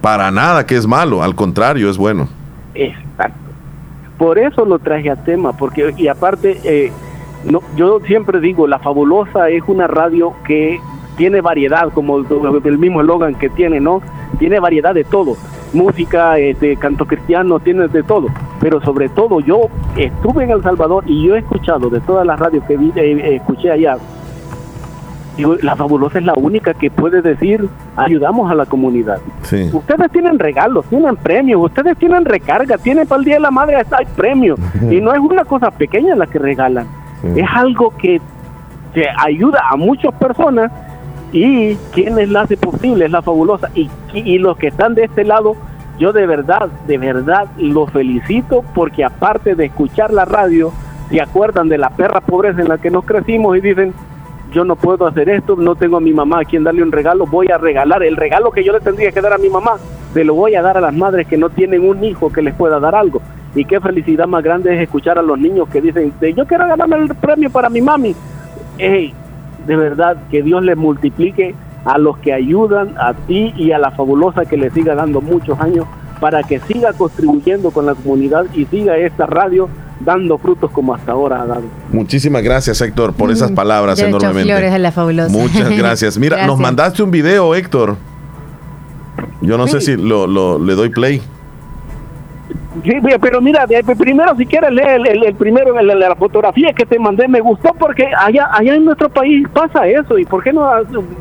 [0.06, 2.28] para nada que es malo, al contrario, es bueno.
[2.76, 3.40] Exacto.
[4.20, 6.92] Por eso lo traje a tema, porque y aparte, eh,
[7.44, 10.80] no, yo siempre digo, La Fabulosa es una radio que
[11.16, 14.02] tiene variedad, como el, mismo eslogan que tiene, ¿no?
[14.38, 15.36] Tiene variedad de todo.
[15.74, 18.28] Música, este, canto cristiano, tiene de todo.
[18.60, 19.68] Pero sobre todo yo
[19.98, 23.36] estuve en El Salvador y yo he escuchado de todas las radios que vi, eh,
[23.36, 23.98] escuché allá,
[25.38, 29.20] digo, La Fabulosa es la única que puede decir, ayudamos a la comunidad.
[29.44, 29.70] Sí.
[29.74, 33.76] Ustedes tienen regalos, tienen premios, ustedes tienen recarga, tienen para el Día de la Madre
[33.76, 34.60] hay premios.
[34.90, 36.88] Y no es una cosa pequeña la que regalan,
[37.36, 38.22] es algo que,
[38.94, 40.72] que ayuda a muchas personas
[41.36, 43.70] y quienes la hace posible es la fabulosa.
[43.76, 45.58] Y, los que están de este lado,
[46.00, 50.72] yo de verdad, de verdad los felicito porque aparte de escuchar la radio,
[51.10, 53.94] se acuerdan de la perra pobreza en la que nos crecimos y dicen,
[54.54, 57.26] yo no puedo hacer esto, no tengo a mi mamá a quien darle un regalo,
[57.26, 59.74] voy a regalar el regalo que yo le tendría que dar a mi mamá,
[60.14, 62.54] se lo voy a dar a las madres que no tienen un hijo que les
[62.54, 63.22] pueda dar algo.
[63.54, 66.96] Y qué felicidad más grande es escuchar a los niños que dicen, yo quiero ganarme
[66.96, 68.16] el premio para mi mami.
[68.78, 69.14] Ey,
[69.66, 71.56] de verdad, que Dios les multiplique
[71.86, 75.60] a los que ayudan, a ti y a la fabulosa que le siga dando muchos
[75.60, 75.86] años
[76.20, 79.70] para que siga contribuyendo con la comunidad y siga esta radio
[80.00, 81.64] dando frutos como hasta ahora ha dado.
[81.92, 84.52] Muchísimas gracias, Héctor, por esas palabras Yo he hecho enormemente.
[84.52, 85.30] flores a la fabulosa.
[85.32, 86.18] Muchas gracias.
[86.18, 87.96] Mira, nos mandaste un video, Héctor.
[89.42, 91.22] Yo no sé si lo, lo- le doy play.
[92.84, 92.92] Sí,
[93.22, 93.66] pero mira,
[93.98, 97.40] primero si quieres leer el, el- el primero, el- la fotografía que te mandé, me
[97.40, 100.18] gustó porque allá allá en nuestro país pasa eso.
[100.20, 100.68] ¿Y por qué no?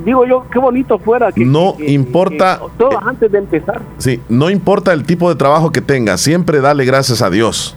[0.05, 3.81] Digo yo, qué bonito fuera que No importa, todos antes de empezar.
[3.99, 7.77] sí, no importa el tipo de trabajo que tengas, siempre dale gracias a Dios.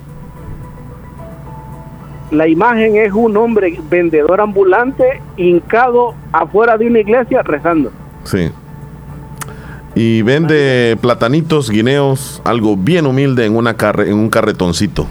[2.31, 7.91] La imagen es un hombre vendedor ambulante hincado afuera de una iglesia rezando.
[8.25, 8.51] Sí.
[9.97, 15.07] Y vende platanitos, guineos, algo bien humilde en, una carre- en un carretoncito.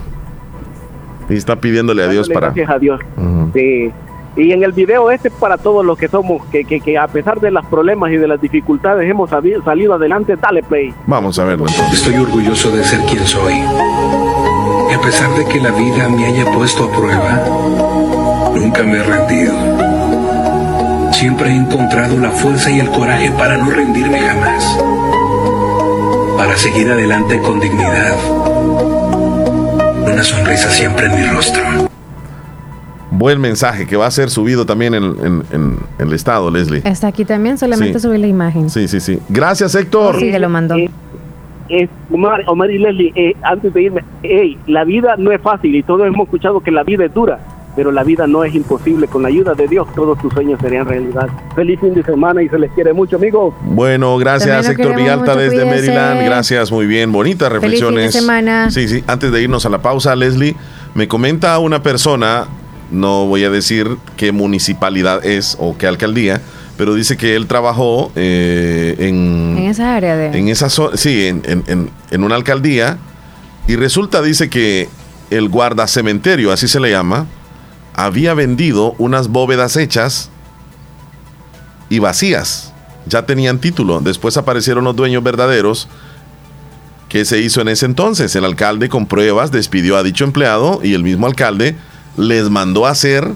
[1.29, 2.47] Y está pidiéndole a Dios para...
[2.47, 3.01] Gracias a Dios.
[3.17, 3.51] Ujú.
[3.53, 3.91] Sí.
[4.37, 7.39] Y en el video este para todos los que somos, que, que, que a pesar
[7.41, 10.93] de los problemas y de las dificultades hemos salido adelante, dale play.
[11.07, 11.99] Vamos a verlo entonces.
[11.99, 13.55] Estoy orgulloso de ser quien soy.
[13.55, 17.43] Y a pesar de que la vida me haya puesto a prueba,
[18.55, 19.53] nunca me he rendido.
[21.19, 24.77] Siempre he encontrado la fuerza y el coraje para no rendirme jamás.
[26.37, 28.13] Para seguir adelante con dignidad.
[30.05, 31.63] Una sonrisa siempre en mi rostro.
[33.09, 36.81] Buen mensaje que va a ser subido también en, en- en- en el estado, Leslie.
[36.85, 38.07] Está aquí también, solamente Sí.
[38.07, 38.69] subí la imagen.
[38.69, 39.17] Sí, sí, sí.
[39.27, 40.19] Gracias, Héctor.
[40.19, 40.75] Sí, que lo mandó.
[40.75, 45.75] Eh, Omar, Omar y Leslie, eh, antes de irme, hey, la vida no es fácil
[45.75, 47.39] y todos hemos escuchado que la vida es dura,
[47.77, 49.07] pero la vida no es imposible.
[49.07, 51.27] Con la ayuda de Dios, todos tus sueños serían realidad.
[51.55, 53.53] Feliz fin de semana y se les quiere mucho, amigos.
[53.61, 55.91] Bueno, gracias Héctor Villalta desde cuídese.
[55.93, 56.25] Maryland.
[56.25, 58.13] Gracias, muy bien, bonitas Feliz fin de reflexiones.
[58.13, 58.71] semana.
[58.71, 59.03] Sí, sí.
[59.07, 60.55] Antes de irnos a la pausa, Leslie,
[60.95, 62.47] me comenta una persona,
[62.91, 66.41] no voy a decir qué municipalidad es o qué alcaldía,
[66.77, 70.37] pero dice que él trabajó eh, en, En esa área de...
[70.37, 72.97] en esa zona, sí, en, en- en- en una alcaldía,
[73.67, 74.89] y resulta, dice que
[75.29, 77.25] el guardacementerio, así se le llama,
[77.97, 80.29] había vendido unas bóvedas hechas
[81.89, 82.71] y vacías.
[83.07, 83.99] Ya tenían título.
[84.01, 85.87] Después aparecieron los dueños verdaderos.
[87.09, 88.35] ¿Qué se hizo en ese entonces?
[88.35, 91.75] El alcalde con pruebas despidió a dicho empleado y el mismo alcalde
[92.17, 93.33] les mandó hacer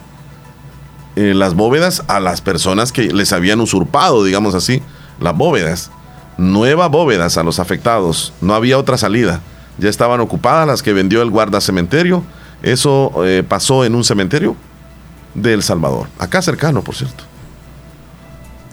[1.16, 4.84] eh, las bóvedas a las personas que les habían usurpado, digamos así,
[5.20, 5.90] las bóvedas.
[6.38, 8.34] Nuevas bóvedas a los afectados.
[8.42, 9.42] No había otra salida.
[9.80, 12.24] Ya estaban ocupadas las que vendió el guarda cementerio.
[12.64, 14.56] Eso eh, pasó en un cementerio
[15.34, 16.08] de El Salvador.
[16.20, 17.24] Acá cercano, por cierto.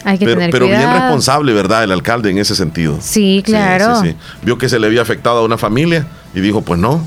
[0.04, 1.84] Hay que Pero, tener pero bien responsable, ¿verdad?
[1.84, 2.98] El alcalde en ese sentido.
[3.00, 4.00] Sí, claro.
[4.00, 4.16] Sí, sí.
[4.42, 7.02] Vio que se le había afectado a una familia y dijo, pues no,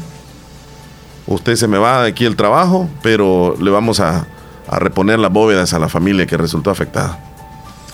[1.28, 4.26] usted se me va de aquí el trabajo, pero le vamos a,
[4.68, 7.20] a reponer las bóvedas a la familia que resultó afectada.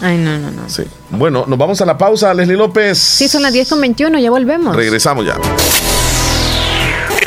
[0.02, 0.70] Ay, no, no, no.
[0.70, 0.84] Sí.
[1.10, 2.98] Bueno, nos vamos a la pausa, Leslie López.
[2.98, 4.76] Sí, son las 10 con 21, ya volvemos.
[4.76, 5.38] Regresamos ya.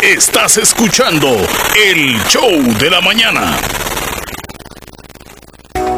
[0.02, 1.28] Estás escuchando
[1.76, 2.50] el show
[2.80, 3.58] de la mañana.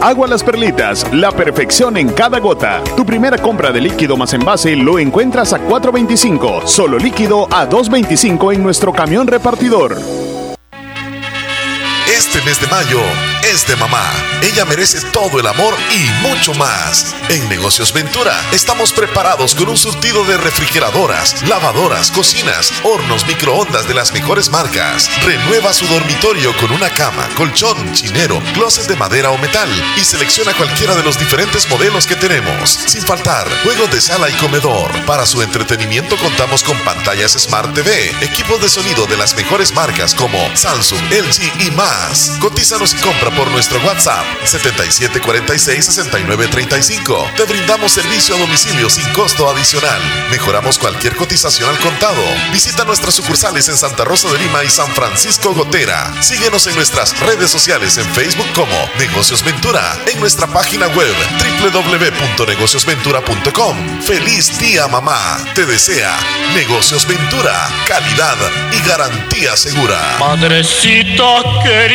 [0.01, 2.83] Agua Las Perlitas, la perfección en cada gota.
[2.97, 8.55] Tu primera compra de líquido más envase lo encuentras a 4.25, solo líquido a 2.25
[8.55, 10.32] en nuestro camión repartidor.
[12.25, 13.03] Este mes de mayo
[13.43, 14.09] es de mamá.
[14.43, 17.17] Ella merece todo el amor y mucho más.
[17.29, 23.95] En Negocios Ventura estamos preparados con un surtido de refrigeradoras, lavadoras, cocinas, hornos, microondas de
[23.95, 25.11] las mejores marcas.
[25.25, 30.55] Renueva su dormitorio con una cama, colchón, chinero, closet de madera o metal y selecciona
[30.55, 32.71] cualquiera de los diferentes modelos que tenemos.
[32.87, 34.93] Sin faltar, juegos de sala y comedor.
[35.07, 40.15] Para su entretenimiento contamos con pantallas Smart TV, equipos de sonido de las mejores marcas
[40.15, 42.12] como Samsung, LG y más.
[42.13, 47.37] Cotízanos y compra por nuestro WhatsApp 7746-6935.
[47.37, 49.99] Te brindamos servicio a domicilio sin costo adicional.
[50.31, 52.23] Mejoramos cualquier cotización al contado.
[52.53, 56.23] Visita nuestras sucursales en Santa Rosa de Lima y San Francisco Gotera.
[56.23, 61.15] Síguenos en nuestras redes sociales en Facebook como Negocios Ventura, en nuestra página web
[61.63, 64.03] www.negociosventura.com.
[64.03, 65.39] ¡Feliz día, mamá!
[65.55, 66.15] Te desea
[66.55, 68.37] Negocios Ventura, calidad
[68.73, 70.19] y garantía segura.
[70.21, 71.92] Madrecita querida.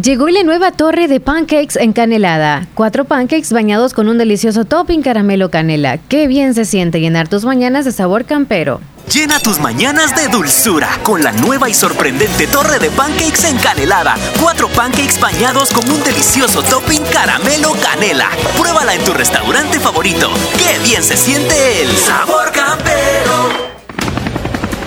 [0.00, 2.66] Llegó la nueva torre de pancakes encanelada.
[2.74, 5.98] Cuatro pancakes bañados con un delicioso topping caramelo canela.
[5.98, 8.80] Qué bien se siente llenar tus mañanas de sabor campero.
[9.12, 14.14] Llena tus mañanas de dulzura con la nueva y sorprendente torre de pancakes encanelada.
[14.40, 18.30] Cuatro pancakes bañados con un delicioso topping caramelo canela.
[18.56, 20.30] Pruébala en tu restaurante favorito.
[20.56, 23.67] ¡Qué bien se siente el sabor campero!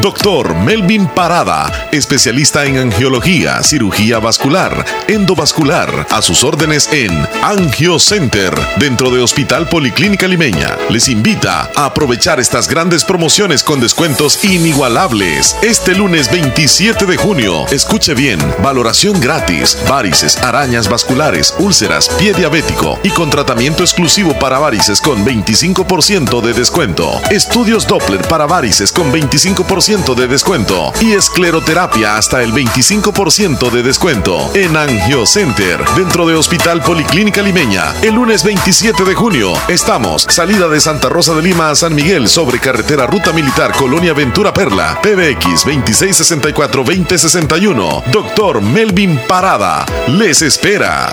[0.00, 7.10] Doctor Melvin Parada, especialista en angiología, cirugía vascular, endovascular, a sus órdenes en
[7.42, 10.76] Angio Center, dentro de Hospital Policlínica Limeña.
[10.88, 15.56] Les invita a aprovechar estas grandes promociones con descuentos inigualables.
[15.62, 23.00] Este lunes 27 de junio, escuche bien, valoración gratis, varices, arañas vasculares, úlceras, pie diabético
[23.02, 27.20] y con tratamiento exclusivo para varices con 25% de descuento.
[27.30, 34.48] Estudios Doppler para varices con 25% de descuento y escleroterapia hasta el 25% de descuento
[34.54, 37.92] en Angio Center dentro de Hospital Policlínica Limeña.
[38.00, 42.28] El lunes 27 de junio estamos salida de Santa Rosa de Lima a San Miguel
[42.28, 48.04] sobre carretera Ruta Militar Colonia Ventura Perla PBX 2664-2061.
[48.12, 51.12] Doctor Melvin Parada les espera.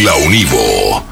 [0.00, 1.11] la Univo.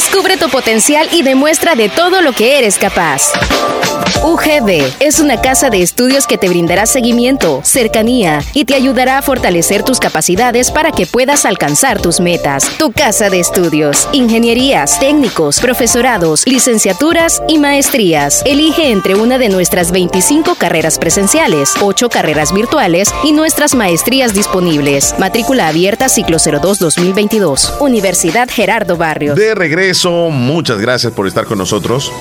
[0.00, 3.34] Descubre tu potencial y demuestra de todo lo que eres capaz.
[4.22, 9.22] UGB es una casa de estudios que te brindará seguimiento, cercanía y te ayudará a
[9.22, 12.70] fortalecer tus capacidades para que puedas alcanzar tus metas.
[12.78, 18.42] Tu casa de estudios, ingenierías, técnicos, profesorados, licenciaturas y maestrías.
[18.44, 25.14] Elige entre una de nuestras 25 carreras presenciales, 8 carreras virtuales y nuestras maestrías disponibles.
[25.18, 27.80] Matrícula abierta ciclo 02-2022.
[27.80, 29.34] Universidad Gerardo Barrio.
[29.34, 32.12] De regreso, muchas gracias por estar con nosotros,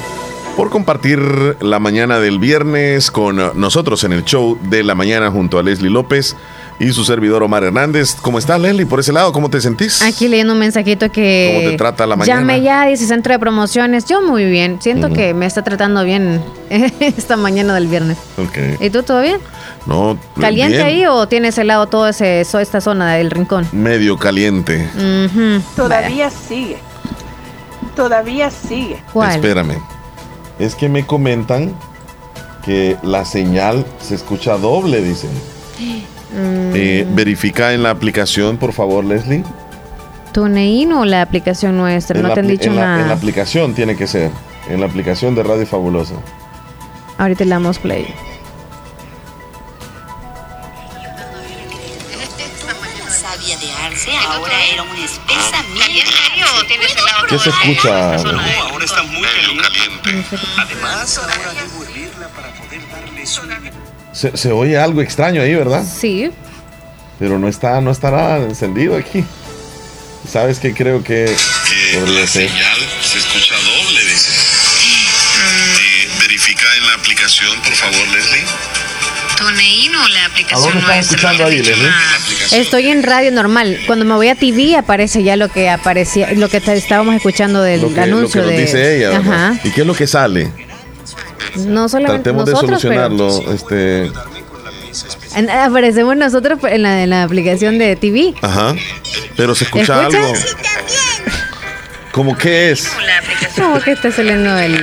[0.58, 1.20] por compartir
[1.62, 5.92] la mañana del viernes con nosotros en el show de la mañana junto a Leslie
[5.92, 6.36] López
[6.80, 8.16] y su servidor Omar Hernández.
[8.22, 8.86] ¿Cómo estás, Leslie?
[8.86, 10.02] Por ese lado, ¿cómo te sentís?
[10.02, 11.54] Aquí leyendo un mensajito que...
[11.58, 12.40] ¿Cómo te trata la mañana?
[12.40, 14.06] Llame ya, dice Centro de Promociones.
[14.06, 14.80] Yo muy bien.
[14.82, 16.42] Siento que me está tratando bien
[17.00, 18.18] esta mañana del viernes.
[18.38, 18.82] Ok.
[18.82, 19.38] ¿Y tú todo bien?
[19.86, 20.86] No, ¿Caliente bien.
[20.88, 23.68] ahí o tienes helado todo ese, so- esta zona del rincón?
[23.74, 24.88] Medio caliente.
[24.96, 25.62] Ujú.
[25.76, 26.78] Todavía sigue.
[28.00, 28.98] Todavía sigue.
[29.36, 29.76] Espérame.
[30.58, 31.74] Es que me comentan
[32.64, 35.30] que la señal se escucha doble, dicen.
[36.32, 39.44] Mm, Eh, verifica en la aplicación, por favor, Leslie.
[40.32, 42.16] ¿TuneIn o la aplicación nuestra?
[42.18, 43.02] En no te han dicho en la- nada.
[43.02, 44.32] en la aplicación tiene que ser.
[44.70, 46.14] En la aplicación de Radio Fabulosa.
[47.18, 48.08] Ahorita le damos play.
[54.08, 56.08] Ahora era una espesa miel.
[57.28, 58.16] ¿Qué se escucha?
[58.16, 59.28] ahora está muy
[59.62, 60.38] caliente.
[60.58, 63.42] Además, ahora debo hervirla para poder darle su...
[64.14, 65.84] Se, se oye algo extraño ahí, ¿verdad?
[65.86, 66.32] Sí.
[67.20, 69.24] Pero no está, no estará encendido aquí.
[70.28, 71.36] ¿Sabes qué creo que
[71.94, 72.50] podría ser?
[73.02, 74.32] se escucha doble, dice.
[76.22, 78.44] verifica en la aplicación, por favor, Leslie.
[79.40, 81.16] TuneIn o la ¿A aplicación dónde estás nuestra?
[81.32, 82.60] escuchando ahí, Leslie?
[82.60, 83.80] Estoy en radio normal.
[83.88, 87.62] Cuando me voy a TV aparece ya lo que aparecía, lo que te- estábamos escuchando
[87.62, 88.62] del Lo que, lo anuncio que nos de.
[88.62, 89.18] dice ella.
[89.18, 89.60] Ajá.
[89.64, 90.52] ¿Y qué es lo que sale?
[91.56, 93.54] No solamente Tratemos de nosotros, pero solucionarlo.
[93.54, 94.12] Este,
[95.36, 98.34] en- aparecemos nosotros en la, en la aplicación de TV.
[98.42, 98.76] ajá.
[99.38, 100.16] Pero se escucha ¿Escuchas?
[100.22, 100.34] algo.
[102.12, 102.90] ¿Cómo que es?
[103.56, 104.76] ¿Cómo que está saliendo el,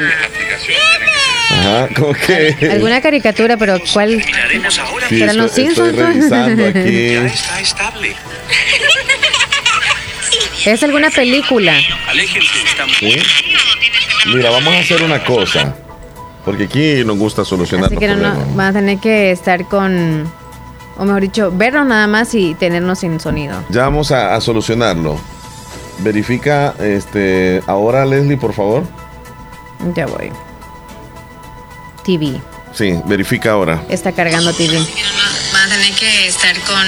[1.61, 4.23] Ajá, ¿cómo que alguna caricatura, pero cuál?
[5.09, 5.95] Sí, ¿Serán los estoy, estoy Simpsons?
[5.95, 6.15] pues?
[6.15, 7.07] revisando aquí.
[7.35, 8.15] Está estable.
[10.65, 11.75] ¿Es alguna película?
[12.99, 13.17] ¿Sí?
[14.35, 15.75] Mira, vamos a hacer una cosa.
[16.45, 18.57] Porque aquí nos gusta solucionar Así los que no, no, problemas.
[18.57, 20.31] van a tener que estar con,
[20.97, 23.63] o mejor dicho, vernos nada más y tenernos sin sonido.
[23.69, 25.19] Ya vamos a, a solucionarlo.
[25.99, 28.85] Verifica este ahora Leslie, por favor.
[29.95, 30.31] Ya voy.
[32.07, 32.41] TV.
[32.73, 33.83] Sí, verifica ahora.
[33.89, 34.77] Está cargando TV.
[35.53, 36.87] Van a tener que estar con.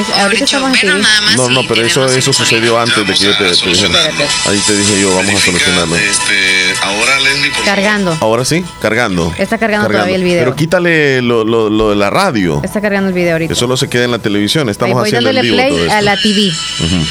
[0.00, 1.02] Es- ahorita estamos en TV.
[1.36, 3.98] No, no, pero eso eso sucedió antes de que yo te, te dijera.
[4.46, 5.94] Ahí te dije yo, vamos a solucionarlo.
[5.96, 8.18] Este, ahora Leslie, por Cargando.
[8.20, 9.32] Ahora sí, cargando.
[9.38, 10.40] Está cargando todavía el video.
[10.40, 12.60] Pero quítale lo, lo- lo de la radio.
[12.64, 13.48] Está cargando el video ahorita.
[13.52, 14.68] Que solo se queda en la televisión.
[14.68, 15.96] Ahí Estamos voy haciendo en dándole vivo todo play esto.
[15.96, 16.48] a la TV.
[16.48, 17.06] Ujú.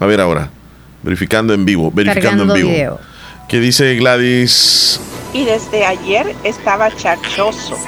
[0.00, 0.50] A ver ahora.
[1.02, 1.90] Verificando en vivo.
[1.92, 2.70] Verificando Cargando en vivo.
[2.70, 3.00] video.
[3.48, 4.98] ¿Qué dice Gladys?
[5.32, 7.78] Y desde ayer estaba charchoso.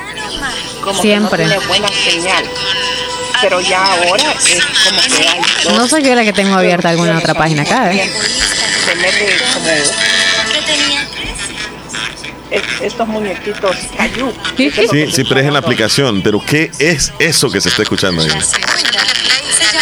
[0.82, 1.44] Como Siempre.
[1.44, 2.44] que no tiene buena señal.
[3.40, 5.72] Pero ya ahora es como que hay dos.
[5.74, 8.10] No soy yo la que tengo abierta alguna otra página acá, ¿eh?
[8.86, 9.68] Se mete como
[12.50, 14.32] es- estos muñequitos cayú.
[14.56, 14.70] Sí,
[15.12, 16.22] sí, pero es en la aplicación.
[16.22, 18.28] Pero ¿qué es eso que se está escuchando ahí?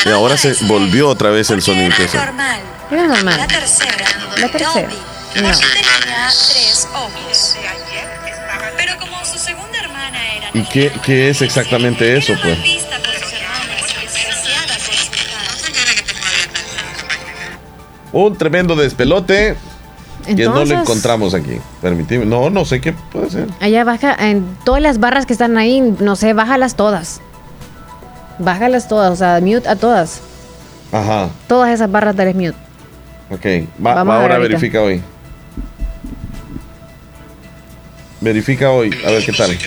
[0.07, 1.93] Y ahora se volvió otra vez el sonido.
[2.91, 3.37] Era normal.
[3.39, 4.05] La tercera.
[4.39, 4.89] La tercera.
[5.35, 5.41] No.
[5.51, 7.57] Tenía tres ojos.
[8.77, 12.59] Pero como su segunda hermana era ¿Y qué, qué es exactamente eso, pues?
[18.13, 19.57] Un tremendo despelote
[20.27, 21.59] que no lo encontramos aquí.
[21.81, 22.27] Permitime.
[22.27, 23.49] No, no sé qué puede ser.
[23.61, 27.21] Allá baja, en todas las barras que están ahí, no sé, bájalas todas.
[28.39, 30.21] Bájalas todas, o sea, mute a todas.
[30.93, 32.55] Ajá, Todas esas barras dale mute.
[33.31, 33.67] ok.
[33.85, 34.49] Va, Vamos a ahora ahorita.
[34.59, 35.03] verifica hoy.
[38.23, 39.59] Verifica hoy, a ver qué tal.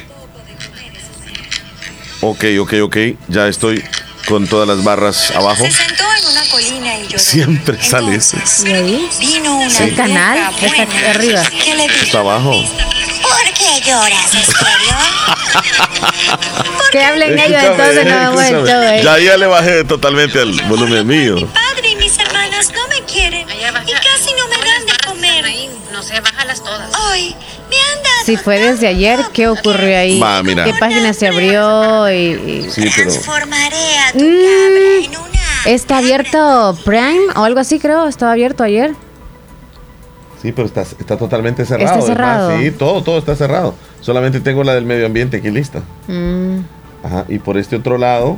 [2.22, 2.98] Ok, ok, ok.
[3.28, 3.84] Ya estoy
[4.28, 5.66] con todas las barras abajo.
[5.66, 7.20] Se sentó en una colina y lloró.
[7.20, 8.38] Siempre sale eso.
[8.66, 9.10] ¿Y ahí?
[9.20, 9.84] Vino una Sí.
[9.84, 10.54] ¿El canal?
[10.62, 11.44] Está arriba.
[11.44, 12.64] que le dijo, Está abajo.
[13.22, 14.96] ¿por qué lloras, en serio?
[16.92, 19.02] Que hablen ellos entonces, no hecho, eh.
[19.04, 21.36] Ya, ya le bajé totalmente al volumen mío.
[21.54, 25.46] Padre y mis hermanas no me quieren y casi no me dan de comer.
[25.92, 26.90] No sé, bájalas todas.
[27.10, 27.36] Hoy
[28.26, 30.20] Si fue desde ayer, ¿qué ocurrió ahí?
[30.20, 30.64] Va, mira.
[30.64, 32.10] ¿Qué página se abrió?
[32.12, 33.12] Y, y- Sí, pero.
[33.12, 38.08] transformaré a tu Mm, ¿Está abierto Prime o algo así, creo?
[38.08, 38.94] ¿Estaba abierto ayer?
[40.42, 41.62] Sí, pero está, está totalmente.
[41.64, 42.58] Está cerrado.
[42.60, 43.76] sí, todo, todo está cerrado.
[44.02, 45.82] Solamente tengo la del medio ambiente aquí lista.
[46.08, 46.60] Mm,
[47.04, 47.26] Ajá.
[47.28, 48.38] Y por este otro lado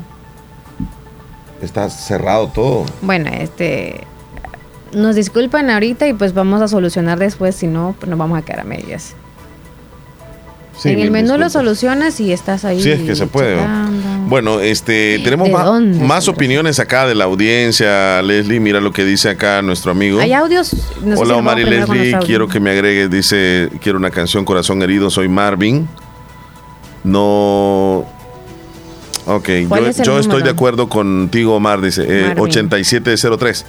[1.61, 2.85] está cerrado todo.
[3.01, 4.01] bueno, este...
[4.93, 8.41] Nos disculpan ahorita y pues vamos a solucionar después, si no, pues nos vamos a
[8.41, 9.15] quedar a medias.
[10.77, 12.81] Sí, en el menú lo solucionas y estás ahí.
[12.81, 13.57] Sí, es que se puede.
[14.27, 18.21] Bueno, este, tenemos ¿De ma- dónde más opiniones acá de la audiencia.
[18.21, 20.19] Leslie, mira lo que dice acá nuestro amigo.
[20.19, 20.75] ¿Hay audios?
[21.03, 25.09] No Hola Omar y Leslie, quiero que me agregues, dice, quiero una canción Corazón Herido,
[25.09, 25.87] soy Marvin.
[27.03, 28.05] No...
[29.25, 32.43] Ok, ¿Cuál yo, es yo estoy de acuerdo contigo Omar, dice, eh, Marvin.
[32.43, 33.65] 8703.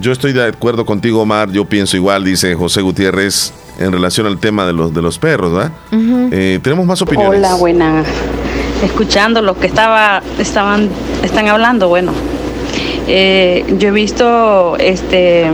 [0.00, 4.38] Yo estoy de acuerdo contigo Omar, yo pienso igual, dice José Gutiérrez, en relación al
[4.38, 5.72] tema de los, de los perros, ¿verdad?
[6.32, 7.38] Eh, tenemos más opiniones.
[7.38, 8.02] Hola, buena.
[8.82, 10.88] Escuchando lo que estaba, estaban,
[11.22, 12.12] están hablando, bueno,
[13.08, 15.46] eh, yo he visto, este,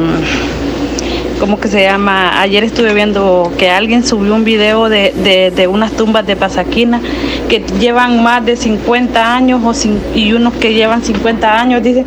[1.38, 2.40] ¿cómo que se llama?
[2.40, 7.00] Ayer estuve viendo que alguien subió un video de, de, de unas tumbas de Pasaquina
[7.48, 12.04] que llevan más de 50 años o cin- y unos que llevan 50 años, dice,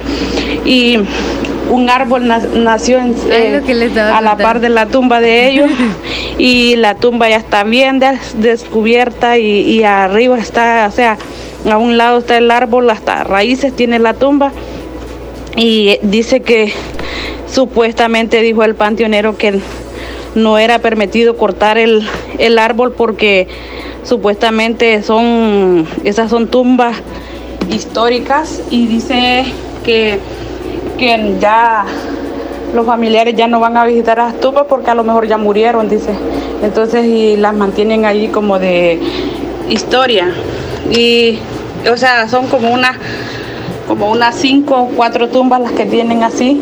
[0.65, 0.98] y
[1.74, 3.62] un árbol na- nació en- eh,
[4.18, 5.70] a la par de la tumba de ellos.
[6.38, 11.18] Y la tumba ya está bien des- descubierta y, y arriba está, o sea,
[11.70, 14.52] a un lado está el árbol, hasta raíces tiene la tumba.
[15.56, 16.74] Y dice que
[17.52, 19.60] supuestamente dijo el panteonero que
[20.36, 22.08] no era permitido cortar el,
[22.40, 23.48] el árbol porque
[24.04, 26.98] supuestamente son, esas son tumbas
[27.70, 28.62] históricas.
[28.72, 29.45] Y dice
[29.86, 30.18] que,
[30.98, 31.86] que ya
[32.74, 35.90] los familiares ya no van a visitar las tumbas porque a lo mejor ya murieron,
[35.90, 36.14] dice.
[36.64, 38.99] Entonces, y las mantienen ahí como de
[39.70, 40.34] historia.
[40.91, 41.40] Y,
[41.91, 42.98] o sea, son como unas
[43.88, 46.61] como unas cinco o cuatro tumbas las que tienen así.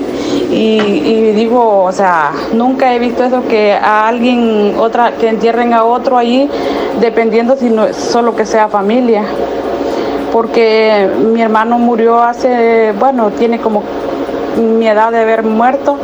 [0.52, 5.74] Y, y digo, o sea, nunca he visto eso que a alguien, otra, que entierren
[5.74, 6.50] a otro allí,
[7.00, 9.24] dependiendo si no solo que sea familia.
[10.32, 13.84] Porque mi hermano murió hace, bueno, tiene como
[14.58, 15.98] mi edad de haber muerto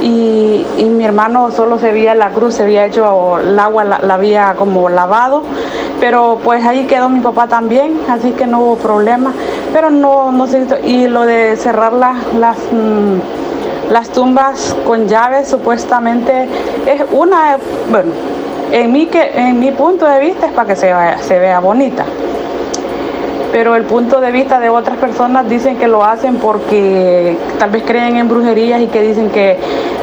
[0.00, 3.98] y, y mi hermano solo se veía la cruz, se había hecho, el agua la,
[4.00, 5.42] la había como lavado,
[6.00, 9.32] pero pues ahí quedó mi papá también, así que no hubo problema,
[9.72, 10.76] pero no, no se hizo.
[10.84, 16.48] y lo de cerrar la- las, mm, las tumbas con llaves supuestamente
[16.86, 17.56] es una,
[17.90, 18.10] bueno,
[18.72, 21.60] en mi, que, en mi punto de vista es para que se, vea- se vea
[21.60, 22.04] bonita
[23.54, 27.84] pero el punto de vista de otras personas dicen que lo hacen porque tal vez
[27.86, 29.56] creen en brujerías y que dicen que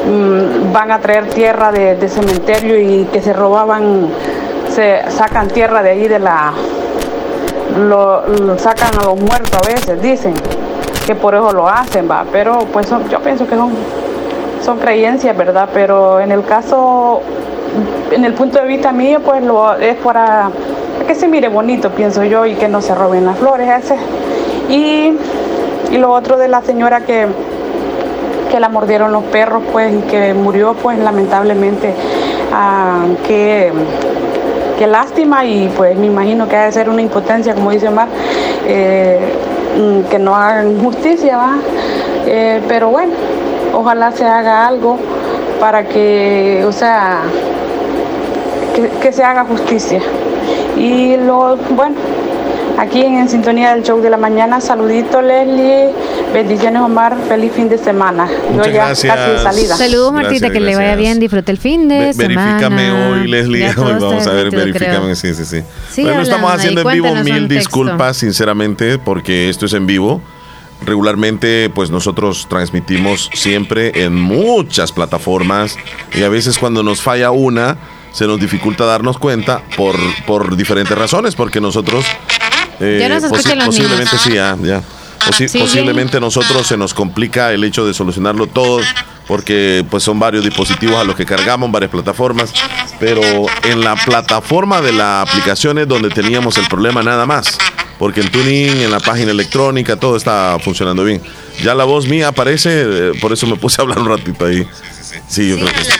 [0.06, 4.06] mm, van a traer tierra de, de cementerio y que se robaban,
[4.74, 6.54] se sacan tierra de ahí de la,
[7.78, 8.22] lo,
[8.56, 10.32] sacan a los muertos a veces, dicen
[11.06, 13.72] que por eso lo hacen, va, pero pues son- yo pienso que son,
[14.64, 15.68] son creencias, ¿verdad?
[15.74, 17.20] Pero en el caso,
[18.10, 20.48] en el punto de vista mío, pues lo es para
[21.06, 23.96] que se mire bonito, pienso yo, y que no se roben las flores ese.
[24.68, 25.12] Y,
[25.90, 27.26] y lo otro de la señora que,
[28.50, 31.94] que la mordieron los perros, pues, y que murió, pues, lamentablemente,
[32.52, 33.72] ah, que,
[34.86, 38.08] lástima, y pues me imagino que ha de ser una impotencia, como dice Omar,
[38.66, 39.20] eh,
[39.78, 41.54] mm, que no hagan justicia, ¿va?
[42.26, 43.12] Eh, pero bueno,
[43.72, 44.98] ojalá se haga algo
[45.60, 47.20] para que, o sea,
[49.00, 50.00] que se haga justicia.
[50.76, 51.96] Y lo, bueno,
[52.78, 55.90] aquí en, En sintonía del show de la mañana, saludito Leslie,
[56.32, 58.26] bendiciones Omar, feliz fin de semana.
[58.28, 59.14] Yo Muchas ya gracias.
[59.16, 59.76] casi salida.
[59.76, 60.98] Saludos Martita, Gracias, que le vaya gracias.
[60.98, 62.58] bien, disfrute el fin de Ve- semana.
[62.58, 63.68] Verifícame hoy, Leslie.
[63.76, 65.14] Hoy vamos a ver, verifícame.
[65.14, 65.62] Sí, sí, sí.
[65.90, 67.14] Sí, bueno, estamos haciendo en vivo.
[67.22, 70.20] Mil disculpas, sinceramente, porque esto es en vivo.
[70.84, 75.76] Regularmente, pues nosotros transmitimos siempre en muchas plataformas
[76.12, 77.76] y a veces cuando nos falla una,
[78.12, 82.04] se nos dificulta darnos cuenta por, por diferentes razones, porque nosotros
[82.80, 84.22] eh, Ya nos escuchan los posiblemente niños.
[84.22, 84.82] sí, ya, ya.
[85.26, 88.80] Posi- Sí, posiblemente nosotros se nos complica el hecho de solucionarlo todo
[89.28, 92.52] porque pues son varios dispositivos a los que cargamos, varias plataformas,
[92.98, 93.20] pero
[93.62, 97.56] en la plataforma de la aplicación es donde teníamos el problema nada más,
[98.00, 101.22] porque en Tuning, en la página electrónica, todo está funcionando bien.
[101.62, 104.66] Ya la voz mía aparece, eh, por eso me puse a hablar un ratito ahí.
[105.28, 105.90] Sí, yo creo que sí.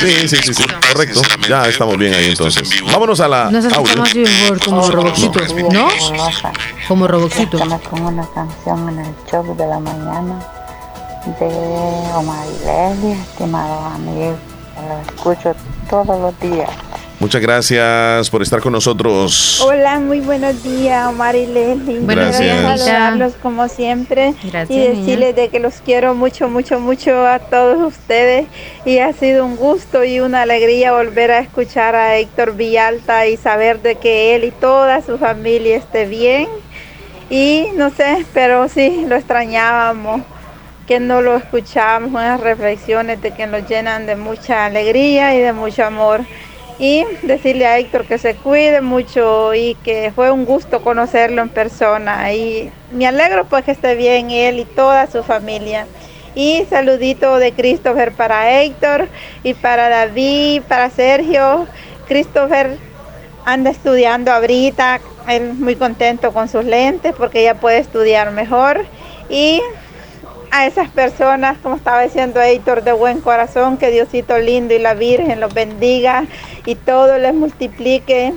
[0.00, 1.22] Sí, sí, sí, sí, correcto.
[1.48, 2.68] Ya estamos bien ahí entonces.
[2.84, 3.76] Vámonos a la Nos audio.
[3.76, 5.40] escuchamos bien, como Roboxito,
[5.70, 5.88] ¿no?
[6.88, 7.64] Como Roboxito.
[7.64, 10.38] me pongo una canción en el show de la mañana
[11.40, 11.46] de
[12.14, 14.38] Omar y Leslie, estimados amigos.
[14.88, 15.54] Lo escucho
[15.90, 16.70] todos los días.
[17.18, 19.60] Muchas gracias por estar con nosotros.
[19.64, 22.00] Hola, muy buenos días, Omar y Leslie.
[22.00, 22.78] Buenos días.
[22.78, 27.94] saludarlos como siempre Gracias, y decirles de que los quiero mucho, mucho, mucho a todos
[27.94, 28.46] ustedes
[28.84, 33.38] y ha sido un gusto y una alegría volver a escuchar a Héctor Villalta y
[33.38, 36.48] saber de que él y toda su familia esté bien
[37.30, 40.20] y no sé, pero sí, lo extrañábamos
[40.86, 45.52] que no lo escuchábamos, unas reflexiones de que nos llenan de mucha alegría y de
[45.52, 46.20] mucho amor.
[46.78, 51.48] Y decirle a Héctor que se cuide mucho y que fue un gusto conocerlo en
[51.48, 52.32] persona.
[52.32, 55.86] Y me alegro pues que esté bien él y toda su familia.
[56.34, 59.08] Y saludito de Christopher para Héctor
[59.42, 61.66] y para David, para Sergio.
[62.06, 62.76] Christopher
[63.46, 68.84] anda estudiando ahorita, él muy contento con sus lentes porque ya puede estudiar mejor.
[69.30, 69.62] Y
[70.50, 74.94] a esas personas, como estaba diciendo Héctor, de buen corazón, que Diosito lindo y la
[74.94, 76.26] Virgen los bendiga
[76.64, 78.34] y todo les multiplique.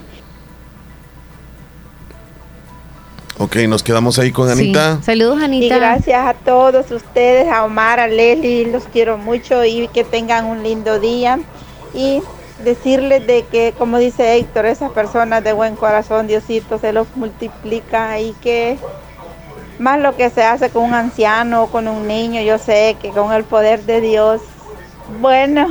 [3.42, 5.02] Ok, nos quedamos ahí con Anita.
[5.02, 5.76] Saludos, Anita.
[5.76, 10.46] Y gracias a todos ustedes, a Omar, a Leslie, los quiero mucho y que tengan
[10.46, 11.40] un lindo día.
[11.94, 12.22] Y
[12.66, 18.20] decirles de que, como dice Héctor, esas personas de buen corazón, Diosito se los multiplica
[18.20, 18.78] y que
[19.80, 23.10] más lo que se hace con un anciano o con un niño, yo sé que
[23.10, 24.42] con el poder de Dios,
[25.22, 25.68] bueno,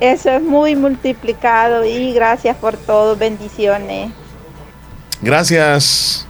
[0.00, 4.10] eso es muy multiplicado y gracias por todo, bendiciones.
[5.22, 6.26] Gracias,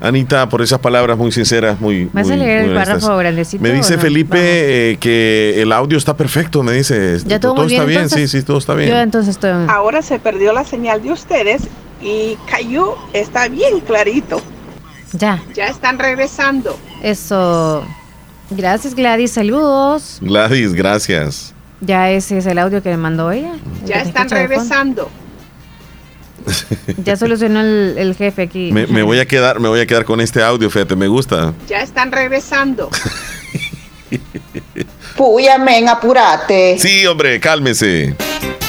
[0.00, 2.06] Anita, por esas palabras muy sinceras, muy.
[2.12, 3.00] ¿Vas a muy- leer muy el honestas.
[3.02, 4.02] párrafo grandecito Me dice no?
[4.02, 7.18] Felipe eh, que el audio está perfecto, me dice.
[7.26, 8.30] ¿Ya todo, muy está bien, bien, entonces?
[8.30, 8.90] sí, sí, todo está bien.
[8.90, 9.50] Yo entonces estoy...
[9.68, 11.62] Ahora se perdió la señal de ustedes
[12.02, 14.40] y cayó, está bien clarito.
[15.18, 16.78] Ya, Ya están regresando.
[17.02, 17.84] eso.
[18.50, 19.32] Gracias, Gladys.
[19.32, 20.18] Saludos.
[20.20, 21.52] Gladys, gracias.
[21.80, 23.54] Ya ese es el audio que me mandó ella.
[23.82, 25.10] el Ya están regresando.
[27.04, 28.70] Ya solucionó el, el jefe aquí.
[28.72, 31.52] Me, me voy a quedar, me voy a quedar con este audio, fíjate, me gusta.
[31.68, 32.88] Ya están regresando.
[35.16, 36.78] Puya, men, apurate.
[36.78, 38.14] Sí, hombre, cálmese.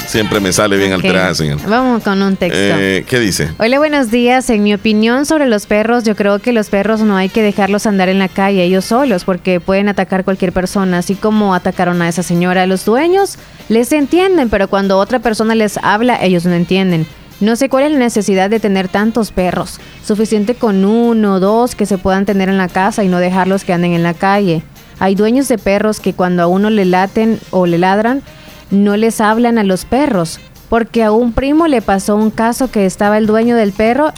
[0.08, 1.04] Siempre me sale bien Ok.
[1.04, 1.58] alterada, señor.
[1.68, 2.58] Vamos con un texto.
[2.58, 3.50] Eh, ¿Qué dice?
[3.58, 4.48] Hola, buenos días.
[4.48, 7.86] En mi opinión sobre los perros, yo creo que los perros no hay que dejarlos
[7.86, 12.08] andar en la calle ellos solos porque pueden atacar cualquier persona, así como atacaron a
[12.08, 12.66] esa señora.
[12.66, 13.36] Los dueños
[13.68, 17.06] les entienden, pero cuando otra persona les habla, ellos no entienden.
[17.40, 19.78] No sé cuál es la necesidad de tener tantos perros.
[20.02, 23.62] Suficiente con uno o dos que se puedan tener en la casa y no dejarlos
[23.62, 24.62] que anden en la calle.
[25.00, 28.22] Hay dueños de perros que cuando a uno le laten o le ladran,
[28.70, 30.40] no les hablan a los perros.
[30.68, 34.12] Porque a un primo le pasó un caso que estaba el dueño del perro,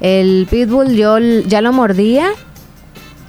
[0.00, 2.28] el pitbull yo, ya lo mordía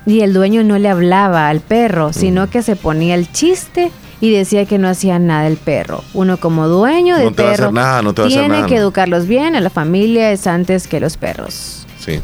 [0.06, 3.92] y el dueño no le hablaba al perro, sino que se ponía el chiste
[4.22, 6.04] y decía que no hacía nada el perro.
[6.14, 8.68] Uno como dueño del No hacer perro nada, no hacer tiene nada.
[8.68, 11.86] que educarlos bien, a la familia es antes que los perros.
[12.00, 12.20] Sí.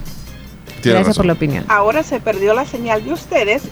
[0.81, 1.65] Tiene Gracias por la opinión.
[1.67, 3.63] Ahora se perdió la señal de ustedes.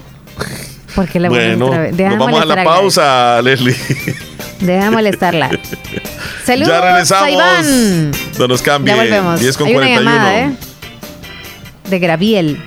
[0.95, 1.95] Porque la Bueno, otra vez.
[1.97, 3.75] Deja nos vamos a la a pausa, Leslie.
[4.59, 5.49] Deja de molestarla.
[6.45, 7.29] Saludos ya a regresamos.
[7.31, 8.11] Iván.
[8.37, 8.93] No nos cambie.
[8.93, 9.39] Ya volvemos.
[9.39, 10.11] 10 con Hay una 41.
[10.11, 10.51] llamada, ¿eh?
[11.89, 12.61] De Graviel.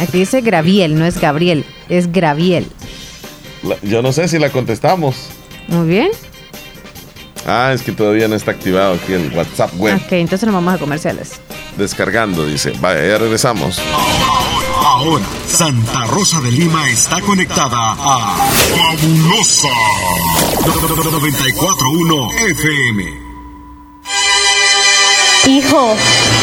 [0.00, 2.66] Aquí dice Graviel, no es Gabriel, es Graviel.
[3.62, 5.28] La- yo no sé si la contestamos.
[5.68, 6.08] Muy bien.
[7.46, 9.96] Ah, es que todavía no está activado aquí el WhatsApp web.
[10.04, 11.32] Ok, entonces nos vamos a comerciales.
[11.76, 12.72] Descargando, dice.
[12.80, 13.80] Vaya, ya regresamos.
[15.02, 18.36] Ahora, Santa Rosa de Lima está conectada a
[18.76, 19.66] Fabulosa
[20.64, 23.21] 941 FM.
[25.46, 25.96] Hijo,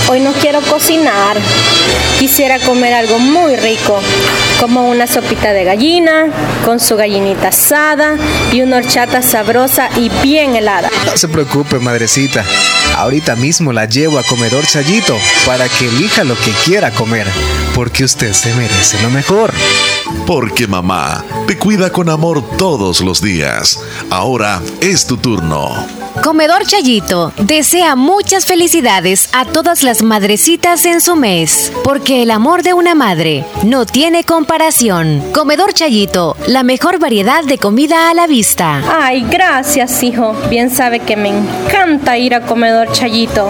[0.10, 1.38] hoy no quiero cocinar.
[2.20, 4.02] Quisiera comer algo muy rico,
[4.60, 6.28] como una sopita de gallina,
[6.66, 8.18] con su gallinita asada
[8.52, 10.90] y una horchata sabrosa y bien helada.
[11.06, 12.44] No se preocupe, madrecita.
[12.98, 17.26] Ahorita mismo la llevo a comedor Chayito para que elija lo que quiera comer,
[17.74, 19.54] porque usted se merece lo mejor.
[20.28, 23.80] Porque mamá te cuida con amor todos los días.
[24.10, 26.09] Ahora es tu turno.
[26.24, 32.62] Comedor Chayito desea muchas felicidades a todas las madrecitas en su mes, porque el amor
[32.62, 35.24] de una madre no tiene comparación.
[35.34, 38.82] Comedor Chayito, la mejor variedad de comida a la vista.
[39.02, 40.36] Ay, gracias, hijo.
[40.50, 43.50] Bien sabe que me encanta ir a comedor Chayito.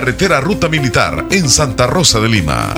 [0.00, 2.72] carretera Ruta Militar en Santa Rosa de Lima.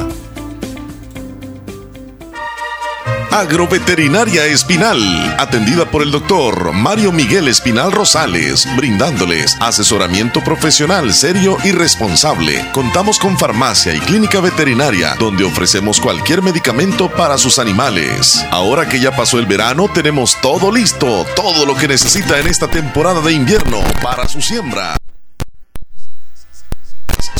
[3.30, 5.00] Agroveterinaria Espinal,
[5.38, 12.68] atendida por el doctor Mario Miguel Espinal Rosales, brindándoles asesoramiento profesional serio y responsable.
[12.72, 18.44] Contamos con farmacia y clínica veterinaria, donde ofrecemos cualquier medicamento para sus animales.
[18.50, 22.66] Ahora que ya pasó el verano, tenemos todo listo, todo lo que necesita en esta
[22.66, 24.96] temporada de invierno para su siembra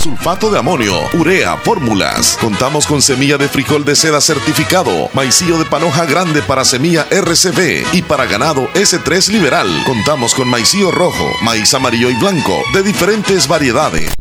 [0.01, 2.37] sulfato de amonio, urea, fórmulas.
[2.41, 7.87] Contamos con semilla de frijol de seda certificado, maicillo de panoja grande para semilla RCB
[7.93, 9.69] y para ganado S3 liberal.
[9.87, 14.13] Contamos con maicillo rojo, maíz amarillo y blanco de diferentes variedades.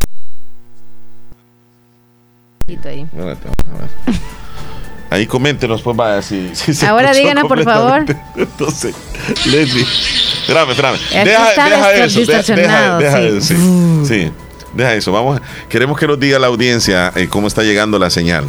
[5.09, 5.27] Ahí.
[5.27, 8.05] Coméntenos, pues vaya, si, si se Ahora díganos, por favor.
[8.37, 8.95] Entonces,
[9.45, 10.97] Leslie, espérame, espérame.
[11.25, 13.25] Deja, eso, de- deja, distorsionado, deja sí.
[13.25, 13.55] eso, sí,
[14.07, 14.31] sí,
[14.73, 15.11] deja eso.
[15.11, 18.45] Vamos, a- queremos que nos diga la audiencia eh, cómo está llegando la señal.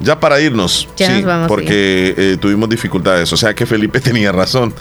[0.00, 3.32] Ya para irnos, Ya sí, nos vamos, porque eh, tuvimos dificultades.
[3.32, 4.72] O sea que Felipe tenía razón.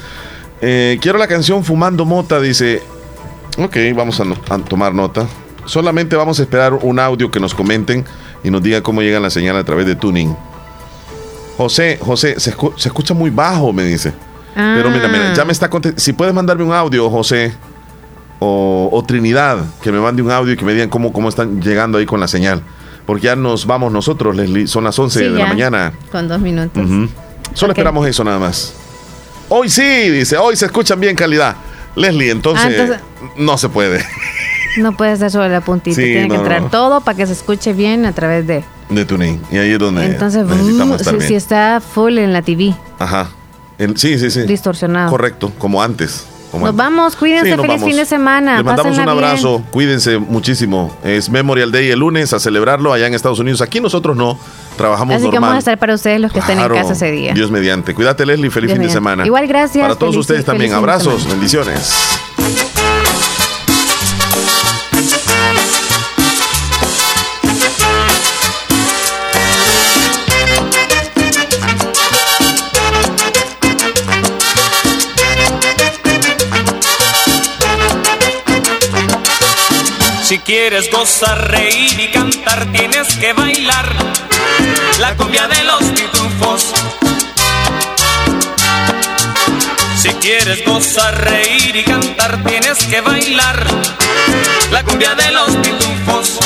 [0.61, 2.81] Eh, quiero la canción Fumando Mota, dice.
[3.57, 5.26] Ok, vamos a, no- a tomar nota.
[5.65, 8.06] Solamente vamos a esperar un audio que nos comenten
[8.44, 10.35] y nos diga cómo llega la señal a través de tuning.
[11.57, 14.14] José, José, se, escu- se escucha muy bajo, me dice.
[14.53, 16.02] Pero mira, mira, ya me está contestando.
[16.02, 17.53] Si puedes mandarme un audio, José.
[18.39, 21.61] O, o Trinidad, que me mande un audio y que me digan cómo, cómo están
[21.61, 22.61] llegando ahí con la señal.
[23.05, 24.68] Porque ya nos vamos nosotros, Leslie.
[24.68, 25.93] Son las 11 Sí, de la mañana.
[26.11, 26.84] Con dos minutos.
[27.53, 28.73] Solo esperamos eso nada más.
[29.49, 31.55] Hoy sí, dice, hoy se escuchan bien calidad.
[31.95, 32.99] Leslie, entonces, Ah, entonces-
[33.38, 34.05] no se puede.
[34.77, 35.95] No puede ser sobre la puntita.
[35.95, 36.69] Sí, Tiene no, que entrar no.
[36.69, 38.64] todo para que se escuche bien a través de.
[38.89, 39.41] De tuning.
[39.51, 41.27] Y ahí es donde Entonces, necesitamos mm, estar si, bien.
[41.30, 43.30] si está full en la TV, Ajá.
[43.95, 44.41] Sí, sí, sí.
[44.43, 45.09] distorsionado.
[45.09, 46.27] Correcto, como antes.
[46.53, 47.84] Nos vamos, cuídense, Sí, feliz vamos.
[47.84, 48.56] fin de semana.
[48.57, 49.10] Les mandamos un bien.
[49.10, 50.95] abrazo, cuídense muchísimo.
[51.03, 53.61] Es Memorial Day el lunes a celebrarlo allá en Estados Unidos.
[53.61, 54.40] Aquí nosotros no,
[54.78, 55.41] trabajamos Así que normal.
[55.41, 56.76] vamos a estar para ustedes los que estén en Claro.
[56.76, 57.34] casa ese día.
[57.34, 57.94] Dios mediante.
[57.94, 58.49] Cuídate, Leslie.
[58.49, 59.26] Feliz Dios fin de semana.
[59.26, 59.84] Igual, gracias.
[59.84, 60.74] Para todos Feliz- ustedes también.
[60.74, 62.19] Abrazos, bendiciones.
[80.27, 83.95] Si quieres gozar, reír y cantar, tienes que bailar
[84.99, 86.73] la cumbia de los pitufos.
[89.97, 93.65] Si quieres gozar, reír y cantar, tienes que bailar
[94.69, 96.39] la cumbia de los pitufos.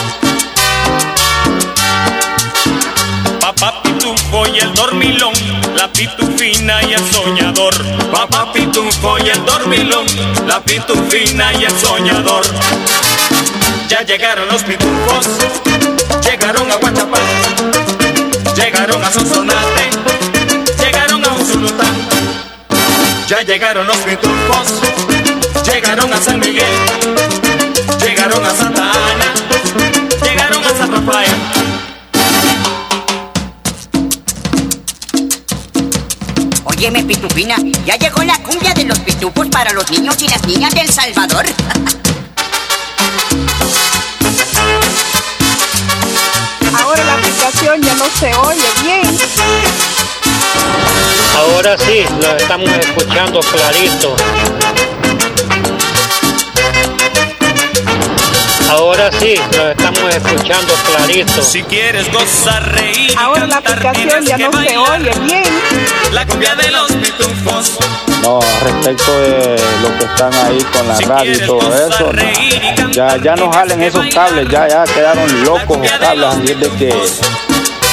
[3.40, 5.34] Papá pitufo y el dormilón,
[5.74, 7.74] la pitufina y el soñador.
[8.12, 10.06] Papá pitufo y el dormilón,
[10.46, 12.46] la pitufina y el soñador.
[13.92, 15.28] Ya llegaron los pitufos,
[16.24, 17.20] llegaron a Guachapá,
[18.56, 19.90] llegaron a Sonsonate,
[20.80, 21.94] llegaron a Usulután.
[23.28, 24.82] Ya llegaron los pitufos,
[25.66, 26.64] llegaron a San Miguel,
[28.00, 29.34] llegaron a Santa Ana,
[30.24, 31.36] llegaron a San Rafael.
[36.64, 40.74] Óyeme, Pitufina, ya llegó la cumbia de los pitufos para los niños y las niñas
[40.74, 41.46] del Salvador.
[46.82, 49.18] Ahora la aplicación ya no se oye bien.
[51.38, 54.16] Ahora sí, lo estamos escuchando clarito.
[58.70, 61.42] Ahora sí, lo estamos escuchando clarito.
[61.44, 65.44] Si quieres gozar, reír, Ahora la cantar, aplicación ya no se oye bien.
[66.12, 67.78] La cumbia de los pitufos.
[68.22, 72.92] No, respecto de lo que están ahí con la radio y todo eso, no.
[72.92, 76.94] ya, ya no jalen esos cables, ya, ya quedaron locos los cables, así de que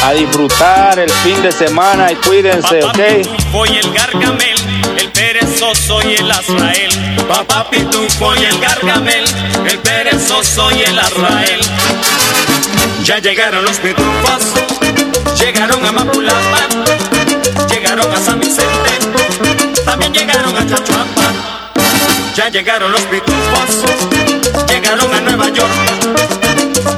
[0.05, 2.99] a disfrutar el fin de semana y cuídense, ¿ok?
[2.99, 4.57] Pitufo y el gargamel,
[4.97, 7.17] el perezoso y el azrael.
[7.27, 9.25] Papá pitufo y el gargamel,
[9.67, 11.61] el perezoso y el azrael.
[13.03, 14.53] Ya llegaron los pitufos,
[15.39, 16.69] llegaron a Mapulapa,
[17.69, 18.88] llegaron a San Vicente,
[20.19, 21.33] llegaron a Chachuapa.
[22.35, 23.85] Ya llegaron los pitufos,
[24.69, 25.71] llegaron a Nueva York,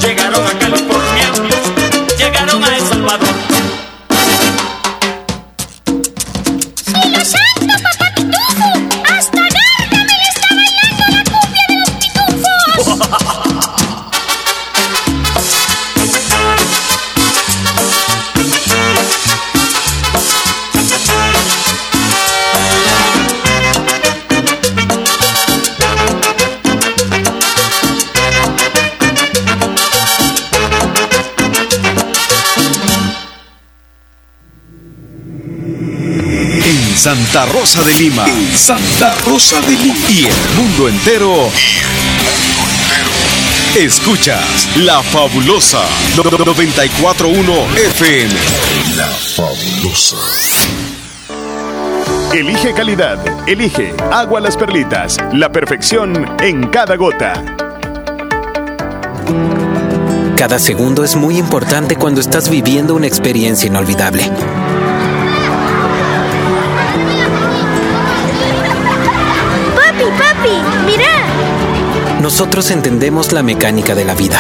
[0.01, 0.89] llegaron a California,
[37.01, 38.27] Santa Rosa de Lima.
[38.55, 39.97] Santa Rosa de Lima.
[40.10, 41.48] Y el mundo entero.
[43.74, 45.81] Escuchas La Fabulosa
[46.14, 48.35] 941 FM.
[48.98, 50.16] La Fabulosa.
[52.35, 53.18] Elige calidad,
[53.48, 57.43] elige Agua Las Perlitas, la perfección en cada gota.
[60.36, 64.22] Cada segundo es muy importante cuando estás viviendo una experiencia inolvidable.
[72.20, 74.38] Nosotros entendemos la mecánica de la vida.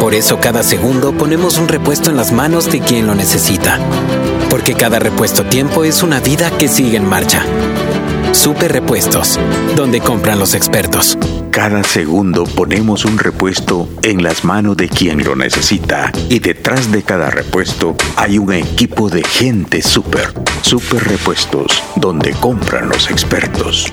[0.00, 3.78] Por eso cada segundo ponemos un repuesto en las manos de quien lo necesita.
[4.48, 7.44] Porque cada repuesto tiempo es una vida que sigue en marcha.
[8.32, 9.38] Super Repuestos,
[9.76, 11.18] donde compran los expertos.
[11.50, 17.02] Cada segundo ponemos un repuesto en las manos de quien lo necesita y detrás de
[17.02, 20.32] cada repuesto hay un equipo de gente super,
[20.62, 23.92] super repuestos, donde compran los expertos.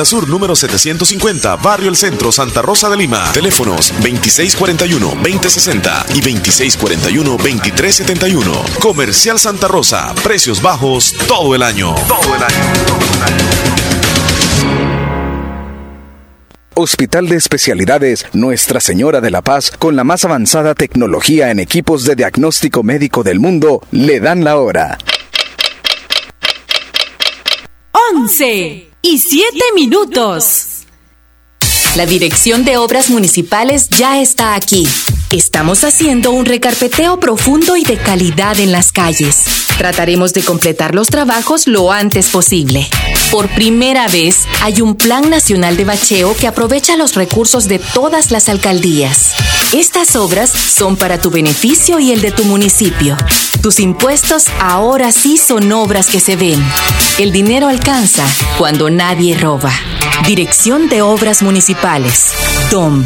[0.05, 3.31] Sur número 750, Barrio El Centro, Santa Rosa de Lima.
[3.33, 8.79] Teléfonos 2641-2060 y 2641-2371.
[8.79, 11.95] Comercial Santa Rosa, precios bajos todo el año.
[12.07, 12.55] Todo el año.
[16.73, 22.05] Hospital de Especialidades Nuestra Señora de la Paz, con la más avanzada tecnología en equipos
[22.05, 24.97] de diagnóstico médico del mundo, le dan la hora.
[28.13, 30.67] 11 y 7 minutos.
[31.95, 34.87] La Dirección de Obras Municipales ya está aquí.
[35.33, 39.45] Estamos haciendo un recarpeteo profundo y de calidad en las calles.
[39.77, 42.85] Trataremos de completar los trabajos lo antes posible.
[43.31, 48.29] Por primera vez, hay un Plan Nacional de Bacheo que aprovecha los recursos de todas
[48.31, 49.33] las alcaldías.
[49.71, 53.15] Estas obras son para tu beneficio y el de tu municipio.
[53.61, 56.61] Tus impuestos ahora sí son obras que se ven.
[57.19, 58.25] El dinero alcanza
[58.57, 59.71] cuando nadie roba.
[60.27, 62.33] Dirección de Obras Municipales.
[62.69, 63.05] DOM.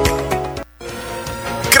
[1.71, 1.80] Cre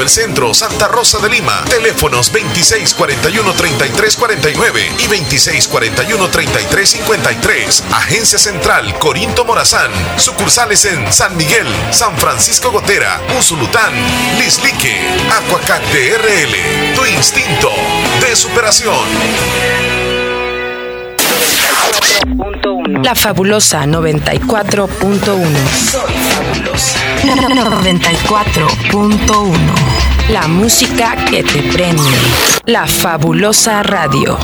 [0.00, 1.62] El Centro, Santa Rosa de Lima.
[1.68, 7.82] Teléfonos 2641-3349 y 2641-3353.
[7.92, 9.90] Agencia Central Corinto Morazán.
[10.16, 13.92] Sucursales en San Miguel, San Francisco Gotera, Usulután,
[14.38, 15.00] Lislique,
[15.30, 16.94] Aquacat DRL.
[16.94, 17.70] Tu instinto
[18.20, 18.94] de superación.
[23.02, 24.88] La fabulosa 94.1.
[27.24, 29.87] 94.1.
[30.30, 32.02] La música que te prende.
[32.66, 34.38] La fabulosa radio.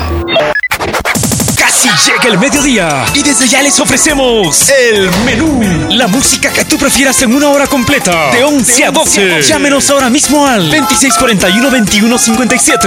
[1.59, 5.61] Casi llega el mediodía y desde ya les ofrecemos el menú.
[5.90, 9.43] La música que tú prefieras en una hora completa, de 11 a 12.
[9.43, 12.78] Llámenos ahora mismo al 2641 2157.